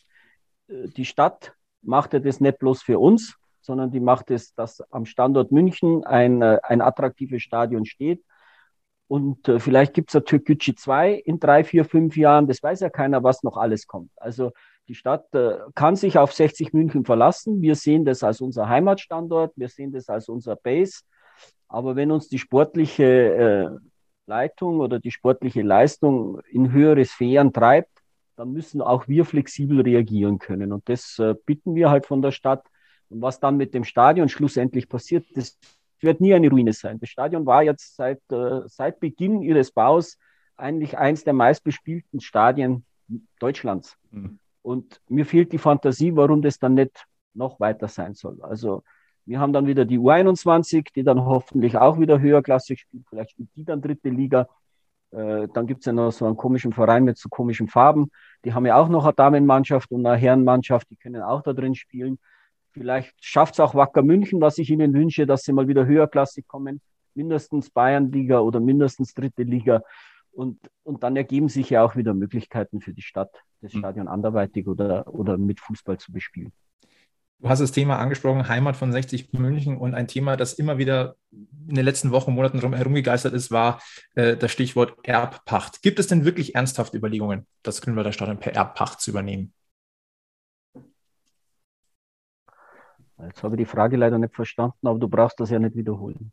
die 0.72 1.06
Stadt 1.06 1.54
machte 1.82 2.22
das 2.22 2.40
nicht 2.40 2.60
bloß 2.60 2.82
für 2.82 3.00
uns, 3.00 3.36
sondern 3.62 3.92
die 3.92 4.00
macht 4.00 4.32
es, 4.32 4.54
dass 4.56 4.82
am 4.92 5.06
Standort 5.06 5.52
München 5.52 6.04
ein, 6.04 6.42
äh, 6.42 6.60
ein 6.64 6.82
attraktives 6.82 7.42
Stadion 7.42 7.86
steht. 7.86 8.24
Und 9.08 9.48
äh, 9.48 9.60
vielleicht 9.60 9.94
gibt 9.94 10.10
es 10.10 10.14
ja 10.14 10.22
Türkgücü 10.22 10.74
2 10.74 11.14
in 11.14 11.40
drei, 11.40 11.64
vier, 11.64 11.86
fünf 11.86 12.16
Jahren. 12.16 12.48
Das 12.48 12.64
weiß 12.64 12.80
ja 12.80 12.90
keiner, 12.90 13.24
was 13.24 13.44
noch 13.44 13.58
alles 13.58 13.86
kommt. 13.86 14.12
Also 14.16 14.52
die 14.88 14.96
Stadt 14.96 15.34
äh, 15.36 15.58
kann 15.76 15.96
sich 15.96 16.18
auf 16.18 16.34
60 16.34 16.74
München 16.74 17.06
verlassen. 17.06 17.62
Wir 17.62 17.76
sehen 17.76 18.06
das 18.06 18.24
als 18.24 18.42
unser 18.42 18.70
Heimatstandort. 18.70 19.54
Wir 19.56 19.68
sehen 19.68 19.92
das 19.92 20.10
als 20.10 20.30
unser 20.30 20.56
Base. 20.56 21.02
Aber 21.68 21.96
wenn 21.96 22.12
uns 22.12 22.30
die 22.30 22.40
sportliche 22.40 23.04
äh, 23.04 23.70
Leitung 24.26 24.80
oder 24.80 25.00
die 25.00 25.12
sportliche 25.12 25.62
Leistung 25.62 26.40
in 26.50 26.72
höhere 26.72 27.04
Sphären 27.06 27.54
treibt, 27.54 28.01
dann 28.42 28.54
müssen 28.54 28.82
auch 28.82 29.08
wir 29.08 29.24
flexibel 29.24 29.82
reagieren 29.82 30.40
können. 30.40 30.74
Und 30.74 30.90
das 30.90 31.20
äh, 31.20 31.36
bitten 31.46 31.76
wir 31.76 31.92
halt 31.92 32.08
von 32.08 32.24
der 32.24 32.32
Stadt. 32.32 32.66
Und 33.10 33.22
was 33.22 33.40
dann 33.40 33.56
mit 33.56 33.76
dem 33.76 33.84
Stadion 33.84 34.30
schlussendlich 34.30 34.90
passiert, 34.90 35.28
das 35.36 35.60
wird 36.00 36.22
nie 36.22 36.34
eine 36.34 36.50
Ruine 36.50 36.74
sein. 36.74 37.00
Das 37.00 37.10
Stadion 37.10 37.46
war 37.46 37.62
jetzt 37.62 37.96
seit, 37.96 38.20
äh, 38.32 38.62
seit 38.66 39.00
Beginn 39.00 39.44
ihres 39.44 39.72
Baus 39.72 40.18
eigentlich 40.58 40.98
eins 40.98 41.24
der 41.24 41.34
meistbespielten 41.34 42.20
Stadien 42.20 42.84
Deutschlands. 43.40 43.96
Mhm. 44.10 44.40
Und 44.64 45.02
mir 45.08 45.28
fehlt 45.28 45.52
die 45.54 45.60
Fantasie, 45.60 46.16
warum 46.16 46.42
das 46.42 46.58
dann 46.58 46.74
nicht 46.74 47.06
noch 47.36 47.60
weiter 47.60 47.90
sein 47.90 48.16
soll. 48.16 48.42
Also 48.42 48.82
wir 49.28 49.40
haben 49.40 49.54
dann 49.54 49.68
wieder 49.68 49.86
die 49.86 50.00
U21, 50.00 50.88
die 50.96 51.04
dann 51.04 51.24
hoffentlich 51.26 51.78
auch 51.78 52.00
wieder 52.00 52.20
höherklassig 52.20 52.80
spielt. 52.80 53.06
Vielleicht 53.08 53.32
spielt 53.32 53.50
die 53.56 53.66
dann 53.66 53.84
dritte 53.84 54.10
Liga. 54.10 54.50
Äh, 55.12 55.48
dann 55.54 55.68
gibt 55.68 55.82
es 55.82 55.86
ja 55.86 55.94
noch 55.94 56.12
so 56.12 56.26
einen 56.26 56.38
komischen 56.38 56.74
Verein 56.74 57.04
mit 57.04 57.18
so 57.18 57.30
komischen 57.30 57.68
Farben. 57.68 58.12
Die 58.46 58.54
haben 58.54 58.66
ja 58.66 58.76
auch 58.76 58.90
noch 58.90 59.06
eine 59.06 59.14
Damenmannschaft 59.14 59.92
und 59.92 60.06
eine 60.06 60.18
Herrenmannschaft, 60.18 60.90
die 60.90 60.96
können 60.96 61.22
auch 61.22 61.42
da 61.42 61.54
drin 61.54 61.76
spielen. 61.76 62.18
Vielleicht 62.72 63.14
schafft 63.24 63.56
es 63.56 63.60
auch 63.60 63.76
Wacker 63.76 64.02
München, 64.02 64.40
was 64.40 64.58
ich 64.58 64.70
ihnen 64.70 64.94
wünsche, 64.94 65.26
dass 65.26 65.44
sie 65.44 65.52
mal 65.52 65.68
wieder 65.68 65.86
höherklassig 65.86 66.48
kommen. 66.48 66.82
Mindestens 67.14 67.70
Bayernliga 67.70 68.40
oder 68.40 68.62
mindestens 68.62 69.14
dritte 69.14 69.44
Liga. 69.44 69.84
Und, 70.32 70.60
und 70.84 71.04
dann 71.04 71.18
ergeben 71.18 71.50
sich 71.50 71.70
ja 71.70 71.84
auch 71.84 71.98
wieder 71.98 72.14
Möglichkeiten 72.14 72.80
für 72.80 72.94
die 72.94 73.02
Stadt, 73.02 73.44
das 73.60 73.74
hm. 73.74 73.80
Stadion 73.80 74.08
anderweitig 74.08 74.68
oder, 74.68 75.14
oder 75.14 75.38
mit 75.38 75.60
Fußball 75.60 75.98
zu 75.98 76.14
bespielen. 76.14 76.54
Du 77.42 77.50
hast 77.50 77.60
das 77.60 77.72
Thema 77.72 77.98
angesprochen, 77.98 78.48
Heimat 78.48 78.76
von 78.76 78.92
60 78.92 79.34
München 79.34 79.76
und 79.76 79.96
ein 79.96 80.08
Thema, 80.08 80.38
das 80.38 80.54
immer 80.54 80.78
wieder 80.78 81.16
in 81.32 81.74
den 81.74 81.84
letzten 81.86 82.12
Wochen, 82.12 82.34
Monaten 82.34 82.60
herumgegeistert 82.60 83.34
ist, 83.34 83.50
war 83.50 83.82
äh, 84.14 84.38
das 84.38 84.52
Stichwort 84.52 85.00
Erbpacht. 85.02 85.82
Gibt 85.82 85.98
es 85.98 86.06
denn 86.06 86.24
wirklich 86.24 86.54
ernsthafte 86.54 86.98
Überlegungen, 86.98 87.48
das 87.64 87.82
Grünwalder 87.82 88.12
Stadion 88.12 88.38
per 88.38 88.54
Erbpacht 88.54 89.02
zu 89.02 89.10
übernehmen? 89.10 89.54
Jetzt 93.18 93.42
habe 93.42 93.56
ich 93.56 93.60
die 93.60 93.66
Frage 93.66 93.98
leider 93.98 94.20
nicht 94.20 94.36
verstanden, 94.36 94.86
aber 94.86 95.00
du 95.00 95.08
brauchst 95.08 95.40
das 95.40 95.50
ja 95.50 95.58
nicht 95.58 95.76
wiederholen. 95.76 96.32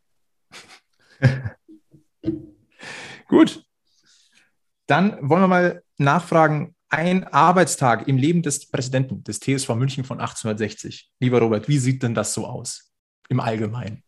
Gut. 3.27 3.65
Dann 4.85 5.17
wollen 5.27 5.41
wir 5.41 5.47
mal 5.47 5.83
nachfragen, 5.97 6.75
ein 6.89 7.23
Arbeitstag 7.25 8.07
im 8.07 8.17
Leben 8.17 8.41
des 8.41 8.69
Präsidenten 8.69 9.23
des 9.23 9.39
TSV 9.39 9.69
München 9.75 10.03
von 10.03 10.19
1860. 10.19 11.11
Lieber 11.19 11.39
Robert, 11.39 11.67
wie 11.67 11.77
sieht 11.77 12.03
denn 12.03 12.15
das 12.15 12.33
so 12.33 12.45
aus 12.45 12.91
im 13.29 13.39
Allgemeinen? 13.39 14.03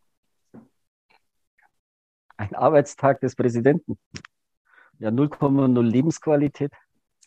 Ein 2.37 2.55
Arbeitstag 2.55 3.21
des 3.21 3.35
Präsidenten. 3.35 3.99
Ja, 4.97 5.09
0,0 5.09 5.81
Lebensqualität. 5.81 6.71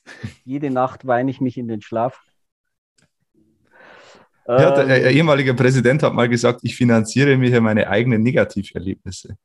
Jede 0.45 0.71
Nacht 0.71 1.07
weine 1.07 1.31
ich 1.31 1.41
mich 1.41 1.57
in 1.57 1.69
den 1.69 1.81
Schlaf. 1.81 2.21
Ja, 4.47 4.73
der, 4.73 4.87
der 4.87 5.07
ähm, 5.07 5.17
ehemalige 5.17 5.55
Präsident 5.55 6.03
hat 6.03 6.13
mal 6.13 6.29
gesagt, 6.29 6.61
ich 6.63 6.77
finanziere 6.77 7.37
mir 7.37 7.49
hier 7.49 7.63
meine 7.63 7.89
eigenen 7.89 8.23
Negativerlebnisse. 8.23 9.39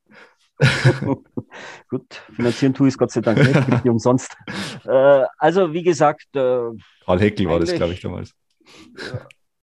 Gut, 1.89 2.15
finanzieren 2.33 2.73
tue 2.73 2.87
ich 2.87 2.93
es 2.93 2.97
Gott 2.97 3.11
sei 3.11 3.21
Dank 3.21 3.37
nicht, 3.37 3.53
kriege 3.53 3.81
ich 3.83 3.89
umsonst. 3.89 4.35
Äh, 4.85 5.25
also, 5.37 5.73
wie 5.73 5.83
gesagt. 5.83 6.27
Äh, 6.35 6.71
Karl 7.05 7.19
Heckel 7.19 7.47
war 7.47 7.59
das, 7.59 7.73
glaube 7.73 7.93
ich, 7.93 7.99
damals. 7.99 8.33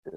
Äh, 0.03 0.09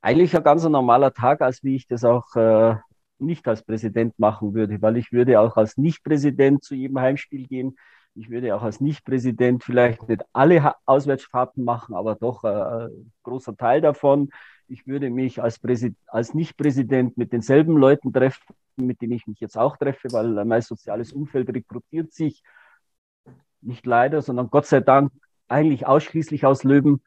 eigentlich 0.00 0.36
ein 0.36 0.42
ganz 0.42 0.62
normaler 0.64 1.12
Tag, 1.12 1.40
als 1.40 1.64
wie 1.64 1.76
ich 1.76 1.86
das 1.86 2.04
auch 2.04 2.36
äh, 2.36 2.76
nicht 3.18 3.48
als 3.48 3.62
Präsident 3.62 4.18
machen 4.18 4.54
würde, 4.54 4.80
weil 4.82 4.96
ich 4.96 5.12
würde 5.12 5.40
auch 5.40 5.56
als 5.56 5.76
Nicht-Präsident 5.76 6.62
zu 6.62 6.74
jedem 6.74 7.00
Heimspiel 7.00 7.46
gehen. 7.46 7.76
Ich 8.14 8.30
würde 8.30 8.54
auch 8.54 8.62
als 8.62 8.80
Nicht-Präsident 8.80 9.64
vielleicht 9.64 10.08
nicht 10.08 10.22
alle 10.32 10.74
Auswärtsfahrten 10.84 11.64
machen, 11.64 11.94
aber 11.94 12.14
doch 12.14 12.44
äh, 12.44 12.48
ein 12.48 13.12
großer 13.22 13.56
Teil 13.56 13.80
davon. 13.80 14.30
Ich 14.68 14.86
würde 14.86 15.10
mich 15.10 15.42
als, 15.42 15.60
als 16.06 16.34
Nicht-Präsident 16.34 17.16
mit 17.16 17.32
denselben 17.32 17.76
Leuten 17.76 18.12
treffen, 18.12 18.54
mit 18.76 19.00
denen 19.00 19.12
ich 19.12 19.26
mich 19.26 19.40
jetzt 19.40 19.56
auch 19.56 19.76
treffe, 19.76 20.08
weil 20.12 20.44
mein 20.44 20.62
soziales 20.62 21.12
Umfeld 21.12 21.48
rekrutiert 21.50 22.12
sich 22.12 22.42
nicht 23.60 23.86
leider, 23.86 24.22
sondern 24.22 24.50
Gott 24.50 24.66
sei 24.66 24.80
Dank 24.80 25.12
eigentlich 25.48 25.86
ausschließlich 25.86 26.44
aus 26.44 26.64
Löwen. 26.64 27.02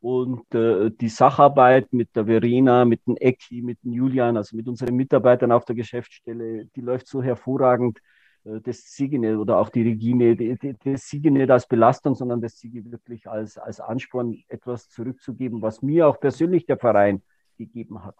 Und 0.00 0.54
äh, 0.54 0.90
die 0.90 1.08
Sacharbeit 1.08 1.92
mit 1.92 2.14
der 2.14 2.26
Verena, 2.26 2.84
mit 2.84 3.04
dem 3.06 3.16
Ecki, 3.16 3.62
mit 3.62 3.82
dem 3.82 3.92
Julian, 3.92 4.36
also 4.36 4.56
mit 4.56 4.68
unseren 4.68 4.94
Mitarbeitern 4.94 5.50
auf 5.50 5.64
der 5.64 5.74
Geschäftsstelle, 5.74 6.66
die 6.76 6.80
läuft 6.80 7.08
so 7.08 7.20
hervorragend. 7.20 7.98
Äh, 8.44 8.60
das 8.60 8.78
Siege 8.92 9.18
nicht 9.18 9.36
oder 9.36 9.58
auch 9.58 9.70
die 9.70 9.82
Regine, 9.82 10.36
das 10.84 11.08
Siege 11.08 11.30
nicht 11.30 11.50
als 11.50 11.66
Belastung, 11.66 12.14
sondern 12.14 12.40
das 12.40 12.58
Siege 12.58 12.90
wirklich 12.90 13.28
als, 13.28 13.58
als 13.58 13.80
Ansporn, 13.80 14.42
etwas 14.48 14.88
zurückzugeben, 14.88 15.62
was 15.62 15.82
mir 15.82 16.08
auch 16.08 16.20
persönlich 16.20 16.66
der 16.66 16.78
Verein 16.78 17.22
gegeben 17.56 18.04
hat. 18.04 18.16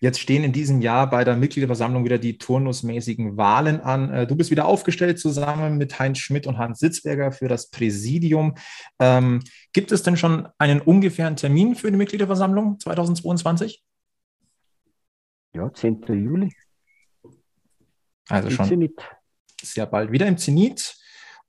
Jetzt 0.00 0.20
stehen 0.20 0.44
in 0.44 0.52
diesem 0.52 0.82
Jahr 0.82 1.08
bei 1.08 1.24
der 1.24 1.34
Mitgliederversammlung 1.34 2.04
wieder 2.04 2.18
die 2.18 2.36
turnusmäßigen 2.36 3.38
Wahlen 3.38 3.80
an. 3.80 4.12
Äh, 4.12 4.26
du 4.26 4.36
bist 4.36 4.50
wieder 4.50 4.66
aufgestellt 4.66 5.18
zusammen 5.18 5.78
mit 5.78 5.98
Heinz 5.98 6.18
Schmidt 6.18 6.46
und 6.46 6.58
Hans 6.58 6.80
Sitzberger 6.80 7.32
für 7.32 7.48
das 7.48 7.70
Präsidium. 7.70 8.54
Ähm, 8.98 9.40
gibt 9.72 9.92
es 9.92 10.02
denn 10.02 10.18
schon 10.18 10.46
einen 10.58 10.82
ungefähren 10.82 11.36
Termin 11.36 11.74
für 11.74 11.90
die 11.90 11.96
Mitgliederversammlung 11.96 12.78
2022? 12.80 13.82
Ja, 15.54 15.72
10. 15.72 16.02
Juli. 16.08 16.50
Also 18.28 18.48
Im 18.48 18.54
schon 18.54 18.66
Zenit. 18.66 19.00
sehr 19.62 19.86
bald 19.86 20.12
wieder 20.12 20.26
im 20.26 20.38
Zenit. 20.38 20.96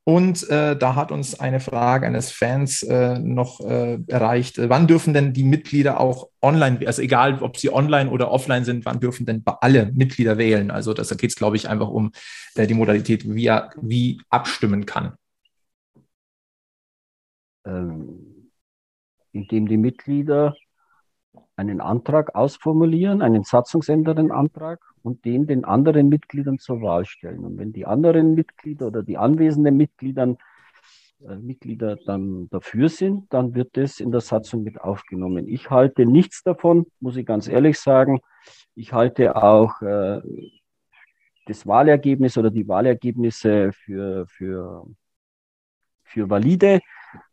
Und 0.08 0.48
äh, 0.52 0.78
da 0.78 0.94
hat 0.94 1.12
uns 1.12 1.40
eine 1.40 1.60
Frage 1.60 2.06
eines 2.06 2.32
Fans 2.32 2.84
äh, 2.84 3.18
noch 3.18 3.60
äh, 3.62 3.98
erreicht. 4.06 4.60
Wann 4.60 4.86
dürfen 4.86 5.16
denn 5.16 5.34
die 5.34 5.44
Mitglieder 5.44 6.00
auch 6.00 6.30
online, 6.44 6.86
also 6.86 7.02
egal 7.02 7.42
ob 7.42 7.58
sie 7.58 7.74
online 7.74 8.12
oder 8.12 8.30
offline 8.30 8.66
sind, 8.66 8.86
wann 8.86 9.00
dürfen 9.00 9.26
denn 9.26 9.42
alle 9.62 9.92
Mitglieder 9.94 10.38
wählen? 10.38 10.70
Also 10.70 10.94
das, 10.94 11.08
da 11.08 11.16
geht 11.16 11.32
es, 11.32 11.36
glaube 11.36 11.56
ich, 11.56 11.70
einfach 11.70 11.90
um 11.90 12.12
äh, 12.54 12.68
die 12.68 12.76
Modalität, 12.76 13.28
wie 13.34 13.48
er 13.48 13.72
wie 13.82 14.22
abstimmen 14.30 14.86
kann. 14.86 15.16
Ähm, 17.66 18.52
indem 19.32 19.68
die 19.68 19.78
Mitglieder 19.78 20.56
einen 21.56 21.82
Antrag 21.82 22.36
ausformulieren, 22.36 23.22
einen 23.22 23.44
satzungsändernden 23.44 24.32
Antrag 24.32 24.80
und 25.04 25.24
den 25.26 25.48
den 25.48 25.64
anderen 25.64 26.10
Mitgliedern 26.10 26.60
zur 26.60 26.82
Wahl 26.82 27.06
stellen. 27.06 27.46
Und 27.46 27.58
wenn 27.58 27.72
die 27.72 27.86
anderen 27.86 28.36
Mitglieder 28.36 28.88
oder 28.88 29.04
die 29.04 29.18
anwesenden 29.18 29.78
Mitglieder, 29.78 30.36
äh, 31.28 31.36
Mitglieder 31.36 31.96
dann 32.06 32.50
dafür 32.50 32.90
sind, 32.90 33.32
dann 33.32 33.56
wird 33.56 33.78
das 33.78 34.00
in 34.00 34.12
der 34.12 34.22
Satzung 34.22 34.64
mit 34.64 34.82
aufgenommen. 34.82 35.48
Ich 35.48 35.70
halte 35.70 36.06
nichts 36.06 36.44
davon, 36.44 36.88
muss 37.00 37.16
ich 37.16 37.26
ganz 37.26 37.48
ehrlich 37.48 37.80
sagen. 37.80 38.20
Ich 38.74 38.92
halte 38.92 39.36
auch 39.36 39.82
äh, 39.82 40.22
das 41.46 41.66
Wahlergebnis 41.66 42.38
oder 42.38 42.50
die 42.52 42.68
Wahlergebnisse 42.68 43.72
für, 43.72 44.28
für, 44.28 44.88
für 46.04 46.30
valide. 46.30 46.80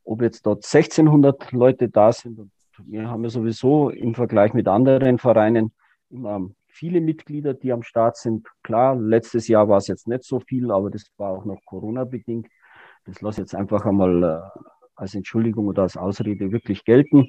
Ob 0.05 0.23
jetzt 0.23 0.47
dort 0.47 0.65
1600 0.65 1.53
Leute 1.53 1.89
da 1.89 2.13
sind 2.13 2.39
und 2.39 2.53
wir 2.85 3.09
haben 3.09 3.25
ja 3.25 3.31
sowieso 3.31 3.91
im 3.91 4.15
Vergleich 4.15 4.55
mit 4.55 4.69
anderen 4.69 5.19
Vereinen 5.19 5.73
immer 6.11 6.49
viele 6.69 7.01
Mitglieder, 7.01 7.55
die 7.55 7.73
am 7.73 7.83
Start 7.83 8.17
sind. 8.17 8.47
Klar, 8.63 8.97
letztes 8.97 9.49
Jahr 9.49 9.69
war 9.69 9.79
es 9.79 9.87
jetzt 9.87 10.09
nicht 10.09 10.25
so 10.25 10.41
viel, 10.41 10.71
aber 10.71 10.91
das 10.91 11.11
war 11.17 11.31
auch 11.31 11.45
noch 11.45 11.61
Corona-bedingt. 11.65 12.49
Das 13.05 13.21
lasse 13.21 13.41
ich 13.41 13.45
jetzt 13.47 13.55
einfach 13.55 13.85
einmal 13.85 14.23
äh, 14.23 14.61
als 14.95 15.15
Entschuldigung 15.15 15.67
oder 15.67 15.83
als 15.83 15.97
Ausrede 15.97 16.53
wirklich 16.53 16.85
gelten. 16.85 17.29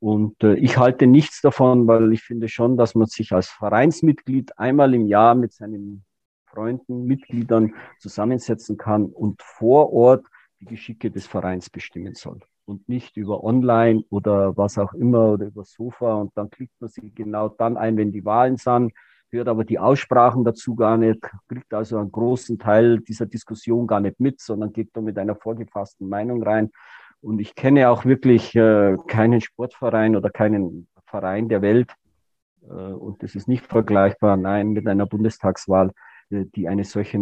Und 0.00 0.42
äh, 0.44 0.54
ich 0.54 0.78
halte 0.78 1.06
nichts 1.06 1.40
davon, 1.40 1.86
weil 1.86 2.12
ich 2.12 2.22
finde 2.22 2.48
schon, 2.48 2.76
dass 2.76 2.94
man 2.94 3.06
sich 3.06 3.32
als 3.32 3.48
Vereinsmitglied 3.48 4.58
einmal 4.58 4.94
im 4.94 5.06
Jahr 5.06 5.34
mit 5.34 5.52
seinen 5.52 6.04
Freunden, 6.46 7.04
Mitgliedern 7.04 7.74
zusammensetzen 7.98 8.76
kann 8.76 9.06
und 9.06 9.42
vor 9.42 9.92
Ort 9.92 10.26
die 10.60 10.66
Geschicke 10.66 11.10
des 11.10 11.26
Vereins 11.26 11.68
bestimmen 11.68 12.14
soll 12.14 12.40
und 12.68 12.88
nicht 12.88 13.16
über 13.16 13.42
online 13.42 14.04
oder 14.10 14.56
was 14.56 14.78
auch 14.78 14.92
immer 14.92 15.32
oder 15.32 15.46
über 15.46 15.64
Sofa 15.64 16.14
und 16.16 16.32
dann 16.36 16.50
klickt 16.50 16.80
man 16.80 16.90
sich 16.90 17.14
genau 17.14 17.48
dann 17.48 17.76
ein, 17.76 17.96
wenn 17.96 18.12
die 18.12 18.24
Wahlen 18.24 18.58
sind, 18.58 18.92
hört 19.30 19.48
aber 19.48 19.64
die 19.64 19.78
Aussprachen 19.78 20.44
dazu 20.44 20.74
gar 20.74 20.96
nicht, 20.98 21.20
kriegt 21.48 21.72
also 21.72 21.98
einen 21.98 22.12
großen 22.12 22.58
Teil 22.58 23.00
dieser 23.00 23.26
Diskussion 23.26 23.86
gar 23.86 24.00
nicht 24.00 24.20
mit, 24.20 24.40
sondern 24.40 24.72
geht 24.72 24.90
da 24.92 25.00
mit 25.00 25.18
einer 25.18 25.34
vorgefassten 25.34 26.08
Meinung 26.08 26.42
rein. 26.42 26.70
Und 27.20 27.40
ich 27.40 27.54
kenne 27.54 27.90
auch 27.90 28.04
wirklich 28.04 28.54
äh, 28.54 28.96
keinen 29.06 29.40
Sportverein 29.40 30.14
oder 30.14 30.30
keinen 30.30 30.88
Verein 31.06 31.48
der 31.48 31.62
Welt, 31.62 31.92
äh, 32.68 32.72
und 32.72 33.22
das 33.22 33.34
ist 33.34 33.48
nicht 33.48 33.66
vergleichbar, 33.66 34.36
nein, 34.36 34.68
mit 34.68 34.86
einer 34.86 35.06
Bundestagswahl, 35.06 35.92
die 36.30 36.68
eine 36.68 36.84
solche 36.84 37.18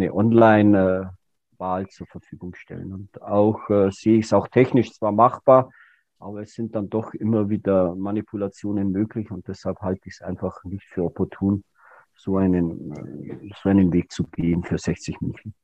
Online-Wahl 1.57 1.89
zur 1.89 2.07
Verfügung 2.07 2.55
stellen. 2.55 2.93
Und 2.93 3.23
auch 3.23 3.69
äh, 3.71 3.91
sehe 3.91 4.19
ich 4.19 4.27
es 4.27 4.33
auch 4.33 4.49
technisch 4.49 4.93
zwar 4.93 5.13
machbar, 5.13 5.71
aber 6.19 6.43
es 6.43 6.55
sind 6.55 6.75
dann 6.75 6.89
doch 6.89 7.15
immer 7.15 7.49
wieder 7.49 7.95
Manipulationen 7.95 8.91
möglich 8.91 9.31
und 9.31 9.47
deshalb 9.49 9.81
halte 9.81 10.09
ich 10.09 10.15
es 10.15 10.23
einfach 10.23 10.65
nicht 10.65 10.85
für 10.85 11.05
opportun, 11.05 11.65
so 12.15 12.39
einen, 12.39 13.51
so 13.63 13.69
einen 13.69 13.93
Weg 13.93 14.11
zu 14.11 14.25
gehen 14.25 14.65
für 14.65 14.79
60 14.79 15.21
München. 15.21 15.55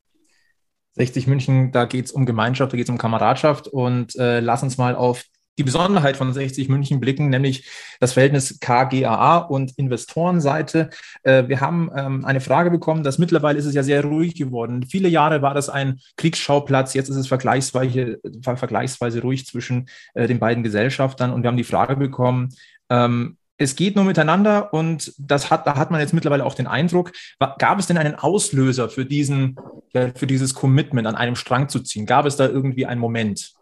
60 0.95 1.27
München, 1.27 1.73
da 1.73 1.87
geht 1.87 2.05
es 2.05 2.13
um 2.13 2.27
Gemeinschaft, 2.27 2.73
da 2.73 2.77
geht 2.77 2.85
es 2.85 2.91
um 2.91 2.99
Kameradschaft 2.99 3.67
und 3.67 4.15
äh, 4.17 4.41
lass 4.41 4.63
uns 4.63 4.77
mal 4.77 4.95
auf 4.95 5.25
die 5.59 5.65
Besonderheit 5.65 6.17
von 6.17 6.33
60 6.33 6.69
München 6.69 7.01
blicken, 7.01 7.29
nämlich 7.29 7.69
das 8.01 8.15
Verhältnis 8.15 8.59
KGAA 8.61 9.39
und 9.39 9.73
Investorenseite. 9.77 10.91
Äh, 11.23 11.49
wir 11.49 11.61
haben 11.61 11.91
ähm, 11.95 12.25
eine 12.25 12.41
Frage 12.41 12.71
bekommen, 12.71 13.03
dass 13.03 13.19
mittlerweile 13.19 13.59
ist 13.59 13.67
es 13.67 13.75
ja 13.75 13.83
sehr 13.83 14.05
ruhig 14.05 14.35
geworden. 14.35 14.87
Viele 14.89 15.09
Jahre 15.09 15.43
war 15.43 15.55
das 15.55 15.69
ein 15.69 16.01
Kriegsschauplatz, 16.17 16.95
jetzt 16.95 17.11
ist 17.11 17.17
es 17.17 17.27
vergleichsweise, 17.27 18.19
vergleichsweise 18.43 19.21
ruhig 19.21 19.47
zwischen 19.47 19.89
äh, 20.15 20.27
den 20.27 20.39
beiden 20.39 20.63
Gesellschaftern 20.63 21.33
und 21.33 21.43
wir 21.43 21.49
haben 21.49 21.57
die 21.57 21.65
Frage 21.65 21.97
bekommen, 21.97 22.51
ähm, 22.89 23.37
es 23.59 23.77
geht 23.77 23.95
nur 23.95 24.05
miteinander 24.05 24.73
und 24.75 25.13
das 25.19 25.51
hat, 25.51 25.67
da 25.67 25.77
hat 25.77 25.91
man 25.91 26.01
jetzt 26.01 26.15
mittlerweile 26.15 26.45
auch 26.45 26.55
den 26.55 26.67
Eindruck, 26.67 27.13
gab 27.59 27.79
es 27.79 27.87
denn 27.87 27.99
einen 27.99 28.17
Auslöser 28.17 28.89
für 28.89 29.05
diesen, 29.05 29.57
für 29.93 30.27
dieses 30.27 30.55
Commitment 30.55 31.07
an 31.07 31.15
einem 31.15 31.37
Strang 31.37 31.69
zu 31.69 31.81
ziehen? 31.81 32.07
Gab 32.07 32.27
es 32.27 32.35
da 32.35 32.49
irgendwie 32.49 32.87
einen 32.87 33.01
Moment? 33.01 33.53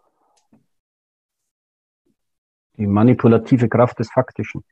Die 2.81 2.87
manipulative 2.87 3.69
Kraft 3.69 3.99
des 3.99 4.11
Faktischen. 4.11 4.63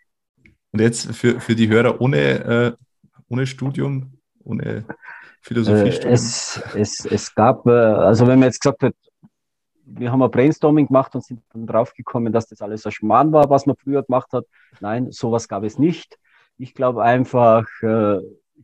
Und 0.72 0.82
jetzt 0.82 1.16
für, 1.16 1.40
für 1.40 1.56
die 1.56 1.70
Hörer 1.70 2.02
ohne, 2.02 2.18
äh, 2.18 2.74
ohne 3.28 3.46
Studium, 3.48 4.14
ohne 4.44 4.86
Philosophiestudium? 5.42 6.12
Äh, 6.12 6.14
es, 6.14 6.62
es, 6.76 7.06
es 7.06 7.36
gab, 7.36 7.66
äh, 7.68 7.72
also 7.72 8.28
wenn 8.28 8.40
man 8.40 8.48
jetzt 8.48 8.62
gesagt 8.62 8.84
hat, 8.84 8.96
wir 9.86 10.12
haben 10.12 10.22
ein 10.22 10.30
Brainstorming 10.30 10.88
gemacht 10.88 11.16
und 11.16 11.24
sind 11.24 11.42
dann 11.54 11.66
draufgekommen, 11.66 12.32
dass 12.32 12.48
das 12.48 12.62
alles 12.62 12.86
ein 12.86 12.92
Schmarrn 12.92 13.32
war, 13.32 13.50
was 13.50 13.66
man 13.66 13.76
früher 13.76 14.04
gemacht 14.04 14.32
hat. 14.34 14.46
Nein, 14.82 15.12
sowas 15.12 15.48
gab 15.48 15.64
es 15.64 15.80
nicht. 15.80 16.20
Ich 16.58 16.76
glaube 16.76 17.02
einfach, 17.04 17.66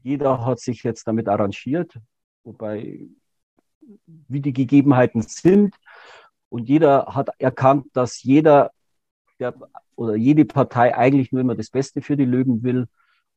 jeder 0.04 0.46
hat 0.46 0.60
sich 0.60 0.84
jetzt 0.84 1.08
damit 1.08 1.28
arrangiert, 1.28 1.98
wobei, 2.44 3.08
wie 4.06 4.40
die 4.40 4.54
Gegebenheiten 4.54 5.24
sind. 5.24 5.74
Und 6.50 6.70
jeder 6.70 7.08
hat 7.08 7.30
erkannt, 7.40 7.88
dass 7.94 8.22
jeder 8.22 8.70
der, 9.40 9.54
oder 9.96 10.16
jede 10.16 10.46
Partei 10.46 10.96
eigentlich 10.96 11.32
nur 11.32 11.42
immer 11.42 11.56
das 11.56 11.70
Beste 11.70 12.02
für 12.02 12.18
die 12.18 12.26
Löwen 12.26 12.64
will. 12.64 12.88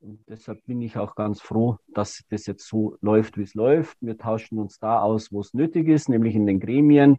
Und 0.01 0.21
deshalb 0.29 0.65
bin 0.65 0.81
ich 0.81 0.97
auch 0.97 1.15
ganz 1.15 1.41
froh, 1.41 1.79
dass 1.93 2.23
das 2.31 2.47
jetzt 2.47 2.67
so 2.69 2.97
läuft, 3.01 3.37
wie 3.37 3.43
es 3.43 3.55
läuft. 3.55 3.97
Wir 4.01 4.17
tauschen 4.17 4.59
uns 4.59 4.79
da 4.79 5.01
aus, 5.01 5.33
wo 5.33 5.41
es 5.41 5.55
nötig 5.55 5.89
ist, 5.89 6.09
nämlich 6.09 6.35
in 6.35 6.47
den 6.47 6.61
Gremien. 6.61 7.19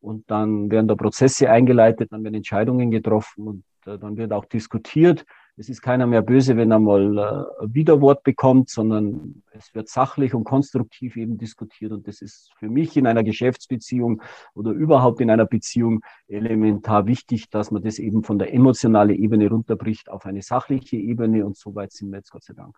Und 0.00 0.28
dann 0.30 0.70
werden 0.70 0.88
da 0.88 0.96
Prozesse 0.96 1.48
eingeleitet, 1.48 2.10
dann 2.10 2.24
werden 2.24 2.34
Entscheidungen 2.34 2.90
getroffen 2.90 3.46
und 3.46 3.64
äh, 3.86 3.98
dann 3.98 4.16
wird 4.16 4.32
auch 4.32 4.44
diskutiert 4.44 5.24
es 5.56 5.68
ist 5.68 5.82
keiner 5.82 6.06
mehr 6.06 6.22
böse, 6.22 6.56
wenn 6.56 6.70
er 6.70 6.78
mal 6.78 7.18
äh, 7.18 7.74
Widerwort 7.74 8.22
bekommt, 8.22 8.70
sondern 8.70 9.42
es 9.52 9.74
wird 9.74 9.88
sachlich 9.88 10.34
und 10.34 10.44
konstruktiv 10.44 11.16
eben 11.16 11.36
diskutiert. 11.36 11.92
Und 11.92 12.08
das 12.08 12.22
ist 12.22 12.52
für 12.58 12.68
mich 12.68 12.96
in 12.96 13.06
einer 13.06 13.22
Geschäftsbeziehung 13.22 14.22
oder 14.54 14.70
überhaupt 14.70 15.20
in 15.20 15.30
einer 15.30 15.46
Beziehung 15.46 16.00
elementar 16.26 17.06
wichtig, 17.06 17.50
dass 17.50 17.70
man 17.70 17.82
das 17.82 17.98
eben 17.98 18.24
von 18.24 18.38
der 18.38 18.54
emotionalen 18.54 19.16
Ebene 19.16 19.48
runterbricht 19.48 20.08
auf 20.08 20.24
eine 20.24 20.42
sachliche 20.42 20.96
Ebene. 20.96 21.44
Und 21.44 21.56
so 21.56 21.74
weit 21.74 21.92
sind 21.92 22.10
wir 22.10 22.18
jetzt 22.18 22.30
Gott 22.30 22.44
sei 22.44 22.54
Dank. 22.54 22.76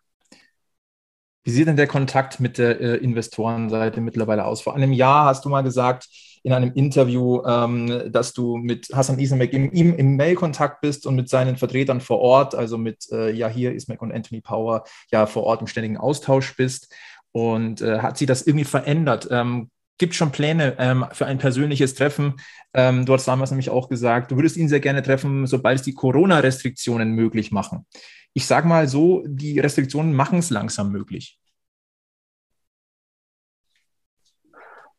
Wie 1.44 1.50
sieht 1.50 1.68
denn 1.68 1.76
der 1.76 1.86
Kontakt 1.86 2.40
mit 2.40 2.56
der 2.56 2.80
äh, 2.80 2.96
Investorenseite 2.96 4.00
mittlerweile 4.00 4.46
aus? 4.46 4.62
Vor 4.62 4.74
einem 4.74 4.92
Jahr 4.92 5.26
hast 5.26 5.44
du 5.44 5.50
mal 5.50 5.62
gesagt 5.62 6.08
in 6.42 6.52
einem 6.52 6.72
Interview, 6.74 7.42
ähm, 7.46 8.10
dass 8.10 8.32
du 8.32 8.56
mit 8.56 8.88
Hassan 8.92 9.18
Ismail 9.18 9.48
im, 9.48 9.70
im, 9.70 9.94
im 9.94 10.16
Mail-Kontakt 10.16 10.80
bist 10.80 11.06
und 11.06 11.16
mit 11.16 11.28
seinen 11.28 11.56
Vertretern 11.56 12.00
vor 12.00 12.20
Ort, 12.20 12.54
also 12.54 12.78
mit 12.78 13.10
äh, 13.12 13.30
Yahir 13.30 13.74
Ismail 13.74 13.98
und 13.98 14.12
Anthony 14.12 14.40
Power, 14.40 14.84
ja 15.10 15.26
vor 15.26 15.44
Ort 15.44 15.60
im 15.60 15.66
ständigen 15.66 15.98
Austausch 15.98 16.56
bist. 16.56 16.94
Und 17.32 17.80
äh, 17.82 17.98
hat 17.98 18.16
sich 18.16 18.26
das 18.26 18.46
irgendwie 18.46 18.64
verändert? 18.64 19.28
Ähm, 19.30 19.70
gibt 19.98 20.14
schon 20.14 20.32
Pläne 20.32 20.76
ähm, 20.78 21.04
für 21.12 21.26
ein 21.26 21.38
persönliches 21.38 21.94
Treffen. 21.94 22.34
Ähm, 22.72 23.06
du 23.06 23.12
hast 23.12 23.28
damals 23.28 23.50
nämlich 23.50 23.70
auch 23.70 23.88
gesagt, 23.88 24.30
du 24.30 24.36
würdest 24.36 24.56
ihn 24.56 24.68
sehr 24.68 24.80
gerne 24.80 25.02
treffen, 25.02 25.46
sobald 25.46 25.78
es 25.78 25.84
die 25.84 25.94
Corona-Restriktionen 25.94 27.12
möglich 27.12 27.52
machen 27.52 27.86
ich 28.34 28.46
sage 28.46 28.68
mal 28.68 28.86
so, 28.88 29.22
die 29.26 29.60
Restriktionen 29.60 30.12
machen 30.12 30.40
es 30.40 30.50
langsam 30.50 30.90
möglich. 30.90 31.38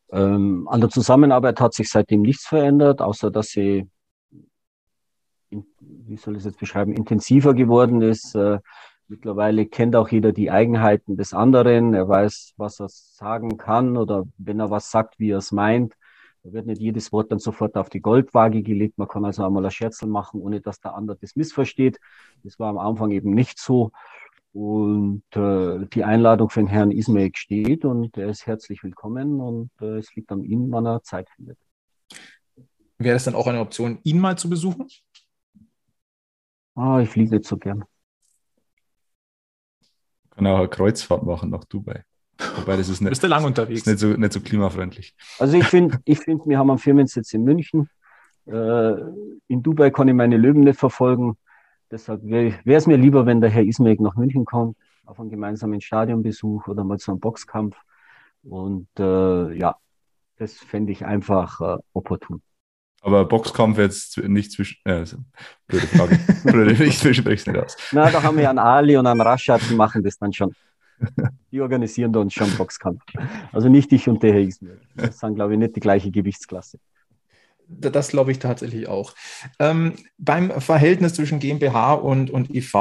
Ähm, 0.09 0.67
an 0.69 0.79
der 0.79 0.89
Zusammenarbeit 0.89 1.59
hat 1.59 1.73
sich 1.73 1.89
seitdem 1.89 2.21
nichts 2.21 2.47
verändert, 2.47 3.01
außer 3.01 3.29
dass 3.31 3.47
sie, 3.47 3.89
wie 5.49 6.15
soll 6.15 6.35
ich 6.35 6.39
es 6.39 6.45
jetzt 6.45 6.59
beschreiben, 6.59 6.93
intensiver 6.93 7.53
geworden 7.53 8.01
ist. 8.01 8.35
Äh, 8.35 8.59
mittlerweile 9.07 9.65
kennt 9.65 9.95
auch 9.95 10.09
jeder 10.09 10.31
die 10.31 10.51
Eigenheiten 10.51 11.17
des 11.17 11.33
anderen. 11.33 11.93
Er 11.93 12.07
weiß, 12.07 12.53
was 12.57 12.79
er 12.79 12.87
sagen 12.89 13.57
kann 13.57 13.97
oder 13.97 14.25
wenn 14.37 14.59
er 14.59 14.69
was 14.71 14.91
sagt, 14.91 15.19
wie 15.19 15.31
er 15.31 15.37
es 15.37 15.51
meint. 15.51 15.93
Da 16.43 16.53
wird 16.53 16.67
nicht 16.67 16.81
jedes 16.81 17.11
Wort 17.11 17.31
dann 17.31 17.39
sofort 17.39 17.75
auf 17.75 17.89
die 17.89 18.01
Goldwaage 18.01 18.61
gelegt. 18.61 18.97
Man 18.97 19.07
kann 19.07 19.25
also 19.25 19.45
einmal 19.45 19.65
ein 19.65 19.71
Scherzel 19.71 20.07
machen, 20.07 20.41
ohne 20.41 20.61
dass 20.61 20.79
der 20.79 20.93
andere 20.93 21.17
das 21.19 21.35
missversteht. 21.35 21.99
Das 22.43 22.59
war 22.59 22.69
am 22.69 22.77
Anfang 22.77 23.11
eben 23.11 23.31
nicht 23.31 23.57
so. 23.57 23.91
Und 24.53 25.23
äh, 25.35 25.85
die 25.87 26.03
Einladung 26.03 26.49
für 26.49 26.61
den 26.61 26.67
Herrn 26.67 26.91
Ismail 26.91 27.31
steht 27.35 27.83
und 27.83 28.15
er 28.17 28.29
ist 28.29 28.45
herzlich 28.45 28.83
willkommen 28.83 29.41
und 29.41 29.69
äh, 29.81 29.97
es 29.97 30.15
liegt 30.15 30.31
an 30.31 30.43
ihm, 30.43 30.71
wann 30.71 30.85
er 30.85 31.03
Zeit 31.03 31.29
findet. 31.31 31.57
Wäre 32.97 33.17
es 33.17 33.25
dann 33.25 33.35
auch 33.35 33.47
eine 33.47 33.59
Option, 33.59 33.99
ihn 34.03 34.19
mal 34.19 34.37
zu 34.37 34.49
besuchen? 34.49 34.87
Ah, 36.75 36.99
ich 37.01 37.09
fliege 37.09 37.35
nicht 37.35 37.45
so 37.45 37.57
gern. 37.57 37.83
Kann 40.35 40.47
auch 40.47 40.59
eine 40.59 40.67
Kreuzfahrt 40.67 41.23
machen 41.23 41.49
nach 41.49 41.63
Dubai. 41.63 42.03
Wobei 42.57 42.77
das 42.77 42.89
ist 42.89 43.01
nicht, 43.01 43.09
Bist 43.09 43.23
du 43.23 43.27
lang 43.27 43.45
unterwegs? 43.45 43.81
Ist 43.81 43.87
nicht 43.87 43.99
so, 43.99 44.07
nicht 44.07 44.33
so 44.33 44.41
klimafreundlich. 44.41 45.15
Also 45.39 45.57
ich 45.57 45.65
finde, 45.65 45.99
ich 46.05 46.19
find, 46.19 46.45
wir 46.45 46.59
haben 46.59 46.69
einen 46.69 46.79
Firmensitz 46.79 47.33
in 47.33 47.43
München. 47.43 47.89
Äh, 48.45 48.93
in 49.47 49.63
Dubai 49.63 49.89
kann 49.91 50.07
ich 50.07 50.13
meine 50.13 50.37
Löwen 50.37 50.61
nicht 50.61 50.79
verfolgen. 50.79 51.37
Deshalb 51.89 52.21
wäre 52.23 52.59
es 52.65 52.87
mir 52.87 52.97
lieber, 52.97 53.25
wenn 53.25 53.41
der 53.41 53.49
Herr 53.49 53.63
Ismail 53.63 53.97
nach 53.99 54.15
München 54.15 54.43
kommt, 54.43 54.75
auf 55.05 55.19
einen 55.19 55.29
gemeinsamen 55.29 55.81
Stadionbesuch 55.81 56.67
oder 56.67 56.83
mal 56.83 56.97
zu 56.97 57.11
einem 57.11 57.19
Boxkampf. 57.19 57.77
Und 58.43 58.87
äh, 58.99 59.53
ja, 59.53 59.75
das 60.37 60.53
fände 60.57 60.91
ich 60.91 61.05
einfach 61.05 61.61
äh, 61.61 61.77
opportun. 61.93 62.41
Aber 63.05 63.23
Boxkampf 63.23 63.77
jetzt 63.77 64.17
nicht 64.17 64.51
zwischen. 64.51 64.77
Äh, 64.83 65.05
blöde 65.67 65.85
Frage. 65.85 66.19
blöde, 66.43 66.83
ich 66.83 66.97
spreche 66.97 67.51
nicht 67.51 67.63
aus. 67.63 67.77
Na, 67.91 68.09
da 68.09 68.23
haben 68.23 68.35
wir 68.35 68.49
einen 68.49 68.57
Ali 68.57 68.97
und 68.97 69.05
einen 69.05 69.21
Rashad, 69.21 69.61
die 69.69 69.75
machen 69.75 70.03
das 70.03 70.17
dann 70.17 70.33
schon. 70.33 70.55
Die 71.51 71.61
organisieren 71.61 72.11
da 72.11 72.21
uns 72.21 72.33
schon 72.33 72.49
Boxkampf. 72.57 73.03
Also 73.51 73.69
nicht 73.69 73.93
ich 73.93 74.09
und 74.09 74.23
der 74.23 74.33
Herr 74.33 74.41
Ismail. 74.41 74.81
Das 74.95 75.19
sind, 75.19 75.35
glaube 75.35 75.53
ich, 75.53 75.59
nicht 75.59 75.75
die 75.75 75.81
gleiche 75.81 76.09
Gewichtsklasse. 76.09 76.79
Das 77.67 78.07
glaube 78.07 78.31
ich 78.31 78.39
tatsächlich 78.39 78.87
auch. 78.87 79.13
Ähm, 79.59 79.93
beim 80.17 80.49
Verhältnis 80.59 81.13
zwischen 81.13 81.39
GmbH 81.39 81.93
und, 81.93 82.31
und 82.31 82.49
IV 82.55 82.73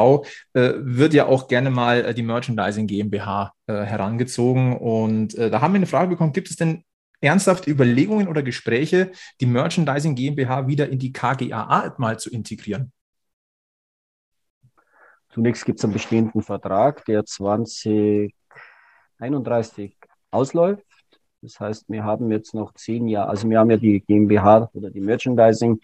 äh, 0.54 0.72
wird 0.78 1.12
ja 1.12 1.26
auch 1.26 1.48
gerne 1.48 1.68
mal 1.68 2.02
äh, 2.02 2.14
die 2.14 2.22
Merchandising 2.22 2.86
GmbH 2.86 3.52
äh, 3.66 3.74
herangezogen. 3.74 4.74
Und 4.78 5.34
äh, 5.34 5.50
da 5.50 5.60
haben 5.60 5.74
wir 5.74 5.78
eine 5.78 5.86
Frage 5.86 6.08
bekommen: 6.08 6.32
Gibt 6.32 6.48
es 6.48 6.56
denn 6.56 6.82
ernsthafte 7.24 7.70
Überlegungen 7.70 8.28
oder 8.28 8.42
Gespräche, 8.42 9.12
die 9.40 9.46
Merchandising 9.46 10.14
GmbH 10.14 10.66
wieder 10.66 10.88
in 10.88 10.98
die 10.98 11.12
KGAA 11.12 11.94
mal 11.98 12.18
zu 12.18 12.30
integrieren? 12.30 12.92
Zunächst 15.30 15.64
gibt 15.64 15.78
es 15.80 15.84
einen 15.84 15.94
bestehenden 15.94 16.42
Vertrag, 16.42 17.04
der 17.06 17.24
2031 17.24 19.96
ausläuft. 20.30 20.84
Das 21.42 21.58
heißt, 21.58 21.86
wir 21.88 22.04
haben 22.04 22.30
jetzt 22.30 22.54
noch 22.54 22.72
zehn 22.74 23.08
Jahre, 23.08 23.30
also 23.30 23.50
wir 23.50 23.58
haben 23.58 23.70
ja 23.70 23.76
die 23.76 24.00
GmbH 24.00 24.70
oder 24.72 24.90
die 24.90 25.00
Merchandising 25.00 25.80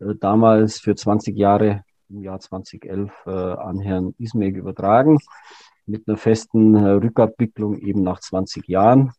äh, 0.00 0.14
damals 0.18 0.80
für 0.80 0.94
20 0.94 1.36
Jahre 1.36 1.84
im 2.10 2.22
Jahr 2.22 2.40
2011 2.40 3.12
äh, 3.26 3.30
an 3.30 3.80
Herrn 3.80 4.14
Ismeg 4.18 4.56
übertragen, 4.56 5.18
mit 5.86 6.08
einer 6.08 6.16
festen 6.16 6.74
äh, 6.74 6.90
Rückabwicklung 6.90 7.78
eben 7.78 8.02
nach 8.02 8.20
20 8.20 8.66
Jahren. 8.68 9.12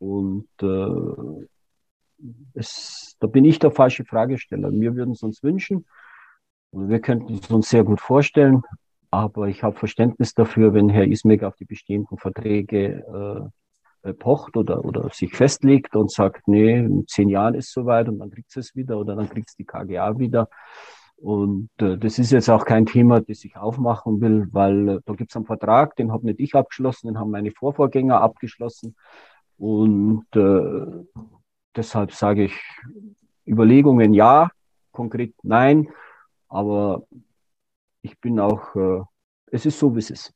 Und 0.00 0.48
äh, 0.62 1.46
es, 2.54 3.16
da 3.20 3.26
bin 3.26 3.44
ich 3.44 3.58
der 3.58 3.70
falsche 3.70 4.04
Fragesteller. 4.04 4.72
Wir 4.72 4.96
würden 4.96 5.12
es 5.12 5.22
uns 5.22 5.42
wünschen. 5.42 5.86
Und 6.70 6.88
wir 6.88 7.00
könnten 7.00 7.34
es 7.34 7.50
uns 7.50 7.68
sehr 7.68 7.84
gut 7.84 8.00
vorstellen, 8.00 8.62
aber 9.10 9.48
ich 9.48 9.62
habe 9.62 9.76
Verständnis 9.76 10.34
dafür, 10.34 10.72
wenn 10.72 10.88
Herr 10.88 11.06
Ismek 11.06 11.42
auf 11.42 11.56
die 11.56 11.64
bestehenden 11.64 12.16
Verträge 12.16 13.50
äh, 14.02 14.14
pocht 14.14 14.56
oder, 14.56 14.84
oder 14.84 15.10
sich 15.10 15.32
festlegt 15.32 15.96
und 15.96 16.10
sagt, 16.10 16.48
nee, 16.48 16.78
in 16.78 17.06
zehn 17.06 17.28
Jahren 17.28 17.54
ist 17.54 17.72
soweit 17.72 18.08
und 18.08 18.18
dann 18.18 18.30
kriegt 18.30 18.56
es 18.56 18.74
wieder 18.74 18.98
oder 18.98 19.16
dann 19.16 19.28
kriegt 19.28 19.50
es 19.50 19.56
die 19.56 19.64
KGA 19.64 20.18
wieder. 20.18 20.48
Und 21.16 21.68
äh, 21.80 21.98
das 21.98 22.18
ist 22.18 22.30
jetzt 22.30 22.48
auch 22.48 22.64
kein 22.64 22.86
Thema, 22.86 23.20
das 23.20 23.44
ich 23.44 23.56
aufmachen 23.56 24.20
will, 24.22 24.48
weil 24.52 24.88
äh, 24.88 25.00
da 25.04 25.12
gibt 25.12 25.32
es 25.32 25.36
einen 25.36 25.44
Vertrag, 25.44 25.96
den 25.96 26.12
habe 26.12 26.24
nicht 26.24 26.40
ich 26.40 26.54
abgeschlossen, 26.54 27.08
den 27.08 27.18
haben 27.18 27.30
meine 27.30 27.50
Vorvorgänger 27.50 28.20
abgeschlossen. 28.22 28.96
Und 29.60 30.24
äh, 30.34 31.04
deshalb 31.76 32.12
sage 32.12 32.44
ich 32.44 32.54
Überlegungen 33.46 34.14
ja, 34.14 34.48
konkret 34.90 35.34
nein, 35.42 35.88
aber 36.48 37.06
ich 38.00 38.18
bin 38.20 38.40
auch, 38.40 38.74
äh, 38.74 39.02
es 39.52 39.66
ist 39.66 39.78
so, 39.78 39.94
wie 39.94 39.98
es 39.98 40.08
ist. 40.08 40.32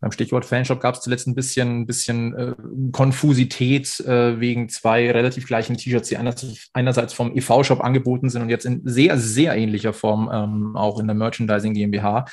Beim 0.00 0.12
Stichwort 0.12 0.44
Fanshop 0.44 0.80
gab 0.80 0.96
es 0.96 1.00
zuletzt 1.00 1.26
ein 1.28 1.34
bisschen, 1.34 1.86
bisschen 1.86 2.34
äh, 2.34 2.54
Konfusität 2.92 3.98
äh, 4.00 4.38
wegen 4.38 4.68
zwei 4.68 5.10
relativ 5.10 5.46
gleichen 5.46 5.78
T-Shirts, 5.78 6.10
die 6.10 6.18
einerseits, 6.18 6.68
einerseits 6.74 7.14
vom 7.14 7.34
EV-Shop 7.34 7.80
angeboten 7.80 8.28
sind 8.28 8.42
und 8.42 8.50
jetzt 8.50 8.66
in 8.66 8.82
sehr, 8.84 9.16
sehr 9.16 9.56
ähnlicher 9.56 9.94
Form 9.94 10.28
ähm, 10.30 10.76
auch 10.76 11.00
in 11.00 11.06
der 11.06 11.16
Merchandising 11.16 11.72
GmbH. 11.72 12.26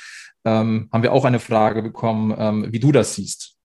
Ähm, 0.44 0.90
haben 0.92 1.02
wir 1.02 1.14
auch 1.14 1.24
eine 1.24 1.38
Frage 1.38 1.80
bekommen, 1.80 2.34
ähm, 2.36 2.66
wie 2.70 2.80
du 2.80 2.92
das 2.92 3.14
siehst. 3.14 3.59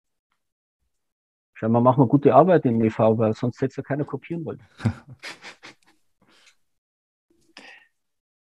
Scheinbar 1.55 1.83
machen 1.83 2.03
wir 2.03 2.09
gute 2.09 2.35
Arbeit 2.35 2.65
im 2.67 2.83
EV, 2.83 3.17
weil 3.19 3.33
sonst 3.35 3.61
hätte 3.61 3.71
es 3.71 3.77
ja 3.77 3.83
keiner 3.83 4.05
kopieren 4.05 4.45
wollen. 4.45 4.61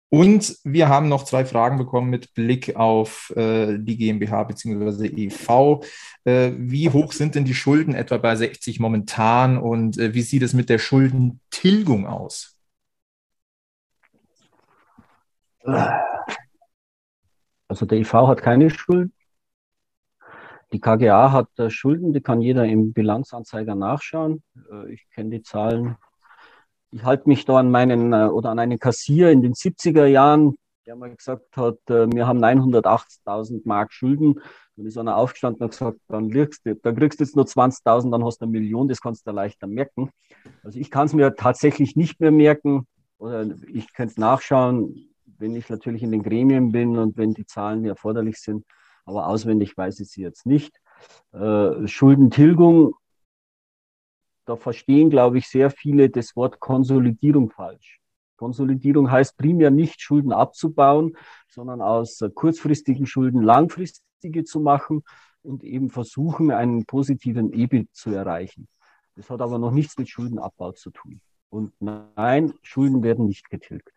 Und 0.08 0.56
wir 0.62 0.88
haben 0.88 1.08
noch 1.08 1.24
zwei 1.24 1.44
Fragen 1.44 1.78
bekommen 1.78 2.10
mit 2.10 2.32
Blick 2.34 2.76
auf 2.76 3.32
äh, 3.36 3.76
die 3.78 3.96
GmbH 3.96 4.44
bzw. 4.44 5.08
EV. 5.08 5.84
Äh, 6.24 6.52
wie 6.56 6.90
hoch 6.90 7.12
sind 7.12 7.34
denn 7.34 7.44
die 7.44 7.54
Schulden 7.54 7.94
etwa 7.94 8.16
bei 8.18 8.36
60 8.36 8.78
momentan 8.78 9.58
und 9.58 9.98
äh, 9.98 10.14
wie 10.14 10.22
sieht 10.22 10.42
es 10.42 10.54
mit 10.54 10.70
der 10.70 10.78
Schuldentilgung 10.78 12.06
aus? 12.06 12.56
Also 17.68 17.84
der 17.84 17.98
EV 17.98 18.12
hat 18.28 18.42
keine 18.42 18.70
Schulden. 18.70 19.12
Die 20.76 20.80
KGA 20.80 21.32
hat 21.32 21.48
äh, 21.58 21.70
Schulden, 21.70 22.12
die 22.12 22.20
kann 22.20 22.42
jeder 22.42 22.66
im 22.66 22.92
Bilanzanzeiger 22.92 23.74
nachschauen. 23.74 24.42
Äh, 24.70 24.92
ich 24.92 25.08
kenne 25.08 25.30
die 25.30 25.40
Zahlen 25.42 25.96
ich 26.90 27.02
halte 27.02 27.30
mich 27.30 27.46
da 27.46 27.56
an 27.56 27.70
meinen 27.70 28.12
äh, 28.12 28.26
oder 28.26 28.50
an 28.50 28.58
einen 28.58 28.78
Kassier 28.78 29.30
in 29.30 29.40
den 29.40 29.54
70er 29.54 30.04
Jahren, 30.04 30.58
der 30.84 30.96
mal 30.96 31.14
gesagt 31.14 31.56
hat, 31.56 31.78
wir 31.88 32.26
haben 32.26 32.44
980.000 32.44 33.62
Mark 33.64 33.92
Schulden. 33.92 34.40
Dann 34.76 34.86
ist 34.86 34.98
einer 34.98 35.16
aufgestanden 35.16 35.62
und 35.62 35.70
gesagt, 35.70 35.98
dann 36.08 36.30
kriegst 36.30 36.66
du, 36.66 36.76
dann 36.76 36.94
kriegst 36.94 37.18
du 37.18 37.24
jetzt 37.24 37.36
nur 37.36 37.46
20.000, 37.46 38.10
dann 38.12 38.22
hast 38.22 38.38
du 38.38 38.44
eine 38.44 38.52
Million, 38.52 38.86
das 38.86 39.00
kannst 39.00 39.26
du 39.26 39.30
leichter 39.30 39.66
merken. 39.66 40.10
Also 40.62 40.78
ich 40.78 40.90
kann 40.90 41.06
es 41.06 41.14
mir 41.14 41.34
tatsächlich 41.34 41.96
nicht 41.96 42.20
mehr 42.20 42.30
merken 42.30 42.86
oder 43.16 43.46
ich 43.72 43.94
könnte 43.94 44.20
nachschauen, 44.20 45.08
wenn 45.38 45.56
ich 45.56 45.70
natürlich 45.70 46.02
in 46.02 46.12
den 46.12 46.22
Gremien 46.22 46.70
bin 46.70 46.98
und 46.98 47.16
wenn 47.16 47.32
die 47.32 47.46
Zahlen 47.46 47.84
erforderlich 47.86 48.38
sind. 48.38 48.64
Aber 49.06 49.28
auswendig 49.28 49.76
weiß 49.76 50.00
ich 50.00 50.10
sie 50.10 50.22
jetzt 50.22 50.44
nicht. 50.44 50.78
Äh, 51.32 51.86
Schuldentilgung 51.86 52.94
da 54.46 54.56
verstehen, 54.56 55.10
glaube 55.10 55.38
ich, 55.38 55.48
sehr 55.48 55.70
viele 55.70 56.08
das 56.08 56.36
Wort 56.36 56.60
Konsolidierung 56.60 57.50
falsch. 57.50 58.00
Konsolidierung 58.36 59.10
heißt 59.10 59.36
primär 59.36 59.70
nicht 59.70 60.00
Schulden 60.00 60.32
abzubauen, 60.32 61.16
sondern 61.48 61.82
aus 61.82 62.22
kurzfristigen 62.34 63.06
Schulden 63.06 63.42
langfristige 63.42 64.44
zu 64.44 64.60
machen 64.60 65.02
und 65.42 65.64
eben 65.64 65.90
versuchen, 65.90 66.50
einen 66.50 66.86
positiven 66.86 67.52
EBIT 67.52 67.94
zu 67.94 68.10
erreichen. 68.10 68.68
Das 69.16 69.30
hat 69.30 69.40
aber 69.40 69.58
noch 69.58 69.72
nichts 69.72 69.98
mit 69.98 70.08
Schuldenabbau 70.08 70.72
zu 70.72 70.90
tun. 70.90 71.20
Und 71.48 71.72
nein, 71.80 72.52
Schulden 72.62 73.02
werden 73.02 73.26
nicht 73.26 73.48
getilgt. 73.50 73.95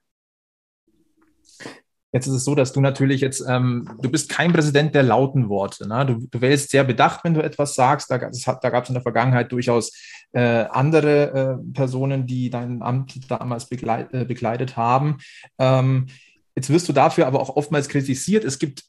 Jetzt 2.12 2.26
ist 2.26 2.34
es 2.34 2.44
so, 2.44 2.56
dass 2.56 2.74
du 2.74 2.82
natürlich 2.82 3.22
jetzt, 3.22 3.44
ähm, 3.48 3.88
du 4.02 4.10
bist 4.10 4.30
kein 4.30 4.52
Präsident 4.52 4.96
der 4.96 5.04
lauten 5.04 5.48
Worte. 5.48 5.88
Ne? 5.88 6.06
Du, 6.06 6.28
du 6.30 6.42
wählst 6.42 6.72
sehr 6.72 6.84
bedacht, 6.84 7.24
wenn 7.24 7.36
du 7.36 7.44
etwas 7.44 7.76
sagst. 7.76 8.10
Da, 8.10 8.18
da 8.18 8.70
gab 8.70 8.84
es 8.84 8.90
in 8.90 8.96
der 8.96 9.04
Vergangenheit 9.04 9.52
durchaus 9.52 9.92
äh, 10.32 10.66
andere 10.72 11.60
äh, 11.62 11.74
Personen, 11.74 12.26
die 12.26 12.50
dein 12.50 12.82
Amt 12.82 13.30
damals 13.30 13.68
begleit, 13.68 14.12
äh, 14.14 14.26
begleitet 14.26 14.76
haben. 14.76 15.18
Ähm, 15.60 16.08
jetzt 16.56 16.72
wirst 16.72 16.90
du 16.90 16.94
dafür 16.94 17.28
aber 17.28 17.42
auch 17.42 17.56
oftmals 17.56 17.90
kritisiert. 17.90 18.44
Es 18.44 18.58
gibt 18.58 18.86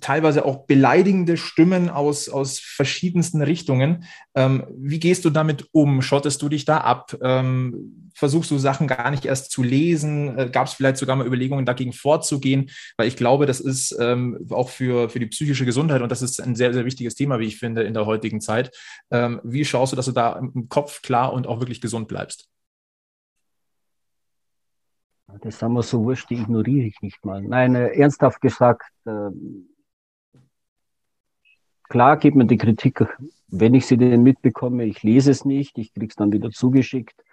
teilweise 0.00 0.44
auch 0.44 0.66
beleidigende 0.66 1.36
Stimmen 1.36 1.88
aus, 1.88 2.28
aus 2.28 2.58
verschiedensten 2.58 3.40
Richtungen. 3.40 4.04
Ähm, 4.34 4.66
wie 4.76 5.00
gehst 5.00 5.24
du 5.24 5.30
damit 5.30 5.68
um? 5.72 6.02
Schottest 6.02 6.42
du 6.42 6.48
dich 6.48 6.64
da 6.66 6.78
ab? 6.78 7.16
Ähm, 7.22 8.10
versuchst 8.14 8.50
du 8.50 8.58
Sachen 8.58 8.88
gar 8.88 9.10
nicht 9.10 9.24
erst 9.24 9.50
zu 9.50 9.62
lesen? 9.62 10.38
Äh, 10.38 10.50
Gab 10.50 10.66
es 10.66 10.74
vielleicht 10.74 10.98
sogar 10.98 11.16
mal 11.16 11.26
Überlegungen, 11.26 11.64
dagegen 11.64 11.94
vorzugehen? 11.94 12.70
Weil 12.98 13.08
ich 13.08 13.16
glaube, 13.16 13.46
das 13.46 13.60
ist 13.60 13.96
ähm, 13.98 14.46
auch 14.50 14.68
für, 14.68 15.08
für 15.08 15.18
die 15.18 15.26
psychische 15.26 15.64
Gesundheit 15.64 16.02
und 16.02 16.12
das 16.12 16.20
ist 16.20 16.40
ein 16.40 16.56
sehr, 16.56 16.74
sehr 16.74 16.84
wichtiges 16.84 17.14
Thema, 17.14 17.38
wie 17.38 17.46
ich 17.46 17.58
finde, 17.58 17.82
in 17.82 17.94
der 17.94 18.04
heutigen 18.04 18.42
Zeit. 18.42 18.76
Ähm, 19.10 19.40
wie 19.44 19.64
schaust 19.64 19.92
du, 19.92 19.96
dass 19.96 20.06
du 20.06 20.12
da 20.12 20.38
im 20.38 20.68
Kopf 20.68 21.00
klar 21.00 21.32
und 21.32 21.46
auch 21.46 21.60
wirklich 21.60 21.80
gesund 21.80 22.06
bleibst? 22.06 22.48
Das 25.40 25.60
haben 25.60 25.74
wir 25.74 25.82
so 25.82 26.04
wurscht, 26.04 26.30
die 26.30 26.36
ignoriere 26.36 26.86
ich 26.86 27.00
nicht 27.02 27.24
mal. 27.24 27.42
Nein, 27.42 27.74
äh, 27.74 27.88
ernsthaft 27.88 28.40
gesagt, 28.40 28.84
äh, 29.06 29.30
Klar 31.88 32.16
gibt 32.16 32.36
mir 32.36 32.46
die 32.46 32.56
Kritik, 32.56 33.06
wenn 33.48 33.74
ich 33.74 33.86
sie 33.86 33.96
denn 33.96 34.22
mitbekomme, 34.22 34.84
ich 34.84 35.02
lese 35.02 35.30
es 35.30 35.44
nicht, 35.44 35.78
ich 35.78 35.92
kriege 35.94 36.08
es 36.08 36.16
dann 36.16 36.32
wieder 36.32 36.50
zugeschickt, 36.50 37.24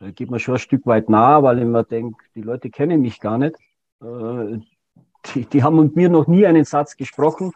äh, 0.00 0.12
geht 0.12 0.30
mir 0.30 0.38
schon 0.38 0.54
ein 0.54 0.60
Stück 0.60 0.86
weit 0.86 1.08
nah, 1.08 1.42
weil 1.42 1.58
ich 1.60 1.64
mir 1.64 1.84
denke, 1.84 2.22
die 2.34 2.42
Leute 2.42 2.70
kennen 2.70 3.00
mich 3.00 3.20
gar 3.20 3.38
nicht. 3.38 3.56
Äh, 4.02 4.58
die, 5.34 5.46
die 5.46 5.62
haben 5.62 5.80
mit 5.80 5.96
mir 5.96 6.08
noch 6.08 6.26
nie 6.26 6.46
einen 6.46 6.64
Satz 6.64 6.96
gesprochen. 6.96 7.52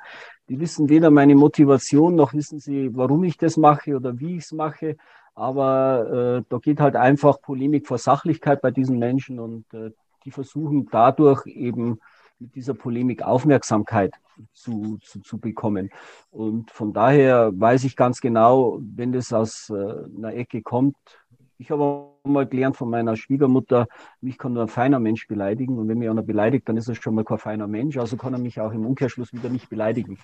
Die 0.48 0.58
wissen 0.58 0.88
weder 0.88 1.10
meine 1.10 1.34
Motivation, 1.34 2.14
noch 2.14 2.32
wissen 2.32 2.58
sie, 2.58 2.96
warum 2.96 3.24
ich 3.24 3.36
das 3.36 3.58
mache 3.58 3.94
oder 3.94 4.18
wie 4.18 4.36
ich 4.36 4.44
es 4.44 4.52
mache. 4.52 4.96
Aber 5.34 6.38
äh, 6.38 6.44
da 6.48 6.58
geht 6.58 6.80
halt 6.80 6.96
einfach 6.96 7.40
Polemik 7.42 7.86
vor 7.86 7.98
Sachlichkeit 7.98 8.62
bei 8.62 8.70
diesen 8.70 8.98
Menschen 8.98 9.38
und 9.38 9.72
äh, 9.74 9.90
die 10.24 10.30
versuchen 10.30 10.88
dadurch 10.90 11.46
eben 11.46 12.00
mit 12.38 12.54
dieser 12.54 12.74
Polemik 12.74 13.22
Aufmerksamkeit 13.22 14.14
zu, 14.52 14.98
zu, 15.02 15.20
zu 15.20 15.38
bekommen. 15.38 15.90
Und 16.30 16.70
von 16.70 16.92
daher 16.92 17.52
weiß 17.54 17.84
ich 17.84 17.96
ganz 17.96 18.20
genau, 18.20 18.78
wenn 18.80 19.12
das 19.12 19.32
aus 19.32 19.70
äh, 19.70 19.74
einer 20.16 20.34
Ecke 20.34 20.62
kommt, 20.62 20.96
ich 21.60 21.72
habe 21.72 22.06
mal 22.22 22.46
gelernt 22.46 22.76
von 22.76 22.88
meiner 22.88 23.16
Schwiegermutter, 23.16 23.88
mich 24.20 24.38
kann 24.38 24.52
nur 24.52 24.62
ein 24.62 24.68
feiner 24.68 25.00
Mensch 25.00 25.26
beleidigen. 25.26 25.76
Und 25.76 25.88
wenn 25.88 25.98
mich 25.98 26.08
einer 26.08 26.22
beleidigt, 26.22 26.68
dann 26.68 26.76
ist 26.76 26.88
er 26.88 26.94
schon 26.94 27.16
mal 27.16 27.24
kein 27.24 27.38
feiner 27.38 27.66
Mensch. 27.66 27.96
Also 27.96 28.16
kann 28.16 28.32
er 28.32 28.38
mich 28.38 28.60
auch 28.60 28.72
im 28.72 28.86
Umkehrschluss 28.86 29.32
wieder 29.32 29.48
nicht 29.48 29.68
beleidigen. 29.68 30.18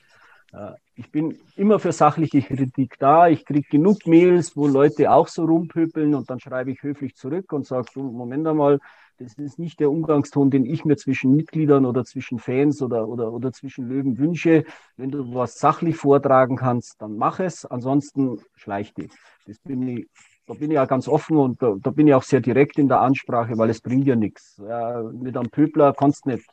Ich 0.97 1.11
bin 1.11 1.37
immer 1.57 1.81
für 1.81 1.93
sachliche 1.93 2.41
Kritik 2.43 2.97
da. 2.99 3.29
Ich 3.29 3.45
kriege 3.45 3.67
genug 3.69 4.07
Mails, 4.07 4.57
wo 4.57 4.69
Leute 4.69 5.11
auch 5.11 5.27
so 5.27 5.45
rumpöpeln 5.45 6.15
und 6.15 6.31
dann 6.31 6.39
schreibe 6.39 6.71
ich 6.71 6.83
höflich 6.83 7.17
zurück 7.17 7.53
und 7.53 7.67
sage, 7.67 7.89
so, 7.93 8.03
Moment 8.03 8.47
einmal, 8.47 8.79
das 9.19 9.35
ist 9.35 9.59
nicht 9.59 9.81
der 9.81 9.91
Umgangston, 9.91 10.51
den 10.51 10.67
ich 10.67 10.85
mir 10.85 10.97
zwischen 10.97 11.35
Mitgliedern 11.35 11.85
oder 11.85 12.05
zwischen 12.05 12.39
Fans 12.39 12.83
oder, 12.83 13.09
oder, 13.09 13.33
oder 13.33 13.53
zwischen 13.53 13.89
Löwen 13.89 14.19
wünsche. 14.19 14.65
Wenn 14.97 15.11
du 15.11 15.35
was 15.35 15.59
sachlich 15.59 15.97
vortragen 15.97 16.57
kannst, 16.57 17.01
dann 17.01 17.17
mach 17.17 17.41
es. 17.41 17.65
Ansonsten 17.65 18.41
schleich 18.55 18.93
dich. 18.95 19.11
Das 19.47 19.59
bin 19.61 19.87
ich, 19.87 20.09
da 20.47 20.55
bin 20.55 20.71
ich 20.71 20.75
ja 20.75 20.85
ganz 20.85 21.09
offen 21.09 21.37
und 21.37 21.63
da, 21.63 21.75
da, 21.81 21.91
bin 21.91 22.09
ich 22.09 22.15
auch 22.15 22.23
sehr 22.23 22.41
direkt 22.41 22.79
in 22.79 22.89
der 22.89 23.01
Ansprache, 23.01 23.57
weil 23.57 23.71
es 23.71 23.81
bringt 23.81 24.07
ja 24.07 24.17
nichts. 24.17 24.61
Ja, 24.65 25.03
mit 25.03 25.37
einem 25.37 25.51
Pöbler 25.51 25.93
kannst 25.93 26.27
du 26.27 26.31
nicht. 26.31 26.49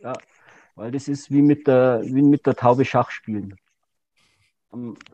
Ja, 0.00 0.14
weil 0.74 0.90
das 0.90 1.08
ist 1.08 1.30
wie 1.30 1.42
mit 1.42 1.66
der, 1.66 2.00
wie 2.04 2.22
mit 2.22 2.46
der 2.46 2.54
Taube 2.54 2.84
Schach 2.84 3.10
spielen. 3.10 3.56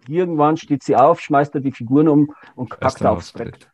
Irgendwann 0.06 0.56
steht 0.56 0.84
sie 0.84 0.94
auf, 0.94 1.20
schmeißt 1.20 1.54
er 1.54 1.61
die 1.61 1.72
Figuren 1.72 2.09
um 2.09 2.34
und 2.54 2.70
kackt 2.70 3.04
aufs 3.04 3.32
Brett. 3.32 3.68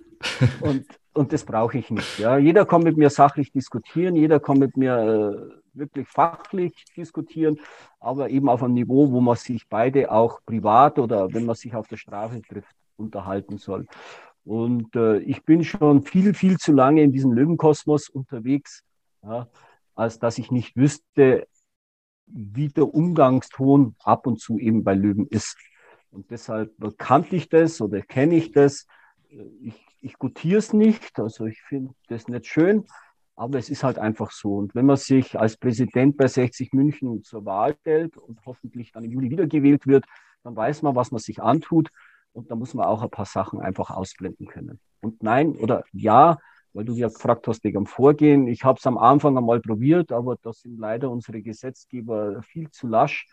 Und 0.61 0.87
und 1.15 1.33
das 1.33 1.45
brauche 1.45 1.79
ich 1.79 1.91
nicht. 1.91 2.19
Ja. 2.19 2.37
Jeder 2.39 2.67
kann 2.67 2.83
mit 2.83 2.97
mir 2.97 3.09
sachlich 3.09 3.53
diskutieren, 3.53 4.17
jeder 4.17 4.41
kann 4.41 4.59
mit 4.59 4.77
mir 4.77 4.97
äh, 4.97 5.79
wirklich 5.79 6.09
fachlich 6.09 6.85
diskutieren, 6.97 7.61
aber 8.01 8.31
eben 8.31 8.49
auf 8.49 8.63
einem 8.63 8.75
Niveau, 8.75 9.11
wo 9.13 9.21
man 9.21 9.37
sich 9.37 9.69
beide 9.69 10.11
auch 10.11 10.41
privat 10.45 10.99
oder 10.99 11.33
wenn 11.33 11.47
man 11.47 11.55
sich 11.55 11.75
auf 11.75 11.87
der 11.87 11.97
Straße 11.97 12.43
trifft, 12.43 12.75
unterhalten 12.97 13.59
soll. 13.59 13.87
Und 14.45 14.95
äh, 14.97 15.19
ich 15.19 15.45
bin 15.45 15.65
schon 15.65 16.03
viel, 16.03 16.35
viel 16.35 16.59
zu 16.59 16.73
lange 16.73 17.03
in 17.03 17.13
diesem 17.13 17.33
Löwenkosmos 17.33 18.09
unterwegs, 18.09 18.83
ja, 19.23 19.49
als 19.95 20.19
dass 20.19 20.39
ich 20.39 20.51
nicht 20.51 20.77
wüsste, 20.77 21.47
wie 22.27 22.69
der 22.69 22.93
Umgangston 22.93 23.97
ab 24.03 24.27
und 24.27 24.41
zu 24.41 24.59
eben 24.59 24.85
bei 24.85 24.95
Löwen 24.95 25.27
ist. 25.29 25.57
Und 26.11 26.31
deshalb 26.31 26.73
kannte 26.99 27.37
ich 27.37 27.49
das 27.49 27.81
oder 27.81 28.01
kenne 28.03 28.37
ich 28.37 28.53
das. 28.53 28.87
Ich 29.61 29.85
ich 30.05 30.19
gutiere 30.19 30.59
es 30.59 30.75
nicht, 30.75 31.19
also 31.19 31.47
ich 31.47 31.63
finde 31.63 31.95
das 32.09 32.29
nicht 32.29 32.47
schön, 32.47 32.85
aber 33.37 33.59
es 33.59 33.71
ist 33.71 33.83
halt 33.83 33.99
einfach 33.99 34.31
so. 34.31 34.57
Und 34.57 34.75
wenn 34.75 34.85
man 34.85 34.99
sich 34.99 35.41
als 35.41 35.57
Präsident 35.57 36.19
bei 36.19 36.27
60 36.27 36.75
München 36.75 37.23
zur 37.25 37.47
Wahl 37.47 37.75
stellt 37.81 38.19
und 38.19 38.39
hoffentlich 38.45 38.93
dann 38.93 39.05
im 39.05 39.13
Juli 39.13 39.31
wiedergewählt 39.31 39.87
wird, 39.87 40.05
dann 40.43 40.55
weiß 40.55 40.83
man, 40.83 40.95
was 40.95 41.11
man 41.11 41.21
sich 41.21 41.43
antut. 41.43 41.89
Und 42.33 42.51
da 42.51 42.55
muss 42.55 42.75
man 42.75 42.85
auch 42.85 43.03
ein 43.03 43.11
paar 43.11 43.25
Sachen 43.25 43.61
einfach 43.61 43.91
ausblenden 43.91 44.47
können. 44.47 44.79
Und 45.01 45.23
nein 45.23 45.53
oder 45.53 45.85
ja, 45.93 46.37
weil 46.75 46.85
du 46.85 46.95
ja 46.95 47.09
gefragt 47.09 47.47
hast 47.49 47.65
wegen 47.65 47.79
am 47.79 47.87
Vorgehen. 47.87 48.49
Ich 48.49 48.65
habe 48.65 48.79
es 48.79 48.87
am 48.87 48.99
Anfang 48.99 49.39
einmal 49.39 49.61
probiert, 49.61 50.13
aber 50.13 50.37
da 50.43 50.53
sind 50.53 50.79
leider 50.79 51.09
unsere 51.09 51.41
Gesetzgeber 51.41 52.43
viel 52.43 52.71
zu 52.71 52.89
lasch, 52.89 53.27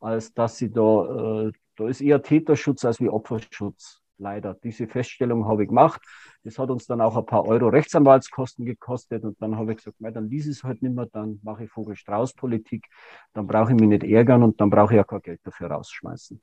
als 0.00 0.32
dass 0.32 0.56
sie 0.56 0.72
da, 0.72 1.44
äh, 1.46 1.52
da 1.76 1.88
ist 1.88 2.00
eher 2.00 2.22
Täterschutz 2.22 2.84
als 2.84 2.98
wie 3.00 3.08
Opferschutz. 3.08 3.98
Leider. 4.16 4.52
Diese 4.52 4.86
Feststellung 4.86 5.46
habe 5.46 5.62
ich 5.62 5.68
gemacht. 5.68 6.02
Das 6.44 6.58
hat 6.58 6.68
uns 6.68 6.86
dann 6.86 7.00
auch 7.00 7.16
ein 7.16 7.24
paar 7.24 7.46
Euro 7.46 7.68
Rechtsanwaltskosten 7.68 8.66
gekostet 8.66 9.24
und 9.24 9.40
dann 9.40 9.56
habe 9.56 9.72
ich 9.72 9.78
gesagt, 9.78 9.96
dann 9.98 10.28
lies 10.28 10.46
es 10.46 10.62
halt 10.62 10.82
nicht 10.82 10.94
mehr, 10.94 11.06
dann 11.06 11.40
mache 11.42 11.64
ich 11.64 11.70
Vogel-Strauß-Politik, 11.70 12.86
dann 13.32 13.46
brauche 13.46 13.72
ich 13.72 13.80
mich 13.80 13.88
nicht 13.88 14.04
ärgern 14.04 14.42
und 14.42 14.60
dann 14.60 14.68
brauche 14.68 14.92
ich 14.92 14.98
ja 14.98 15.04
kein 15.04 15.22
Geld 15.22 15.40
dafür 15.42 15.70
rausschmeißen. 15.70 16.38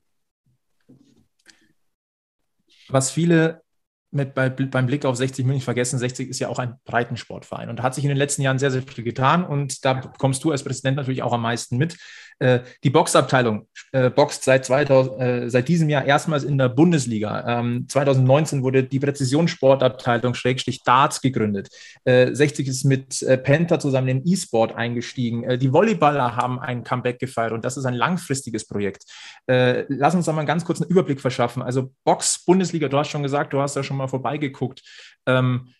Was 2.88 3.12
viele 3.12 3.62
mit, 4.10 4.34
bei, 4.34 4.48
beim 4.48 4.86
Blick 4.86 5.04
auf 5.04 5.16
60 5.16 5.44
München 5.44 5.62
vergessen, 5.62 5.98
60 5.98 6.28
ist 6.28 6.38
ja 6.38 6.48
auch 6.48 6.58
ein 6.58 6.74
Breitensportverein 6.84 7.68
und 7.68 7.82
hat 7.82 7.94
sich 7.94 8.04
in 8.04 8.08
den 8.08 8.16
letzten 8.16 8.42
Jahren 8.42 8.58
sehr, 8.58 8.70
sehr 8.70 8.82
viel 8.82 9.04
getan 9.04 9.44
und 9.44 9.84
da 9.84 10.00
kommst 10.18 10.44
du 10.44 10.50
als 10.50 10.64
Präsident 10.64 10.96
natürlich 10.96 11.22
auch 11.22 11.32
am 11.32 11.42
meisten 11.42 11.76
mit. 11.76 11.96
Äh, 12.40 12.60
die 12.84 12.90
Boxabteilung 12.90 13.66
äh, 13.92 14.10
boxt 14.10 14.44
seit, 14.44 14.64
2000, 14.64 15.20
äh, 15.20 15.50
seit 15.50 15.66
diesem 15.66 15.88
Jahr 15.88 16.04
erstmals 16.04 16.44
in 16.44 16.56
der 16.56 16.68
Bundesliga. 16.68 17.58
Ähm, 17.58 17.86
2019 17.88 18.62
wurde 18.62 18.84
die 18.84 19.00
Präzisionssportabteilung 19.00 20.34
Schrägstrich 20.34 20.82
Darts 20.84 21.20
gegründet. 21.20 21.68
60 22.04 22.68
ist 22.68 22.84
mit 22.84 23.24
Penta 23.42 23.78
zusammen 23.78 24.08
in 24.08 24.22
E-Sport 24.26 24.74
eingestiegen. 24.74 25.58
die 25.58 25.72
Volleyballer 25.72 26.36
haben 26.36 26.58
ein 26.58 26.84
Comeback 26.84 27.18
gefeiert 27.18 27.52
und 27.52 27.64
das 27.64 27.76
ist 27.76 27.84
ein 27.84 27.94
langfristiges 27.94 28.66
Projekt. 28.66 29.04
lass 29.46 30.14
uns 30.14 30.26
da 30.26 30.32
mal 30.32 30.40
einen 30.40 30.46
ganz 30.46 30.64
kurzen 30.64 30.84
Überblick 30.84 31.20
verschaffen. 31.20 31.62
Also 31.62 31.92
Box, 32.04 32.44
Bundesliga, 32.44 32.88
du 32.88 32.98
hast 32.98 33.08
schon 33.08 33.22
gesagt, 33.22 33.52
du 33.52 33.60
hast 33.60 33.76
da 33.76 33.82
schon 33.82 33.96
mal 33.98 34.08
vorbeigeguckt. 34.08 34.82
Ähm, 35.26 35.74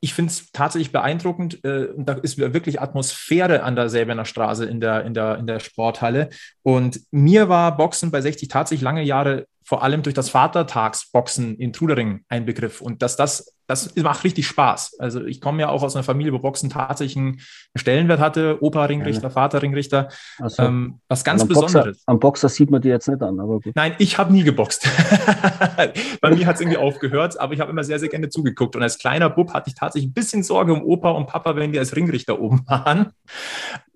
ich 0.00 0.14
finde 0.14 0.30
es 0.30 0.52
tatsächlich 0.52 0.92
beeindruckend. 0.92 1.64
Äh, 1.64 1.86
und 1.86 2.08
da 2.08 2.14
ist 2.14 2.38
wirklich 2.38 2.80
Atmosphäre 2.80 3.62
an 3.62 3.76
der 3.76 3.88
Säbener 3.88 4.24
Straße 4.24 4.64
in 4.64 4.80
der, 4.80 5.04
in, 5.04 5.14
der, 5.14 5.38
in 5.38 5.46
der 5.46 5.60
Sporthalle. 5.60 6.30
Und 6.62 7.00
mir 7.10 7.48
war 7.48 7.76
Boxen 7.76 8.10
bei 8.10 8.20
60 8.20 8.48
tatsächlich 8.48 8.82
lange 8.82 9.02
Jahre 9.02 9.46
vor 9.66 9.82
allem 9.82 10.02
durch 10.02 10.14
das 10.14 10.30
Vatertagsboxen 10.30 11.56
in 11.56 11.72
Trudering 11.72 12.20
ein 12.28 12.46
Begriff. 12.46 12.80
Und 12.80 13.02
dass 13.02 13.16
das, 13.16 13.56
das 13.66 13.96
macht 13.96 14.22
richtig 14.22 14.46
Spaß. 14.46 15.00
Also 15.00 15.24
ich 15.24 15.40
komme 15.40 15.60
ja 15.60 15.70
auch 15.70 15.82
aus 15.82 15.96
einer 15.96 16.04
Familie, 16.04 16.32
wo 16.32 16.38
Boxen 16.38 16.70
tatsächlich 16.70 17.16
einen 17.16 17.40
Stellenwert 17.74 18.20
hatte. 18.20 18.62
Opa-Ringrichter, 18.62 19.24
ja. 19.24 19.30
Vater-Ringrichter. 19.30 20.08
So. 20.46 20.62
Ähm, 20.62 21.00
was 21.08 21.24
ganz 21.24 21.42
am 21.42 21.48
Besonderes. 21.48 21.96
Boxer, 21.96 22.02
am 22.06 22.20
Boxer 22.20 22.48
sieht 22.48 22.70
man 22.70 22.80
die 22.80 22.90
jetzt 22.90 23.08
nicht 23.08 23.20
an, 23.20 23.40
aber 23.40 23.60
gut. 23.60 23.74
Nein, 23.74 23.96
ich 23.98 24.18
habe 24.18 24.32
nie 24.32 24.44
geboxt. 24.44 24.88
Bei 26.20 26.30
mir 26.32 26.46
hat 26.46 26.54
es 26.54 26.60
irgendwie 26.60 26.78
aufgehört, 26.78 27.40
aber 27.40 27.52
ich 27.52 27.58
habe 27.58 27.72
immer 27.72 27.82
sehr, 27.82 27.98
sehr 27.98 28.08
gerne 28.08 28.28
zugeguckt. 28.28 28.76
Und 28.76 28.84
als 28.84 28.98
kleiner 28.98 29.30
Bub 29.30 29.52
hatte 29.52 29.68
ich 29.68 29.74
tatsächlich 29.74 30.10
ein 30.10 30.14
bisschen 30.14 30.44
Sorge 30.44 30.72
um 30.72 30.84
Opa 30.84 31.10
und 31.10 31.26
Papa, 31.26 31.56
wenn 31.56 31.72
die 31.72 31.80
als 31.80 31.96
Ringrichter 31.96 32.38
oben 32.38 32.62
waren. 32.68 33.10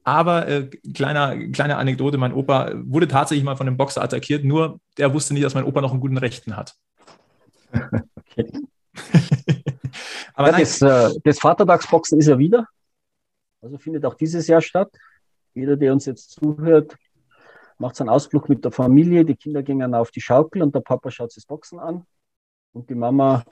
Aber 0.05 0.49
äh, 0.49 0.67
kleiner, 0.95 1.37
kleine 1.49 1.77
Anekdote, 1.77 2.19
mein 2.19 2.33
Opa 2.33 2.73
wurde 2.75 3.09
tatsächlich 3.09 3.45
mal 3.45 3.57
von 3.57 3.67
einem 3.67 3.77
Boxer 3.77 4.03
attackiert, 4.03 4.45
nur 4.45 4.81
der 4.97 5.13
wusste 5.13 5.35
nicht, 5.35 5.45
dass 5.45 5.55
mein 5.55 5.65
Opa 5.65 5.81
noch 5.81 5.93
einen 5.93 6.01
guten 6.01 6.17
Rechten 6.17 6.57
hat. 6.57 6.75
Okay. 7.73 8.51
Aber 10.35 10.53
ja, 10.53 10.59
das, 10.59 10.81
äh, 10.81 11.11
das 11.25 11.39
Vatertagsboxen 11.39 12.19
ist 12.19 12.27
ja 12.27 12.39
wieder. 12.39 12.67
Also 13.61 13.79
findet 13.79 14.05
auch 14.07 14.15
dieses 14.15 14.47
Jahr 14.47 14.63
statt. 14.63 14.91
Jeder, 15.55 15.77
der 15.77 15.93
uns 15.93 16.07
jetzt 16.07 16.31
zuhört, 16.31 16.97
macht 17.79 18.01
einen 18.01 18.09
Ausflug 18.09 18.49
mit 18.49 18.65
der 18.65 18.73
Familie. 18.73 19.25
Die 19.25 19.37
Kinder 19.37 19.63
gehen 19.63 19.95
auf 19.95 20.11
die 20.11 20.21
Schaukel 20.21 20.63
und 20.63 20.75
der 20.75 20.81
Papa 20.81 21.11
schaut 21.11 21.33
sich 21.33 21.43
das 21.43 21.47
Boxen 21.47 21.79
an. 21.79 22.07
Und 22.73 22.89
die 22.89 22.95
Mama 22.95 23.45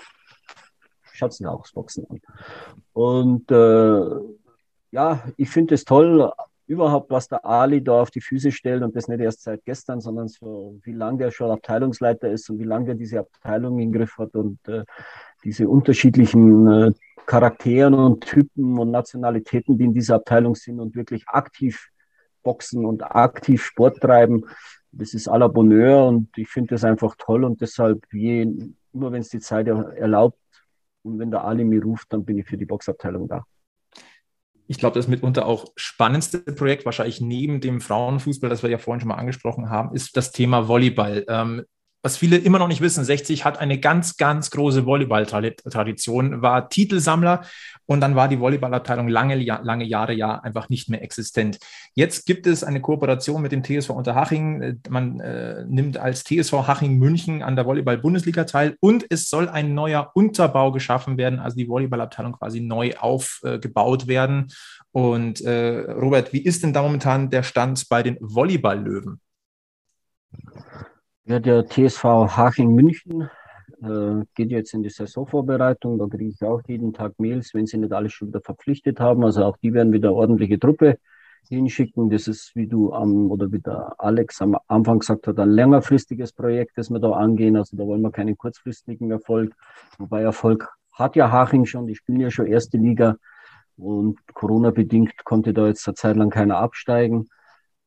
schaut 1.12 1.34
sich 1.34 1.46
auch 1.46 1.62
das 1.62 1.72
Boxen 1.72 2.07
an. 2.09 2.20
Und 2.92 3.51
äh, 3.51 4.20
ja, 4.91 5.22
ich 5.36 5.51
finde 5.51 5.74
es 5.74 5.84
toll, 5.84 6.32
überhaupt, 6.68 7.11
was 7.11 7.28
der 7.28 7.45
Ali 7.45 7.82
da 7.82 8.03
auf 8.03 8.11
die 8.11 8.20
Füße 8.20 8.53
stellt 8.53 8.82
und 8.82 8.95
das 8.95 9.09
nicht 9.09 9.20
erst 9.20 9.43
seit 9.43 9.64
gestern, 9.64 10.01
sondern 10.01 10.28
so, 10.28 10.78
wie 10.84 10.93
lange 10.93 11.18
der 11.18 11.30
schon 11.30 11.51
Abteilungsleiter 11.51 12.30
ist 12.30 12.49
und 12.51 12.59
wie 12.59 12.64
lange 12.64 12.86
der 12.86 12.95
diese 12.95 13.20
Abteilung 13.20 13.78
im 13.78 13.91
Griff 13.91 14.18
hat 14.18 14.34
und 14.34 14.59
äh, 14.68 14.84
diese 15.45 15.66
unterschiedlichen 15.66 16.68
äh, 16.70 16.93
Charakteren 17.26 17.95
und 17.95 18.20
Typen 18.20 18.78
und 18.78 18.91
Nationalitäten, 18.91 19.78
die 19.78 19.84
in 19.84 19.95
dieser 19.95 20.16
Abteilung 20.16 20.55
sind 20.55 20.78
und 20.78 20.95
wirklich 20.95 21.26
aktiv 21.28 21.89
boxen 22.43 22.84
und 22.84 23.03
aktiv 23.03 23.64
Sport 23.64 24.01
treiben. 24.01 24.45
Das 24.93 25.14
ist 25.14 25.28
à 25.28 25.39
la 25.39 25.49
Bonheur 25.49 26.07
und 26.07 26.36
ich 26.36 26.49
finde 26.49 26.74
das 26.74 26.84
einfach 26.84 27.14
toll 27.18 27.45
und 27.45 27.61
deshalb, 27.61 28.07
je, 28.12 28.43
immer 28.93 29.12
wenn 29.12 29.20
es 29.20 29.28
die 29.30 29.41
Zeit 29.41 29.68
erlaubt 29.68 30.39
und 31.03 31.18
wenn 31.18 31.30
der 31.30 31.45
Ali 31.45 31.64
mir 31.64 31.82
ruft, 31.82 32.12
dann 32.12 32.24
bin 32.24 32.39
ich 32.39 32.47
für 32.47 32.57
die 32.59 32.66
Boxabteilung 32.66 33.28
da 33.28 33.45
ich 34.69 34.77
glaube, 34.77 34.95
das 34.95 35.09
mitunter 35.09 35.47
auch 35.47 35.73
spannendste 35.77 36.41
Projekt, 36.41 36.85
wahrscheinlich 36.85 37.21
neben 37.21 37.61
dem 37.61 37.81
Frauenfußball, 37.81 38.51
das 38.51 38.62
wir 38.62 38.71
ja 38.71 38.79
vorhin 38.79 39.01
schon 39.01 39.09
mal 39.09 39.16
angesprochen 39.16 39.71
haben, 39.71 39.95
ist 39.95 40.16
das 40.16 40.31
Thema 40.31 40.69
Volleyball. 40.69 41.25
Ähm, 41.27 41.64
was 42.03 42.16
viele 42.16 42.36
immer 42.36 42.59
noch 42.59 42.68
nicht 42.68 42.80
wissen, 42.80 43.05
60 43.05 43.44
hat 43.44 43.59
eine 43.59 43.78
ganz, 43.80 44.16
ganz 44.16 44.51
große 44.51 44.86
Volleyball-Tradition, 44.86 46.42
war 46.42 46.68
Titelsammler 46.68 47.42
und 47.86 48.01
dann 48.01 48.14
war 48.14 48.28
die 48.28 48.38
Volleyballabteilung 48.38 49.09
lange, 49.09 49.34
lange 49.36 49.84
Jahre 49.84 50.12
ja 50.12 50.38
einfach 50.38 50.68
nicht 50.68 50.88
mehr 50.88 51.03
existent. 51.03 51.59
Jetzt 51.94 52.26
gibt 52.26 52.46
es 52.46 52.62
eine 52.62 52.80
Kooperation 52.80 53.42
mit 53.42 53.51
dem 53.51 53.64
TSV 53.64 53.90
Unterhaching. 53.90 54.80
Man 54.88 55.18
äh, 55.20 55.64
nimmt 55.66 55.96
als 55.96 56.22
TSV 56.22 56.53
Haching 56.68 56.99
München 56.99 57.42
an 57.42 57.57
der 57.57 57.66
Volleyball-Bundesliga 57.66 58.44
teil 58.44 58.76
und 58.80 59.05
es 59.11 59.28
soll 59.28 59.49
ein 59.49 59.74
neuer 59.74 60.12
Unterbau 60.14 60.70
geschaffen 60.70 61.18
werden, 61.18 61.40
also 61.40 61.57
die 61.57 61.68
Volleyballabteilung 61.68 62.34
quasi 62.34 62.61
neu 62.61 62.94
aufgebaut 62.96 64.05
äh, 64.05 64.09
werden. 64.09 64.49
Und 64.92 65.40
äh, 65.40 65.90
Robert, 65.90 66.32
wie 66.32 66.44
ist 66.44 66.62
denn 66.62 66.72
da 66.72 66.82
momentan 66.82 67.30
der 67.30 67.42
Stand 67.42 67.88
bei 67.88 68.03
den 68.05 68.18
Volleyball-Löwen? 68.20 69.20
Ja, 71.29 71.39
der 71.41 71.66
TSV 71.66 72.05
Haching 72.05 72.74
München 72.74 73.29
äh, 73.83 74.24
geht 74.35 74.51
jetzt 74.51 74.72
in 74.72 74.83
die 74.83 74.89
Saisonvorbereitung. 74.89 75.99
Da 75.99 76.07
kriege 76.07 76.31
ich 76.31 76.43
auch 76.43 76.62
jeden 76.66 76.95
Tag 76.95 77.18
Mails, 77.18 77.53
wenn 77.53 77.66
sie 77.66 77.76
nicht 77.76 77.93
alles 77.93 78.14
schon 78.14 78.29
wieder 78.29 78.41
verpflichtet 78.41 78.99
haben. 78.99 79.22
Also 79.22 79.45
auch 79.45 79.59
die 79.59 79.74
werden 79.74 79.93
wieder 79.93 80.14
ordentliche 80.14 80.59
Truppe 80.59 80.97
hinschicken. 81.51 82.09
Das 82.09 82.29
ist, 82.29 82.53
wie 82.57 82.66
du 82.66 82.95
am 82.95 83.31
oder 83.31 83.53
wie 83.53 83.59
der 83.59 83.95
Alex 83.99 84.41
am 84.41 84.57
Anfang 84.68 85.01
gesagt 85.01 85.26
hat, 85.26 85.39
ein 85.39 85.51
längerfristiges 85.51 86.33
Projekt, 86.33 86.79
das 86.79 86.89
wir 86.89 86.99
da 86.99 87.11
angehen. 87.11 87.59
Also 87.59 87.76
da 87.76 87.85
wollen 87.85 88.01
wir 88.01 88.11
keinen 88.11 88.39
kurzfristigen 88.39 89.11
Erfolg. 89.11 89.53
Wobei 89.99 90.22
Erfolg 90.22 90.70
hat 90.93 91.14
ja 91.14 91.31
Haching 91.31 91.66
schon, 91.66 91.87
die 91.87 91.95
spielen 91.95 92.20
ja 92.20 92.31
schon 92.31 92.47
erste 92.47 92.79
Liga 92.79 93.16
und 93.76 94.18
Corona-bedingt 94.33 95.26
konnte 95.26 95.53
da 95.53 95.66
jetzt 95.66 95.87
eine 95.87 95.95
Zeit 95.95 96.16
lang 96.16 96.31
keiner 96.31 96.57
absteigen. 96.57 97.29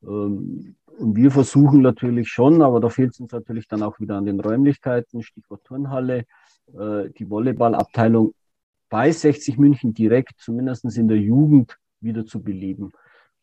Ähm, 0.04 0.76
und 0.98 1.16
wir 1.16 1.32
versuchen 1.32 1.82
natürlich 1.82 2.30
schon, 2.30 2.62
aber 2.62 2.80
da 2.80 2.90
fehlt 2.90 3.14
es 3.14 3.20
uns 3.20 3.32
natürlich 3.32 3.68
dann 3.68 3.82
auch 3.82 4.00
wieder 4.00 4.18
an 4.18 4.26
den 4.26 4.40
Räumlichkeiten, 4.40 5.24
Stichwort 5.24 5.64
Turnhalle, 5.64 6.26
äh, 6.74 7.10
die 7.18 7.30
Volleyballabteilung 7.30 8.34
bei 8.90 9.12
60 9.12 9.58
München 9.58 9.94
direkt, 9.94 10.40
zumindest 10.40 10.86
in 10.98 11.08
der 11.08 11.18
Jugend, 11.18 11.78
wieder 12.02 12.26
zu 12.26 12.42
beleben. 12.42 12.92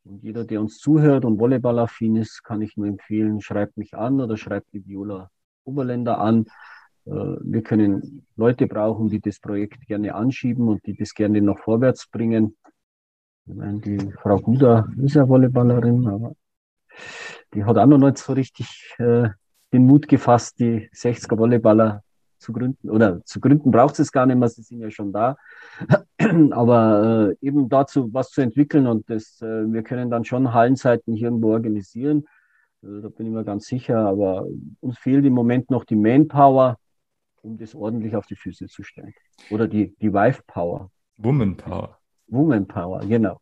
Und 0.04 0.22
jeder, 0.22 0.44
der 0.44 0.60
uns 0.60 0.78
zuhört 0.78 1.24
und 1.24 1.38
Volleyballaffin 1.38 2.16
ist, 2.16 2.42
kann 2.42 2.62
ich 2.62 2.76
nur 2.76 2.86
empfehlen, 2.86 3.40
schreibt 3.40 3.76
mich 3.76 3.94
an 3.94 4.20
oder 4.20 4.36
schreibt 4.36 4.72
die 4.72 4.86
Viola 4.86 5.30
Oberländer 5.64 6.18
an. 6.18 6.46
Äh, 7.06 7.10
wir 7.10 7.62
können 7.62 8.26
Leute 8.36 8.66
brauchen, 8.66 9.08
die 9.08 9.20
das 9.20 9.38
Projekt 9.40 9.86
gerne 9.86 10.14
anschieben 10.14 10.68
und 10.68 10.86
die 10.86 10.94
das 10.94 11.14
gerne 11.14 11.40
noch 11.40 11.58
vorwärts 11.58 12.08
bringen. 12.08 12.56
Ich 13.46 13.54
meine, 13.54 13.80
die 13.80 14.12
Frau 14.22 14.38
Guda 14.38 14.86
ist 15.02 15.14
ja 15.14 15.26
Volleyballerin, 15.26 16.06
aber 16.06 16.34
die 17.54 17.64
hat 17.64 17.78
auch 17.78 17.86
noch 17.86 17.98
nicht 17.98 18.18
so 18.18 18.32
richtig 18.32 18.94
äh, 18.98 19.28
den 19.72 19.86
Mut 19.86 20.08
gefasst, 20.08 20.58
die 20.58 20.88
60er 20.90 21.36
Volleyballer 21.36 22.02
zu 22.38 22.52
gründen. 22.52 22.90
Oder 22.90 23.24
zu 23.24 23.40
gründen 23.40 23.70
braucht 23.70 23.98
es 23.98 24.12
gar 24.12 24.26
nicht 24.26 24.36
mehr, 24.36 24.48
sie 24.48 24.62
sind 24.62 24.80
ja 24.80 24.90
schon 24.90 25.12
da. 25.12 25.36
Aber 26.50 27.34
äh, 27.40 27.46
eben 27.46 27.68
dazu 27.68 28.12
was 28.12 28.30
zu 28.30 28.40
entwickeln 28.40 28.86
und 28.86 29.08
das, 29.10 29.40
äh, 29.42 29.70
wir 29.72 29.82
können 29.82 30.10
dann 30.10 30.24
schon 30.24 30.52
Hallenzeiten 30.54 31.14
hier 31.14 31.28
irgendwo 31.28 31.52
organisieren. 31.52 32.24
Äh, 32.82 33.02
da 33.02 33.08
bin 33.08 33.26
ich 33.26 33.32
mir 33.32 33.44
ganz 33.44 33.66
sicher. 33.66 33.98
Aber 33.98 34.46
uns 34.80 34.98
fehlt 34.98 35.24
im 35.24 35.34
Moment 35.34 35.70
noch 35.70 35.84
die 35.84 35.96
Manpower, 35.96 36.78
um 37.42 37.58
das 37.58 37.74
ordentlich 37.74 38.16
auf 38.16 38.26
die 38.26 38.36
Füße 38.36 38.66
zu 38.66 38.82
stellen. 38.82 39.14
Oder 39.50 39.68
die, 39.68 39.94
die 40.00 40.12
Wife 40.12 40.42
Power. 40.46 40.90
Woman 41.16 41.56
Power. 41.56 41.97
Woman 42.28 42.66
Power, 42.66 43.00
genau. 43.00 43.40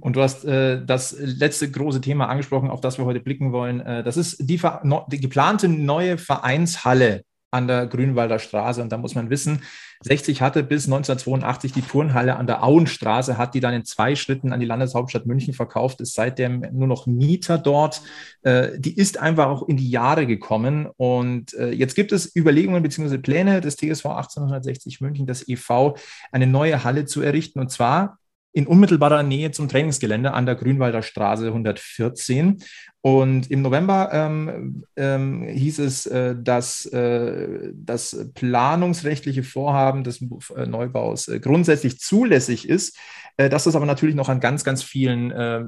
Und 0.00 0.16
du 0.16 0.22
hast 0.22 0.44
äh, 0.44 0.84
das 0.84 1.16
letzte 1.18 1.70
große 1.70 2.00
Thema 2.00 2.28
angesprochen, 2.28 2.70
auf 2.70 2.80
das 2.80 2.98
wir 2.98 3.04
heute 3.04 3.20
blicken 3.20 3.52
wollen. 3.52 3.80
Äh, 3.80 4.02
das 4.02 4.16
ist 4.16 4.38
die, 4.40 4.60
die, 5.08 5.20
geplante 5.20 5.68
neue 5.68 6.18
Vereinshalle 6.18 7.24
an 7.54 7.68
der 7.68 7.86
Grünwalder 7.86 8.38
Straße. 8.38 8.82
Und 8.82 8.90
da 8.90 8.98
muss 8.98 9.14
man 9.14 9.30
wissen, 9.30 9.62
60 10.02 10.42
hatte 10.42 10.62
bis 10.62 10.84
1982 10.86 11.72
die 11.72 11.82
Turnhalle 11.82 12.36
an 12.36 12.46
der 12.46 12.62
Auenstraße, 12.62 13.38
hat 13.38 13.54
die 13.54 13.60
dann 13.60 13.72
in 13.72 13.84
zwei 13.84 14.16
Schritten 14.16 14.52
an 14.52 14.60
die 14.60 14.66
Landeshauptstadt 14.66 15.24
München 15.24 15.54
verkauft, 15.54 16.00
ist 16.00 16.14
seitdem 16.14 16.66
nur 16.72 16.88
noch 16.88 17.06
Mieter 17.06 17.56
dort. 17.56 18.02
Äh, 18.42 18.78
die 18.78 18.94
ist 18.94 19.18
einfach 19.18 19.46
auch 19.46 19.68
in 19.68 19.76
die 19.76 19.88
Jahre 19.88 20.26
gekommen. 20.26 20.88
Und 20.96 21.54
äh, 21.54 21.70
jetzt 21.70 21.94
gibt 21.94 22.12
es 22.12 22.34
Überlegungen 22.34 22.82
bzw. 22.82 23.18
Pläne 23.18 23.60
des 23.60 23.76
TSV 23.76 24.06
1860 24.06 25.00
München, 25.00 25.26
das 25.26 25.48
e.V., 25.48 25.96
eine 26.32 26.46
neue 26.46 26.84
Halle 26.84 27.06
zu 27.06 27.22
errichten. 27.22 27.60
Und 27.60 27.70
zwar 27.70 28.18
in 28.54 28.68
unmittelbarer 28.68 29.24
Nähe 29.24 29.50
zum 29.50 29.68
Trainingsgelände 29.68 30.32
an 30.32 30.46
der 30.46 30.54
Grünwalder 30.54 31.02
Straße 31.02 31.48
114. 31.48 32.62
Und 33.00 33.50
im 33.50 33.62
November 33.62 34.10
ähm, 34.12 34.84
ähm, 34.96 35.42
hieß 35.42 35.80
es, 35.80 36.06
äh, 36.06 36.36
dass 36.40 36.86
äh, 36.86 37.72
das 37.74 38.30
planungsrechtliche 38.34 39.42
Vorhaben 39.42 40.04
des 40.04 40.22
äh, 40.22 40.66
Neubaus 40.66 41.26
äh, 41.26 41.40
grundsätzlich 41.40 41.98
zulässig 41.98 42.68
ist, 42.68 42.96
äh, 43.36 43.50
dass 43.50 43.64
das 43.64 43.74
aber 43.74 43.86
natürlich 43.86 44.14
noch 44.14 44.28
an 44.28 44.38
ganz, 44.38 44.62
ganz 44.62 44.84
vielen 44.84 45.32
äh, 45.32 45.64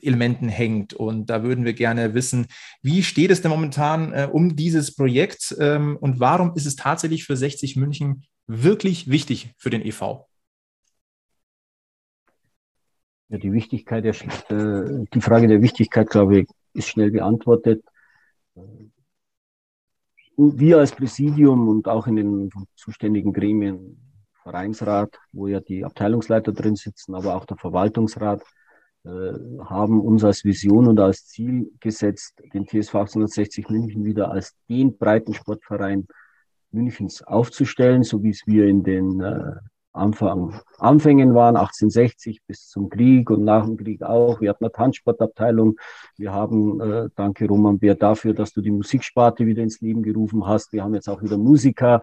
Elementen 0.00 0.48
hängt. 0.48 0.94
Und 0.94 1.28
da 1.28 1.42
würden 1.42 1.66
wir 1.66 1.74
gerne 1.74 2.14
wissen, 2.14 2.46
wie 2.80 3.02
steht 3.02 3.30
es 3.30 3.42
denn 3.42 3.50
momentan 3.50 4.30
um 4.30 4.56
dieses 4.56 4.94
Projekt 4.96 5.54
ähm, 5.60 5.98
und 6.00 6.20
warum 6.20 6.54
ist 6.56 6.66
es 6.66 6.74
tatsächlich 6.74 7.24
für 7.24 7.36
60 7.36 7.76
München 7.76 8.22
wirklich 8.46 9.10
wichtig 9.10 9.52
für 9.58 9.70
den 9.70 9.84
EV? 9.84 10.29
Ja, 13.30 13.38
die 13.38 13.52
Wichtigkeit, 13.52 14.04
der, 14.04 14.14
äh, 14.50 15.04
die 15.14 15.20
Frage 15.20 15.46
der 15.46 15.62
Wichtigkeit, 15.62 16.10
glaube 16.10 16.40
ich, 16.40 16.48
ist 16.74 16.88
schnell 16.88 17.12
beantwortet. 17.12 17.84
Wir 20.36 20.78
als 20.78 20.92
Präsidium 20.92 21.68
und 21.68 21.86
auch 21.86 22.08
in 22.08 22.16
den 22.16 22.50
zuständigen 22.74 23.32
Gremien, 23.32 23.98
Vereinsrat, 24.42 25.16
wo 25.32 25.46
ja 25.46 25.60
die 25.60 25.84
Abteilungsleiter 25.84 26.52
drin 26.52 26.74
sitzen, 26.74 27.14
aber 27.14 27.36
auch 27.36 27.44
der 27.44 27.56
Verwaltungsrat, 27.56 28.42
äh, 29.04 29.32
haben 29.64 30.00
uns 30.00 30.24
als 30.24 30.44
Vision 30.44 30.88
und 30.88 30.98
als 30.98 31.26
Ziel 31.26 31.70
gesetzt, 31.78 32.42
den 32.52 32.66
TSV 32.66 32.94
1860 32.96 33.68
München 33.68 34.04
wieder 34.04 34.32
als 34.32 34.56
den 34.68 34.98
Breitensportverein 34.98 36.08
Münchens 36.72 37.22
aufzustellen, 37.22 38.02
so 38.02 38.22
wie 38.22 38.30
es 38.30 38.42
wir 38.46 38.66
in 38.66 38.82
den 38.82 39.20
äh, 39.20 39.52
Anfang, 39.92 40.60
Anfängen 40.78 41.34
waren, 41.34 41.56
1860 41.56 42.42
bis 42.46 42.68
zum 42.68 42.88
Krieg 42.88 43.28
und 43.30 43.44
nach 43.44 43.64
dem 43.64 43.76
Krieg 43.76 44.02
auch. 44.02 44.40
Wir 44.40 44.50
hatten 44.50 44.64
eine 44.64 44.72
Tanzsportabteilung. 44.72 45.78
Wir 46.16 46.32
haben, 46.32 46.80
äh, 46.80 47.08
danke 47.16 47.48
Roman 47.48 47.78
Bär 47.78 47.96
dafür, 47.96 48.32
dass 48.32 48.52
du 48.52 48.60
die 48.60 48.70
Musiksparte 48.70 49.46
wieder 49.46 49.62
ins 49.62 49.80
Leben 49.80 50.02
gerufen 50.02 50.46
hast. 50.46 50.72
Wir 50.72 50.84
haben 50.84 50.94
jetzt 50.94 51.08
auch 51.08 51.22
wieder 51.22 51.36
Musiker. 51.36 52.02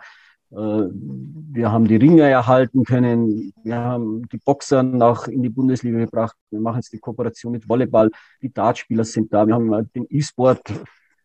Äh, 0.52 0.56
wir 0.56 1.72
haben 1.72 1.88
die 1.88 1.96
Ringer 1.96 2.26
erhalten 2.26 2.84
können. 2.84 3.54
Wir 3.64 3.78
haben 3.78 4.28
die 4.30 4.38
Boxer 4.38 4.84
nach 4.84 5.28
in 5.30 5.42
die 5.42 5.50
Bundesliga 5.50 6.00
gebracht. 6.00 6.36
Wir 6.50 6.60
machen 6.60 6.78
jetzt 6.78 6.92
die 6.92 7.00
Kooperation 7.00 7.54
mit 7.54 7.70
Volleyball. 7.70 8.12
Die 8.42 8.52
Dartspieler 8.52 9.06
sind 9.06 9.32
da. 9.34 9.48
Wir 9.48 9.56
haben 9.56 9.90
den 9.96 10.08
E-Sport. 10.10 10.62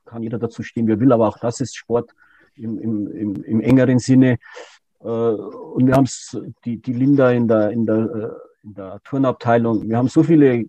Kann 0.04 0.22
jeder 0.22 0.38
dazu 0.38 0.62
stehen, 0.62 0.86
wer 0.86 1.00
will, 1.00 1.12
aber 1.12 1.26
auch 1.26 1.38
das 1.38 1.60
ist 1.60 1.74
Sport 1.74 2.12
im, 2.54 2.78
im, 2.78 3.06
im, 3.08 3.44
im 3.44 3.60
engeren 3.60 3.98
Sinne. 3.98 4.38
Äh, 5.02 5.08
und 5.08 5.86
wir 5.86 5.94
haben 5.94 6.08
die, 6.64 6.80
die 6.80 6.92
Linda 6.92 7.30
in 7.30 7.48
der, 7.48 7.70
in, 7.70 7.86
der, 7.86 7.96
äh, 7.96 8.66
in 8.66 8.74
der 8.74 9.00
Turnabteilung. 9.04 9.88
Wir 9.88 9.96
haben 9.96 10.08
so 10.08 10.22
viele 10.22 10.64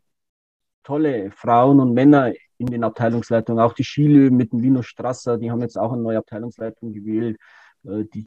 tolle 0.84 1.32
Frauen 1.32 1.80
und 1.80 1.94
Männer 1.94 2.34
in 2.58 2.68
den 2.68 2.84
Abteilungsleitungen. 2.84 3.64
Auch 3.64 3.74
die 3.74 3.84
Skilö 3.84 4.30
mit 4.32 4.52
dem 4.52 4.60
Lino 4.60 4.82
Strasser, 4.82 5.38
die 5.38 5.52
haben 5.52 5.62
jetzt 5.62 5.78
auch 5.78 5.94
eine 5.94 6.02
neue 6.02 6.18
Abteilungsleitung 6.18 6.94
gewählt. 6.94 7.38
Äh, 7.86 8.06
die 8.14 8.26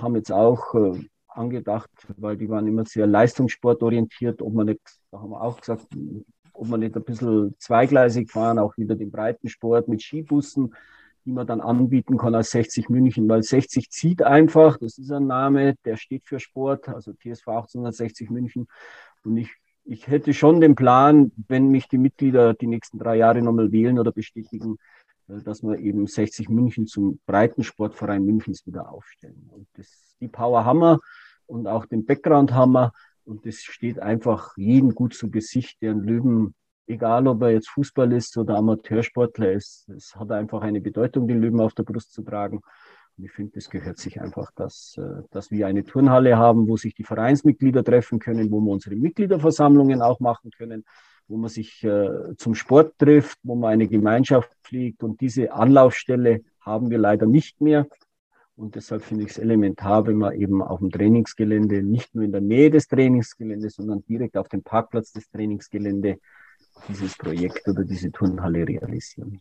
haben 0.00 0.16
jetzt 0.16 0.32
auch 0.32 0.74
angedacht, 1.28 1.90
weil 2.16 2.36
die 2.36 2.48
waren 2.48 2.66
immer 2.66 2.84
sehr 2.84 3.06
leistungssportorientiert, 3.06 4.42
ob 4.42 4.54
man 4.54 4.66
nicht, 4.66 4.80
da 5.12 5.20
haben 5.20 5.30
wir 5.30 5.40
auch 5.40 5.60
gesagt, 5.60 5.86
ob 6.52 6.66
man 6.66 6.80
nicht 6.80 6.96
ein 6.96 7.04
bisschen 7.04 7.54
zweigleisig 7.58 8.30
fahren, 8.30 8.58
auch 8.58 8.76
wieder 8.76 8.96
den 8.96 9.12
Breitensport 9.12 9.86
mit 9.86 10.02
Skibussen 10.02 10.74
die 11.28 11.32
man 11.34 11.46
dann 11.46 11.60
anbieten 11.60 12.16
kann 12.16 12.34
als 12.34 12.52
60 12.52 12.88
München, 12.88 13.28
weil 13.28 13.42
60 13.42 13.90
zieht 13.90 14.22
einfach, 14.22 14.78
das 14.78 14.96
ist 14.96 15.12
ein 15.12 15.26
Name, 15.26 15.74
der 15.84 15.98
steht 15.98 16.24
für 16.24 16.40
Sport, 16.40 16.88
also 16.88 17.12
TSV 17.12 17.48
1860 17.48 18.30
München. 18.30 18.66
Und 19.24 19.36
ich, 19.36 19.50
ich 19.84 20.08
hätte 20.08 20.32
schon 20.32 20.62
den 20.62 20.74
Plan, 20.74 21.30
wenn 21.46 21.68
mich 21.68 21.86
die 21.86 21.98
Mitglieder 21.98 22.54
die 22.54 22.66
nächsten 22.66 22.98
drei 22.98 23.16
Jahre 23.16 23.42
nochmal 23.42 23.72
wählen 23.72 23.98
oder 23.98 24.10
bestätigen, 24.10 24.78
äh, 25.28 25.42
dass 25.42 25.62
wir 25.62 25.78
eben 25.78 26.06
60 26.06 26.48
München 26.48 26.86
zum 26.86 27.20
Breitensportverein 27.26 28.24
Münchens 28.24 28.66
wieder 28.66 28.90
aufstellen. 28.90 29.50
Und 29.52 29.68
das, 29.74 30.16
die 30.22 30.28
Power 30.28 30.64
Hammer 30.64 30.98
und 31.44 31.66
auch 31.66 31.84
den 31.84 32.06
Background 32.06 32.54
Hammer. 32.54 32.92
Und 33.26 33.44
das 33.44 33.56
steht 33.56 33.98
einfach 33.98 34.56
jedem 34.56 34.94
gut 34.94 35.12
zu 35.12 35.30
Gesicht, 35.30 35.82
der 35.82 35.90
einen 35.90 36.04
Löwen 36.04 36.54
egal 36.88 37.26
ob 37.28 37.42
er 37.42 37.50
jetzt 37.50 37.68
Fußball 37.68 38.12
ist 38.12 38.36
oder 38.36 38.56
Amateursportler 38.56 39.52
ist, 39.52 39.88
es 39.90 40.14
hat 40.16 40.30
einfach 40.32 40.62
eine 40.62 40.80
Bedeutung, 40.80 41.28
den 41.28 41.40
Löwen 41.40 41.60
auf 41.60 41.74
der 41.74 41.84
Brust 41.84 42.12
zu 42.12 42.22
tragen. 42.22 42.60
Und 43.16 43.24
ich 43.24 43.32
finde, 43.32 43.52
das 43.54 43.68
gehört 43.68 43.98
sich 43.98 44.20
einfach, 44.20 44.50
dass, 44.52 44.96
äh, 44.98 45.22
dass 45.30 45.50
wir 45.50 45.66
eine 45.66 45.84
Turnhalle 45.84 46.38
haben, 46.38 46.68
wo 46.68 46.76
sich 46.76 46.94
die 46.94 47.04
Vereinsmitglieder 47.04 47.84
treffen 47.84 48.18
können, 48.18 48.50
wo 48.50 48.60
wir 48.60 48.72
unsere 48.72 48.96
Mitgliederversammlungen 48.96 50.02
auch 50.02 50.20
machen 50.20 50.50
können, 50.56 50.84
wo 51.26 51.36
man 51.36 51.50
sich 51.50 51.84
äh, 51.84 52.36
zum 52.36 52.54
Sport 52.54 52.98
trifft, 52.98 53.38
wo 53.42 53.54
man 53.54 53.72
eine 53.72 53.88
Gemeinschaft 53.88 54.50
pflegt. 54.62 55.02
Und 55.02 55.20
diese 55.20 55.52
Anlaufstelle 55.52 56.42
haben 56.60 56.90
wir 56.90 56.98
leider 56.98 57.26
nicht 57.26 57.60
mehr. 57.60 57.86
Und 58.56 58.74
deshalb 58.74 59.02
finde 59.02 59.24
ich 59.24 59.30
es 59.30 59.38
elementar, 59.38 60.06
wenn 60.06 60.16
man 60.16 60.34
eben 60.34 60.62
auf 60.62 60.80
dem 60.80 60.90
Trainingsgelände, 60.90 61.82
nicht 61.82 62.14
nur 62.14 62.24
in 62.24 62.32
der 62.32 62.40
Nähe 62.40 62.70
des 62.70 62.88
Trainingsgeländes, 62.88 63.76
sondern 63.76 64.04
direkt 64.04 64.36
auf 64.36 64.48
dem 64.48 64.62
Parkplatz 64.62 65.12
des 65.12 65.30
Trainingsgeländes 65.30 66.16
dieses 66.86 67.16
Projekt 67.16 67.66
oder 67.68 67.84
diese 67.84 68.10
Turnhalle 68.12 68.66
realisieren. 68.66 69.40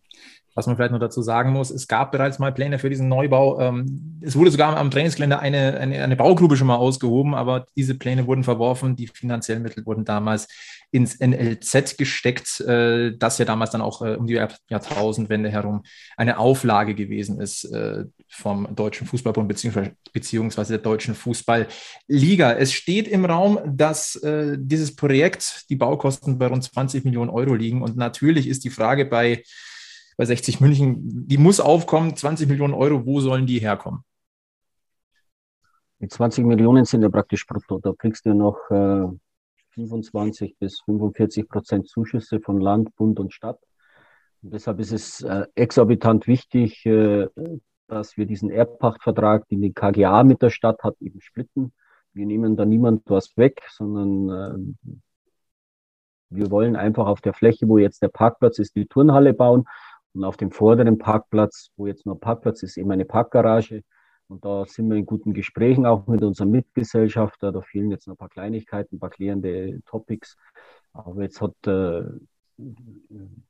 Was 0.57 0.65
man 0.65 0.75
vielleicht 0.75 0.91
noch 0.91 0.99
dazu 0.99 1.21
sagen 1.21 1.51
muss, 1.51 1.69
es 1.69 1.87
gab 1.87 2.11
bereits 2.11 2.39
mal 2.39 2.51
Pläne 2.51 2.79
für 2.79 2.89
diesen 2.89 3.07
Neubau. 3.07 3.59
Ähm, 3.59 4.19
es 4.21 4.35
wurde 4.35 4.49
sogar 4.49 4.75
am 4.75 4.89
Trainingsgelände 4.89 5.37
eine, 5.37 5.77
eine, 5.77 6.03
eine 6.03 6.15
Baugrube 6.15 6.57
schon 6.57 6.65
mal 6.65 6.77
ausgehoben, 6.77 7.35
aber 7.35 7.67
diese 7.75 7.93
Pläne 7.93 8.25
wurden 8.25 8.43
verworfen. 8.43 8.95
Die 8.95 9.05
finanziellen 9.05 9.61
Mittel 9.61 9.85
wurden 9.85 10.03
damals 10.03 10.47
ins 10.89 11.19
NLZ 11.19 11.99
gesteckt, 11.99 12.59
äh, 12.61 13.15
das 13.15 13.37
ja 13.37 13.45
damals 13.45 13.69
dann 13.69 13.81
auch 13.81 14.01
äh, 14.01 14.15
um 14.15 14.25
die 14.25 14.33
Jahrtausendwende 14.69 15.51
herum 15.51 15.83
eine 16.15 16.39
Auflage 16.39 16.95
gewesen 16.95 17.39
ist 17.39 17.65
äh, 17.65 18.05
vom 18.27 18.75
Deutschen 18.75 19.05
Fußballbund 19.05 19.47
beziehungsweise, 19.47 19.91
beziehungsweise 20.11 20.73
der 20.73 20.81
Deutschen 20.81 21.13
Fußballliga. 21.13 22.53
Es 22.53 22.73
steht 22.73 23.07
im 23.07 23.25
Raum, 23.25 23.59
dass 23.63 24.19
dieses 24.57 24.95
Projekt 24.95 25.69
die 25.69 25.75
Baukosten 25.75 26.37
bei 26.37 26.47
rund 26.47 26.63
20 26.63 27.05
Millionen 27.05 27.29
Euro 27.29 27.53
liegen 27.53 27.81
und 27.81 27.95
natürlich 27.95 28.47
ist 28.47 28.65
die 28.65 28.69
Frage 28.69 29.05
bei 29.05 29.43
bei 30.17 30.25
60 30.25 30.59
München, 30.59 31.27
die 31.27 31.37
muss 31.37 31.59
aufkommen, 31.59 32.15
20 32.15 32.49
Millionen 32.49 32.73
Euro, 32.73 33.05
wo 33.05 33.21
sollen 33.21 33.45
die 33.45 33.59
herkommen? 33.59 34.03
Die 35.99 36.07
20 36.07 36.45
Millionen 36.45 36.85
sind 36.85 37.03
ja 37.03 37.09
praktisch 37.09 37.45
brutto. 37.45 37.79
Da 37.79 37.93
kriegst 37.97 38.25
du 38.25 38.33
noch 38.33 38.57
äh, 38.69 39.07
25 39.75 40.57
bis 40.57 40.81
45 40.81 41.47
Prozent 41.47 41.87
Zuschüsse 41.87 42.39
von 42.39 42.59
Land, 42.59 42.95
Bund 42.95 43.19
und 43.19 43.33
Stadt. 43.33 43.59
Und 44.41 44.53
deshalb 44.53 44.79
ist 44.79 44.91
es 44.91 45.21
äh, 45.21 45.45
exorbitant 45.55 46.27
wichtig, 46.27 46.85
äh, 46.85 47.27
dass 47.87 48.17
wir 48.17 48.25
diesen 48.25 48.49
Erbpachtvertrag, 48.49 49.47
den 49.49 49.61
die 49.61 49.73
KGA 49.73 50.23
mit 50.23 50.41
der 50.41 50.49
Stadt 50.49 50.83
hat, 50.83 50.95
eben 50.99 51.21
splitten. 51.21 51.73
Wir 52.13 52.25
nehmen 52.25 52.55
da 52.55 52.65
niemand 52.65 53.03
was 53.05 53.37
weg, 53.37 53.61
sondern 53.69 54.75
äh, 54.83 54.97
wir 56.29 56.51
wollen 56.51 56.75
einfach 56.75 57.07
auf 57.07 57.21
der 57.21 57.33
Fläche, 57.33 57.67
wo 57.67 57.77
jetzt 57.77 58.01
der 58.01 58.09
Parkplatz 58.09 58.59
ist, 58.59 58.75
die 58.75 58.87
Turnhalle 58.87 59.33
bauen 59.33 59.65
und 60.17 60.23
auf 60.23 60.35
dem 60.35 60.51
vorderen 60.51 60.97
Parkplatz, 60.97 61.69
wo 61.77 61.85
jetzt 61.85 62.05
nur 62.05 62.19
Parkplatz 62.19 62.63
ist, 62.63 62.77
eben 62.77 62.91
eine 62.91 63.05
Parkgarage. 63.05 63.83
Und 64.27 64.43
da 64.43 64.65
sind 64.65 64.89
wir 64.89 64.97
in 64.97 65.05
guten 65.05 65.33
Gesprächen 65.33 65.85
auch 65.85 66.07
mit 66.07 66.23
unserem 66.23 66.51
Mitgesellschafter. 66.51 67.51
Da 67.51 67.61
fehlen 67.61 67.91
jetzt 67.91 68.07
noch 68.07 68.15
ein 68.15 68.17
paar 68.17 68.29
Kleinigkeiten, 68.29 68.95
ein 68.95 68.99
paar 68.99 69.11
klärende 69.11 69.79
Topics. 69.85 70.35
Aber 70.91 71.21
jetzt 71.21 71.39
hat, 71.39 71.53
äh, 71.67 72.01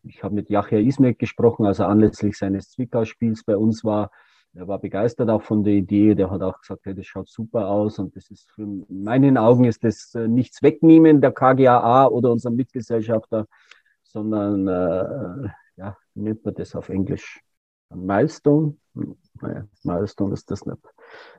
ich 0.04 0.24
habe 0.24 0.36
mit 0.36 0.50
Yachia 0.50 0.80
Ismek 0.80 1.18
gesprochen, 1.18 1.66
also 1.66 1.86
anlässlich 1.86 2.38
seines 2.38 2.70
Zwickau-Spiels 2.72 3.44
bei 3.46 3.56
uns 3.56 3.84
war. 3.86 4.12
Er 4.54 4.68
war 4.68 4.80
begeistert 4.80 5.30
auch 5.30 5.44
von 5.44 5.64
der 5.64 5.74
Idee. 5.74 6.16
Der 6.16 6.30
hat 6.30 6.42
auch 6.42 6.60
gesagt, 6.60 6.82
hey, 6.84 6.94
das 6.94 7.06
schaut 7.06 7.30
super 7.30 7.70
aus. 7.70 7.98
Und 7.98 8.16
das 8.16 8.30
ist 8.30 8.52
für, 8.52 8.64
in 8.64 9.04
meinen 9.04 9.38
Augen 9.38 9.64
ist 9.64 9.86
das 9.86 10.14
äh, 10.16 10.28
nichts 10.28 10.62
wegnehmen 10.62 11.22
der 11.22 11.32
KGAA 11.32 12.08
oder 12.08 12.30
unserem 12.30 12.58
Mitgesellschafter, 12.58 13.48
sondern 14.04 14.68
äh, 14.68 15.50
ja, 15.78 15.98
wie 16.14 16.22
nennt 16.22 16.44
man 16.44 16.54
das 16.56 16.76
auf 16.76 16.90
Englisch? 16.90 17.42
Ein 17.90 18.06
Milestone? 18.06 18.76
Naja, 19.42 19.68
Milestone 19.84 20.34
ist 20.34 20.50
das 20.52 20.66
nicht. 20.66 20.80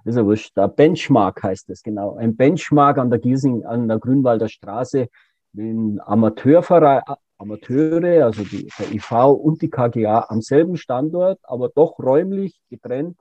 ist 0.04 0.16
ja 0.16 0.24
wurscht. 0.24 0.56
Ein 0.56 0.74
Benchmark 0.74 1.42
heißt 1.42 1.68
es, 1.70 1.82
genau. 1.82 2.16
Ein 2.16 2.36
Benchmark 2.36 2.98
an 2.98 3.10
der 3.10 3.18
Giesing, 3.18 3.64
an 3.64 3.88
der 3.88 3.98
Grünwalder 3.98 4.48
Straße, 4.48 5.08
wenn 5.52 6.00
Amateurverein, 6.00 7.02
Amateure, 7.36 8.24
also 8.24 8.42
die, 8.44 8.68
der 8.78 8.92
IV 8.92 9.12
und 9.12 9.62
die 9.62 9.70
KGA 9.70 10.26
am 10.28 10.40
selben 10.40 10.76
Standort, 10.76 11.38
aber 11.42 11.68
doch 11.68 11.98
räumlich 11.98 12.60
getrennt 12.68 13.18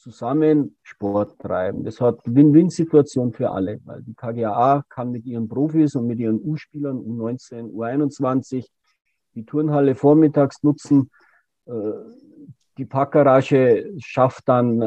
zusammen 0.00 0.76
Sport 0.82 1.38
treiben. 1.38 1.84
Das 1.84 2.00
hat 2.00 2.20
Win-Win-Situation 2.24 3.32
für 3.32 3.50
alle, 3.50 3.80
weil 3.84 4.02
die 4.02 4.14
KGAA 4.14 4.84
kann 4.88 5.10
mit 5.10 5.26
ihren 5.26 5.46
Profis 5.46 5.94
und 5.94 6.06
mit 6.06 6.18
ihren 6.18 6.40
U-Spielern, 6.40 6.98
U19, 6.98 7.70
U21, 7.72 8.66
die 9.34 9.44
Turnhalle 9.44 9.94
vormittags 9.94 10.62
nutzen. 10.62 11.10
Äh, 11.66 11.72
die 12.78 12.86
Parkgarage 12.86 13.92
schafft 13.98 14.48
dann 14.48 14.80
äh, 14.80 14.86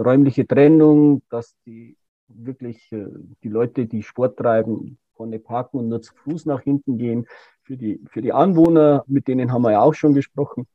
räumliche 0.00 0.46
Trennung, 0.46 1.22
dass 1.30 1.56
die 1.66 1.96
wirklich 2.28 2.92
äh, 2.92 3.06
die 3.42 3.48
Leute, 3.48 3.86
die 3.86 4.02
Sport 4.02 4.38
treiben, 4.38 4.98
vorne 5.14 5.38
parken 5.38 5.78
und 5.80 5.88
nur 5.88 6.02
zu 6.02 6.14
Fuß 6.14 6.46
nach 6.46 6.60
hinten 6.60 6.98
gehen. 6.98 7.26
Für 7.62 7.76
die, 7.76 8.00
für 8.08 8.22
die 8.22 8.32
Anwohner, 8.32 9.04
mit 9.06 9.28
denen 9.28 9.52
haben 9.52 9.62
wir 9.62 9.72
ja 9.72 9.80
auch 9.80 9.94
schon 9.94 10.14
gesprochen, 10.14 10.66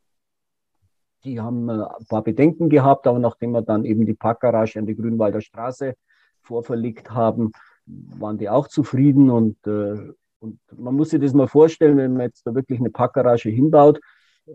die 1.23 1.39
haben 1.39 1.69
ein 1.69 2.05
paar 2.09 2.23
Bedenken 2.23 2.69
gehabt, 2.69 3.07
aber 3.07 3.19
nachdem 3.19 3.51
wir 3.51 3.61
dann 3.61 3.85
eben 3.85 4.05
die 4.05 4.13
Parkgarage 4.13 4.77
an 4.77 4.85
die 4.85 4.95
Grünwalder 4.95 5.41
Straße 5.41 5.95
vorverlegt 6.41 7.11
haben, 7.11 7.53
waren 7.85 8.37
die 8.37 8.49
auch 8.49 8.67
zufrieden 8.67 9.29
und, 9.29 9.55
äh, 9.65 10.11
und 10.43 10.59
man 10.77 10.93
muss 10.95 11.09
sich 11.09 11.21
das 11.21 11.33
mal 11.33 11.47
vorstellen, 11.47 11.97
wenn 11.97 12.13
man 12.13 12.23
jetzt 12.23 12.45
da 12.45 12.53
wirklich 12.53 12.79
eine 12.79 12.89
Parkgarage 12.89 13.49
hinbaut 13.49 13.99
äh, 14.45 14.51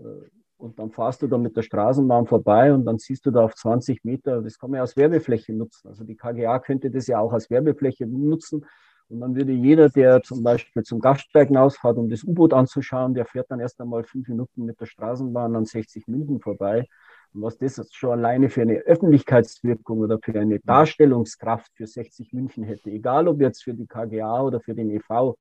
und 0.58 0.78
dann 0.78 0.90
fahrst 0.90 1.22
du 1.22 1.26
da 1.28 1.38
mit 1.38 1.56
der 1.56 1.62
Straßenbahn 1.62 2.26
vorbei 2.26 2.74
und 2.74 2.84
dann 2.84 2.98
siehst 2.98 3.24
du 3.24 3.30
da 3.30 3.44
auf 3.44 3.54
20 3.54 4.04
Meter, 4.04 4.42
das 4.42 4.58
kann 4.58 4.70
man 4.70 4.78
ja 4.78 4.82
als 4.82 4.96
Werbefläche 4.96 5.54
nutzen. 5.54 5.88
Also 5.88 6.04
die 6.04 6.16
KGA 6.16 6.58
könnte 6.58 6.90
das 6.90 7.06
ja 7.06 7.18
auch 7.18 7.32
als 7.32 7.48
Werbefläche 7.48 8.06
nutzen 8.06 8.66
und 9.08 9.20
dann 9.20 9.34
würde 9.34 9.52
jeder, 9.52 9.88
der 9.88 10.22
zum 10.22 10.42
Beispiel 10.42 10.82
zum 10.82 11.00
Gastberg 11.00 11.48
hinausfährt, 11.48 11.96
um 11.96 12.10
das 12.10 12.24
U-Boot 12.24 12.52
anzuschauen, 12.52 13.14
der 13.14 13.24
fährt 13.24 13.50
dann 13.50 13.60
erst 13.60 13.80
einmal 13.80 14.04
fünf 14.04 14.28
Minuten 14.28 14.66
mit 14.66 14.78
der 14.80 14.86
Straßenbahn 14.86 15.56
an 15.56 15.64
60 15.64 16.06
München 16.08 16.40
vorbei. 16.40 16.86
Und 17.32 17.42
was 17.42 17.56
das 17.56 17.88
schon 17.92 18.10
alleine 18.10 18.50
für 18.50 18.62
eine 18.62 18.80
Öffentlichkeitswirkung 18.80 20.00
oder 20.00 20.18
für 20.22 20.38
eine 20.38 20.60
Darstellungskraft 20.60 21.72
für 21.74 21.86
60 21.86 22.34
München 22.34 22.64
hätte, 22.64 22.90
egal 22.90 23.28
ob 23.28 23.40
jetzt 23.40 23.64
für 23.64 23.72
die 23.72 23.86
KGA 23.86 24.42
oder 24.42 24.60
für 24.60 24.74
den 24.74 24.90
EV, 24.90 25.36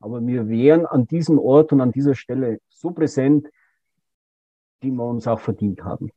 aber 0.00 0.24
wir 0.26 0.48
wären 0.48 0.86
an 0.86 1.06
diesem 1.06 1.38
Ort 1.38 1.72
und 1.72 1.80
an 1.80 1.92
dieser 1.92 2.14
Stelle 2.14 2.60
so 2.68 2.90
präsent, 2.90 3.48
die 4.82 4.90
wir 4.90 5.04
uns 5.04 5.26
auch 5.26 5.40
verdient 5.40 5.82
haben. 5.82 6.10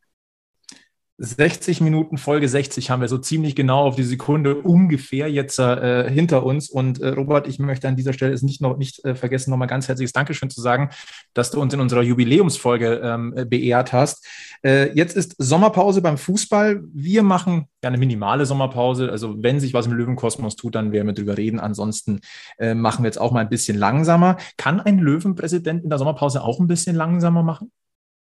60 1.24 1.82
Minuten, 1.82 2.18
Folge 2.18 2.50
60 2.50 2.90
haben 2.90 3.02
wir 3.02 3.08
so 3.08 3.20
ziemlich 3.20 3.56
genau 3.56 3.84
auf 3.84 3.96
die 3.96 4.04
Sekunde 4.04 4.56
ungefähr 4.56 5.30
jetzt 5.32 5.60
äh, 5.60 6.10
hinter 6.10 6.44
uns. 6.44 6.68
Und 6.68 7.00
äh, 7.00 7.10
Robert, 7.10 7.48
ich 7.48 7.60
möchte 7.60 7.88
an 7.88 7.96
dieser 7.96 8.12
Stelle 8.12 8.34
es 8.34 8.42
nicht 8.42 8.60
noch 8.60 8.76
nicht 8.78 9.06
äh, 9.06 9.14
vergessen, 9.14 9.52
nochmal 9.52 9.68
ganz 9.68 9.88
herzliches 9.88 10.14
Dankeschön 10.14 10.50
zu 10.50 10.62
sagen, 10.62 10.90
dass 11.36 11.52
du 11.52 11.62
uns 11.62 11.76
in 11.76 11.80
unserer 11.80 12.02
Jubiläumsfolge 12.02 13.02
ähm, 13.04 13.34
äh, 13.38 13.46
beehrt 13.46 13.94
hast. 13.94 14.26
Äh, 14.64 14.94
jetzt 14.96 15.16
ist 15.16 15.36
Sommerpause 15.38 16.02
beim 16.02 16.18
Fußball. 16.18 16.82
Wir 16.92 17.22
machen 17.22 17.68
ja 17.84 17.90
eine 17.90 18.00
minimale 18.00 18.48
Sommerpause. 18.48 19.12
Also 19.12 19.44
wenn 19.44 19.60
sich 19.60 19.76
was 19.76 19.86
im 19.86 19.94
Löwenkosmos 19.94 20.56
tut, 20.56 20.74
dann 20.74 20.92
werden 20.92 21.06
wir 21.06 21.14
drüber 21.14 21.38
reden. 21.38 21.60
Ansonsten 21.60 22.22
äh, 22.58 22.74
machen 22.74 23.04
wir 23.04 23.10
jetzt 23.10 23.22
auch 23.22 23.32
mal 23.32 23.42
ein 23.42 23.50
bisschen 23.50 23.78
langsamer. 23.78 24.38
Kann 24.58 24.82
ein 24.82 24.98
Löwenpräsident 24.98 25.84
in 25.84 25.90
der 25.92 26.00
Sommerpause 26.00 26.44
auch 26.44 26.60
ein 26.60 26.68
bisschen 26.68 26.96
langsamer 26.96 27.44
machen? 27.44 27.72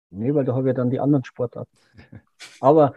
Nee, 0.10 0.34
weil 0.34 0.45
da 0.45 0.55
habe 0.55 0.70
ich 0.70 0.76
dann 0.76 0.89
die 0.89 0.99
anderen 0.99 1.26
Sportarten. 1.26 1.78
Aber, 2.60 2.93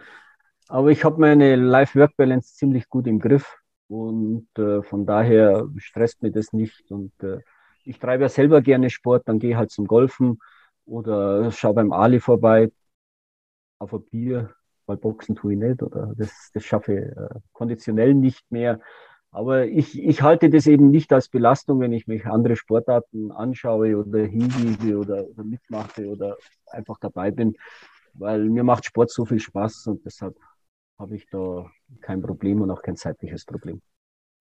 aber 0.68 0.90
ich 0.90 1.04
habe 1.04 1.20
meine 1.20 1.56
Life-Work-Balance 1.56 2.54
ziemlich 2.56 2.88
gut 2.88 3.06
im 3.06 3.20
Griff 3.20 3.58
und 3.88 4.48
äh, 4.58 4.82
von 4.82 5.06
daher 5.06 5.68
stresst 5.78 6.22
mir 6.22 6.32
das 6.32 6.52
nicht. 6.52 6.90
Und 6.90 7.12
äh, 7.22 7.40
ich 7.84 7.98
treibe 7.98 8.24
ja 8.24 8.28
selber 8.28 8.62
gerne 8.62 8.90
Sport, 8.90 9.28
dann 9.28 9.38
gehe 9.40 9.56
halt 9.56 9.70
zum 9.72 9.86
Golfen 9.86 10.40
oder 10.86 11.50
schaue 11.52 11.74
beim 11.74 11.92
Ali 11.92 12.20
vorbei 12.20 12.70
auf 13.78 13.92
ein 13.94 14.04
Bier, 14.10 14.50
weil 14.86 14.96
Boxen 14.96 15.36
tue 15.36 15.54
ich 15.54 15.58
nicht 15.58 15.82
oder 15.82 16.12
das, 16.16 16.50
das 16.52 16.64
schaffe 16.64 16.94
ich 16.94 17.16
äh, 17.16 17.40
konditionell 17.52 18.14
nicht 18.14 18.50
mehr. 18.50 18.80
Aber 19.32 19.66
ich, 19.66 19.98
ich 19.98 20.22
halte 20.22 20.50
das 20.50 20.66
eben 20.66 20.90
nicht 20.90 21.12
als 21.12 21.28
Belastung, 21.28 21.80
wenn 21.80 21.92
ich 21.92 22.06
mich 22.08 22.26
andere 22.26 22.56
Sportarten 22.56 23.30
anschaue 23.30 23.96
oder 23.96 24.24
hingebe 24.24 24.98
oder, 24.98 25.24
oder 25.28 25.44
mitmache 25.44 26.06
oder 26.06 26.36
einfach 26.66 26.98
dabei 27.00 27.30
bin, 27.30 27.56
weil 28.14 28.44
mir 28.44 28.64
macht 28.64 28.84
Sport 28.84 29.10
so 29.10 29.24
viel 29.24 29.38
Spaß 29.38 29.86
und 29.86 30.04
deshalb 30.04 30.36
habe 30.98 31.14
ich 31.16 31.26
da 31.30 31.70
kein 32.00 32.20
Problem 32.20 32.60
und 32.60 32.70
auch 32.70 32.82
kein 32.82 32.96
zeitliches 32.96 33.44
Problem. 33.44 33.80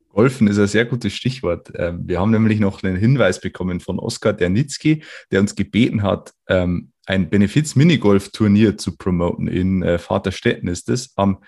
Golfen 0.09 0.47
ist 0.47 0.57
ein 0.57 0.67
sehr 0.67 0.85
gutes 0.85 1.13
Stichwort. 1.13 1.71
Ähm, 1.75 2.07
wir 2.07 2.19
haben 2.19 2.31
nämlich 2.31 2.59
noch 2.59 2.81
einen 2.81 2.97
Hinweis 2.97 3.39
bekommen 3.39 3.79
von 3.79 3.99
Oskar 3.99 4.33
Dernitzky, 4.33 5.03
der 5.31 5.39
uns 5.39 5.55
gebeten 5.55 6.01
hat, 6.01 6.33
ähm, 6.47 6.91
ein 7.05 7.29
Benefiz-Minigolf-Turnier 7.29 8.77
zu 8.77 8.97
promoten. 8.97 9.47
In 9.47 9.83
äh, 9.83 9.99
Vaterstetten 9.99 10.67
ist 10.67 10.89
es 10.89 11.13
am 11.15 11.43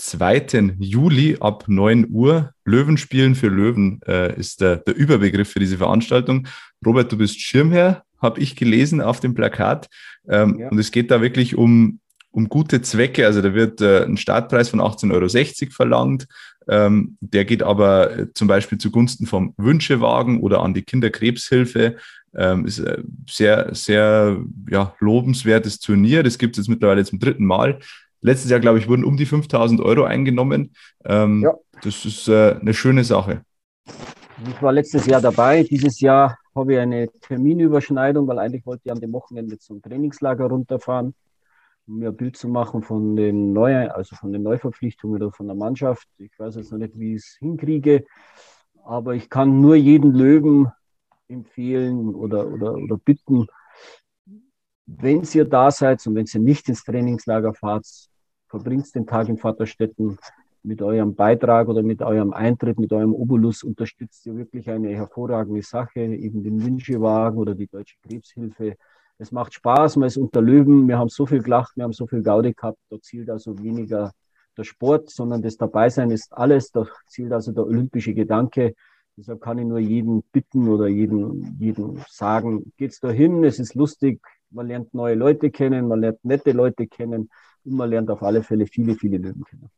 2. 0.00 0.76
Juli 0.78 1.36
ab 1.40 1.64
9 1.66 2.06
Uhr. 2.10 2.52
Löwenspielen 2.64 3.34
für 3.34 3.48
Löwen 3.48 4.00
äh, 4.06 4.38
ist 4.38 4.60
der, 4.60 4.76
der 4.76 4.96
Überbegriff 4.96 5.50
für 5.50 5.60
diese 5.60 5.78
Veranstaltung. 5.78 6.48
Robert, 6.84 7.12
du 7.12 7.18
bist 7.18 7.40
Schirmherr, 7.40 8.02
habe 8.20 8.40
ich 8.40 8.56
gelesen 8.56 9.00
auf 9.00 9.20
dem 9.20 9.34
Plakat. 9.34 9.88
Ähm, 10.28 10.58
ja. 10.58 10.68
Und 10.68 10.78
es 10.78 10.90
geht 10.90 11.10
da 11.10 11.20
wirklich 11.20 11.56
um, 11.56 12.00
um 12.30 12.48
gute 12.48 12.80
Zwecke. 12.80 13.26
Also 13.26 13.42
da 13.42 13.54
wird 13.54 13.80
äh, 13.80 14.04
ein 14.04 14.16
Startpreis 14.16 14.70
von 14.70 14.80
18,60 14.80 15.62
Euro 15.62 15.70
verlangt. 15.72 16.26
Ähm, 16.68 17.16
der 17.20 17.44
geht 17.44 17.62
aber 17.62 18.18
äh, 18.18 18.32
zum 18.32 18.48
Beispiel 18.48 18.78
zugunsten 18.78 19.26
vom 19.26 19.54
Wünschewagen 19.58 20.40
oder 20.40 20.62
an 20.62 20.72
die 20.72 20.82
Kinderkrebshilfe. 20.82 21.96
Ähm, 22.34 22.64
ist 22.64 22.80
ein 22.80 23.24
sehr, 23.28 23.74
sehr 23.74 24.38
ja, 24.70 24.94
lobenswertes 25.00 25.80
Turnier. 25.80 26.22
Das 26.22 26.38
gibt 26.38 26.56
es 26.56 26.64
jetzt 26.64 26.68
mittlerweile 26.68 27.04
zum 27.04 27.18
dritten 27.18 27.44
Mal. 27.44 27.80
Letztes 28.22 28.50
Jahr, 28.50 28.60
glaube 28.60 28.78
ich, 28.78 28.88
wurden 28.88 29.04
um 29.04 29.16
die 29.16 29.26
5000 29.26 29.80
Euro 29.80 30.04
eingenommen. 30.04 30.74
Ähm, 31.04 31.42
ja. 31.42 31.54
Das 31.82 32.04
ist 32.04 32.28
äh, 32.28 32.56
eine 32.60 32.74
schöne 32.74 33.04
Sache. 33.04 33.42
Ich 34.48 34.62
war 34.62 34.72
letztes 34.72 35.06
Jahr 35.06 35.20
dabei. 35.20 35.62
Dieses 35.62 36.00
Jahr 36.00 36.38
habe 36.54 36.74
ich 36.74 36.78
eine 36.78 37.08
Terminüberschneidung, 37.08 38.26
weil 38.28 38.38
eigentlich 38.38 38.66
wollte 38.66 38.82
ich 38.84 38.92
an 38.92 39.00
dem 39.00 39.12
Wochenende 39.12 39.58
zum 39.58 39.80
Trainingslager 39.80 40.46
runterfahren, 40.46 41.14
um 41.86 41.98
mir 41.98 42.08
ein 42.08 42.16
Bild 42.16 42.36
zu 42.36 42.48
machen 42.48 42.82
von 42.82 43.16
den 43.16 43.52
neuen, 43.52 43.90
also 43.90 44.16
von 44.16 44.32
den 44.32 44.42
Neuverpflichtungen 44.42 45.16
oder 45.16 45.32
von 45.32 45.46
der 45.46 45.56
Mannschaft. 45.56 46.06
Ich 46.18 46.38
weiß 46.38 46.56
jetzt 46.56 46.72
noch 46.72 46.78
nicht, 46.78 46.98
wie 46.98 47.14
ich 47.14 47.22
es 47.22 47.36
hinkriege, 47.38 48.04
aber 48.84 49.14
ich 49.14 49.30
kann 49.30 49.60
nur 49.60 49.76
jeden 49.76 50.12
Löwen 50.12 50.68
empfehlen 51.28 52.14
oder, 52.14 52.46
oder, 52.48 52.74
oder 52.74 52.96
bitten, 52.96 53.46
wenn 54.86 55.22
ihr 55.22 55.44
da 55.44 55.70
seid 55.70 56.04
und 56.06 56.14
wenn 56.16 56.26
ihr 56.26 56.40
nicht 56.40 56.68
ins 56.68 56.82
Trainingslager 56.84 57.54
fahrt, 57.54 57.86
verbringt 58.50 58.92
den 58.94 59.06
Tag 59.06 59.28
in 59.28 59.38
Vaterstetten 59.38 60.18
mit 60.62 60.82
eurem 60.82 61.14
Beitrag 61.14 61.68
oder 61.68 61.82
mit 61.82 62.02
eurem 62.02 62.32
Eintritt, 62.32 62.78
mit 62.78 62.92
eurem 62.92 63.14
Obolus 63.14 63.62
unterstützt 63.62 64.26
ihr 64.26 64.36
wirklich 64.36 64.68
eine 64.68 64.90
hervorragende 64.90 65.62
Sache, 65.62 66.00
eben 66.00 66.42
den 66.42 66.62
Wünschewagen 66.62 67.38
oder 67.38 67.54
die 67.54 67.68
Deutsche 67.68 67.96
Krebshilfe. 68.02 68.76
Es 69.18 69.32
macht 69.32 69.54
Spaß, 69.54 69.96
man 69.96 70.08
ist 70.08 70.16
unter 70.16 70.42
Löwen, 70.42 70.88
wir 70.88 70.98
haben 70.98 71.08
so 71.08 71.24
viel 71.26 71.42
gelacht, 71.42 71.76
wir 71.76 71.84
haben 71.84 71.92
so 71.92 72.06
viel 72.06 72.22
Gaudi 72.22 72.52
gehabt, 72.52 72.78
da 72.90 73.00
zielt 73.00 73.30
also 73.30 73.58
weniger 73.62 74.12
der 74.56 74.64
Sport, 74.64 75.10
sondern 75.10 75.40
das 75.42 75.56
Dabeisein 75.56 76.10
ist 76.10 76.32
alles, 76.32 76.72
da 76.72 76.86
zielt 77.06 77.32
also 77.32 77.52
der 77.52 77.64
olympische 77.64 78.12
Gedanke. 78.12 78.74
Deshalb 79.16 79.40
kann 79.40 79.58
ich 79.58 79.66
nur 79.66 79.78
jeden 79.78 80.22
bitten 80.32 80.68
oder 80.68 80.88
jeden, 80.88 81.56
jeden 81.58 82.02
sagen, 82.08 82.72
geht's 82.76 83.00
da 83.00 83.10
hin, 83.10 83.44
es 83.44 83.58
ist 83.58 83.74
lustig, 83.74 84.20
man 84.50 84.66
lernt 84.66 84.92
neue 84.92 85.14
Leute 85.14 85.50
kennen, 85.50 85.86
man 85.88 86.00
lernt 86.00 86.24
nette 86.24 86.52
Leute 86.52 86.86
kennen 86.86 87.30
und 87.64 87.74
man 87.74 87.90
lernt 87.90 88.10
auf 88.10 88.22
alle 88.22 88.42
Fälle 88.42 88.66
viele, 88.66 88.94
viele 88.94 89.18
Löwen 89.18 89.44
kennen. 89.44 89.68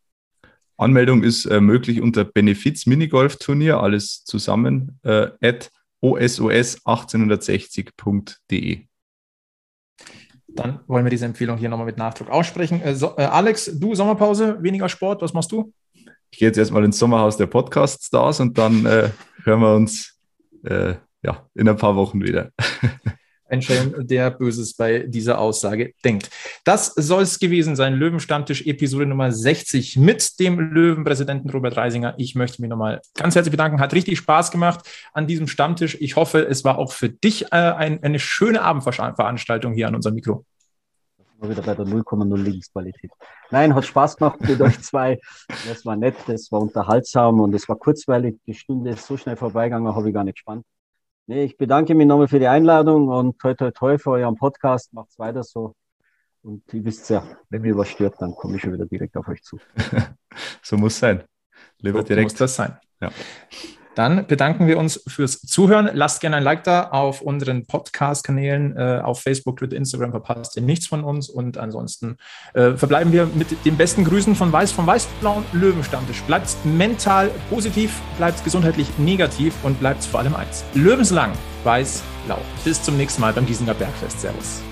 Anmeldung 0.76 1.22
ist 1.22 1.44
äh, 1.46 1.60
möglich 1.60 2.00
unter 2.00 2.24
Benefiz 2.24 2.86
Minigolf 2.86 3.36
Turnier, 3.36 3.80
alles 3.80 4.24
zusammen, 4.24 4.98
äh, 5.02 5.28
at 5.40 5.70
osos1860.de. 6.02 8.80
Dann 10.48 10.80
wollen 10.86 11.04
wir 11.04 11.10
diese 11.10 11.24
Empfehlung 11.24 11.56
hier 11.56 11.68
nochmal 11.68 11.86
mit 11.86 11.98
Nachdruck 11.98 12.30
aussprechen. 12.30 12.82
Äh, 12.82 12.94
so, 12.94 13.16
äh, 13.16 13.22
Alex, 13.22 13.78
du 13.78 13.94
Sommerpause, 13.94 14.62
weniger 14.62 14.88
Sport, 14.88 15.22
was 15.22 15.32
machst 15.32 15.52
du? 15.52 15.72
Ich 16.30 16.38
gehe 16.38 16.48
jetzt 16.48 16.58
erstmal 16.58 16.84
ins 16.84 16.98
Sommerhaus 16.98 17.36
der 17.36 17.46
Podcast-Stars 17.46 18.40
und 18.40 18.58
dann 18.58 18.84
äh, 18.86 19.10
hören 19.44 19.60
wir 19.60 19.74
uns 19.74 20.18
äh, 20.64 20.94
ja, 21.22 21.46
in 21.54 21.68
ein 21.68 21.76
paar 21.76 21.94
Wochen 21.94 22.22
wieder. 22.22 22.50
ein 23.52 23.62
Schelm, 23.62 24.06
der 24.06 24.30
Böses 24.30 24.74
bei 24.74 25.00
dieser 25.00 25.38
Aussage 25.38 25.92
denkt. 26.04 26.30
Das 26.64 26.86
soll 26.96 27.22
es 27.22 27.38
gewesen 27.38 27.76
sein. 27.76 27.94
Löwenstammtisch 27.94 28.66
Episode 28.66 29.06
Nummer 29.06 29.30
60 29.30 29.96
mit 29.98 30.40
dem 30.40 30.58
Löwenpräsidenten 30.58 31.50
Robert 31.50 31.76
Reisinger. 31.76 32.14
Ich 32.16 32.34
möchte 32.34 32.62
mich 32.62 32.70
nochmal 32.70 33.00
ganz 33.14 33.34
herzlich 33.34 33.52
bedanken. 33.52 33.80
Hat 33.80 33.94
richtig 33.94 34.18
Spaß 34.18 34.50
gemacht 34.50 34.88
an 35.12 35.26
diesem 35.26 35.46
Stammtisch. 35.46 35.96
Ich 36.00 36.16
hoffe, 36.16 36.40
es 36.40 36.64
war 36.64 36.78
auch 36.78 36.92
für 36.92 37.10
dich 37.10 37.44
äh, 37.52 37.56
ein, 37.56 38.02
eine 38.02 38.18
schöne 38.18 38.62
Abendveranstaltung 38.62 39.74
hier 39.74 39.88
an 39.88 39.94
unserem 39.94 40.14
Mikro 40.14 40.44
wieder 41.48 41.62
bei 41.62 41.74
der 41.74 41.86
0,0 41.86 42.36
Linksqualität. 42.36 43.10
Nein, 43.50 43.74
hat 43.74 43.84
Spaß 43.84 44.16
gemacht 44.16 44.40
mit 44.40 44.60
euch 44.60 44.80
zwei. 44.82 45.18
Das 45.68 45.84
war 45.84 45.96
nett, 45.96 46.14
das 46.26 46.50
war 46.52 46.60
unterhaltsam 46.60 47.40
und 47.40 47.52
es 47.54 47.68
war 47.68 47.76
kurzweilig. 47.76 48.36
Die 48.46 48.54
Stunde 48.54 48.90
ist 48.90 49.06
so 49.06 49.16
schnell 49.16 49.36
vorbeigegangen, 49.36 49.94
habe 49.94 50.08
ich 50.08 50.14
gar 50.14 50.24
nicht 50.24 50.36
gespannt. 50.36 50.64
Nee, 51.26 51.44
ich 51.44 51.56
bedanke 51.56 51.94
mich 51.94 52.06
nochmal 52.06 52.28
für 52.28 52.38
die 52.38 52.48
Einladung 52.48 53.08
und 53.08 53.38
toi 53.38 53.54
toi 53.54 53.70
toi 53.70 53.98
für 53.98 54.10
euren 54.10 54.36
Podcast. 54.36 54.92
Macht's 54.92 55.18
weiter 55.18 55.42
so. 55.42 55.74
Und 56.42 56.62
ihr 56.74 56.84
wisst 56.84 57.08
ja, 57.10 57.24
wenn 57.50 57.62
mir 57.62 57.76
was 57.76 57.88
stört, 57.88 58.20
dann 58.20 58.34
komme 58.34 58.56
ich 58.56 58.62
schon 58.62 58.72
wieder 58.72 58.86
direkt 58.86 59.16
auf 59.16 59.28
euch 59.28 59.42
zu. 59.42 59.58
so 60.62 60.76
muss 60.76 60.98
sein. 60.98 61.22
Lieber 61.78 62.00
so 62.00 62.08
direkt. 62.08 62.24
muss 62.24 62.34
das 62.34 62.56
sein. 62.56 62.76
Ja. 63.00 63.10
Dann 63.94 64.26
bedanken 64.26 64.66
wir 64.66 64.78
uns 64.78 65.02
fürs 65.06 65.40
Zuhören. 65.40 65.90
Lasst 65.92 66.20
gerne 66.20 66.36
ein 66.36 66.42
Like 66.42 66.64
da 66.64 66.84
auf 66.84 67.20
unseren 67.20 67.66
Podcast-Kanälen, 67.66 68.76
äh, 68.76 69.00
auf 69.02 69.20
Facebook, 69.20 69.58
Twitter, 69.58 69.76
Instagram, 69.76 70.12
verpasst 70.12 70.56
ihr 70.56 70.62
nichts 70.62 70.86
von 70.86 71.04
uns. 71.04 71.28
Und 71.28 71.58
ansonsten 71.58 72.16
äh, 72.54 72.72
verbleiben 72.72 73.12
wir 73.12 73.28
mit 73.34 73.64
den 73.64 73.76
besten 73.76 74.04
Grüßen 74.04 74.34
von 74.34 74.52
Weiß 74.52 74.72
vom 74.72 74.86
Weiß-Blauen 74.86 75.44
Löwenstammtisch. 75.52 76.22
Bleibt 76.22 76.56
mental 76.64 77.30
positiv, 77.50 78.00
bleibt 78.16 78.42
gesundheitlich 78.44 78.88
negativ 78.98 79.54
und 79.62 79.78
bleibt 79.78 80.04
vor 80.04 80.20
allem 80.20 80.34
eins. 80.34 80.64
Löwenslang, 80.74 81.32
weiß-blau. 81.64 82.38
Bis 82.64 82.82
zum 82.82 82.96
nächsten 82.96 83.20
Mal 83.20 83.32
beim 83.32 83.46
Giesinger 83.46 83.74
Bergfest. 83.74 84.20
Servus. 84.20 84.62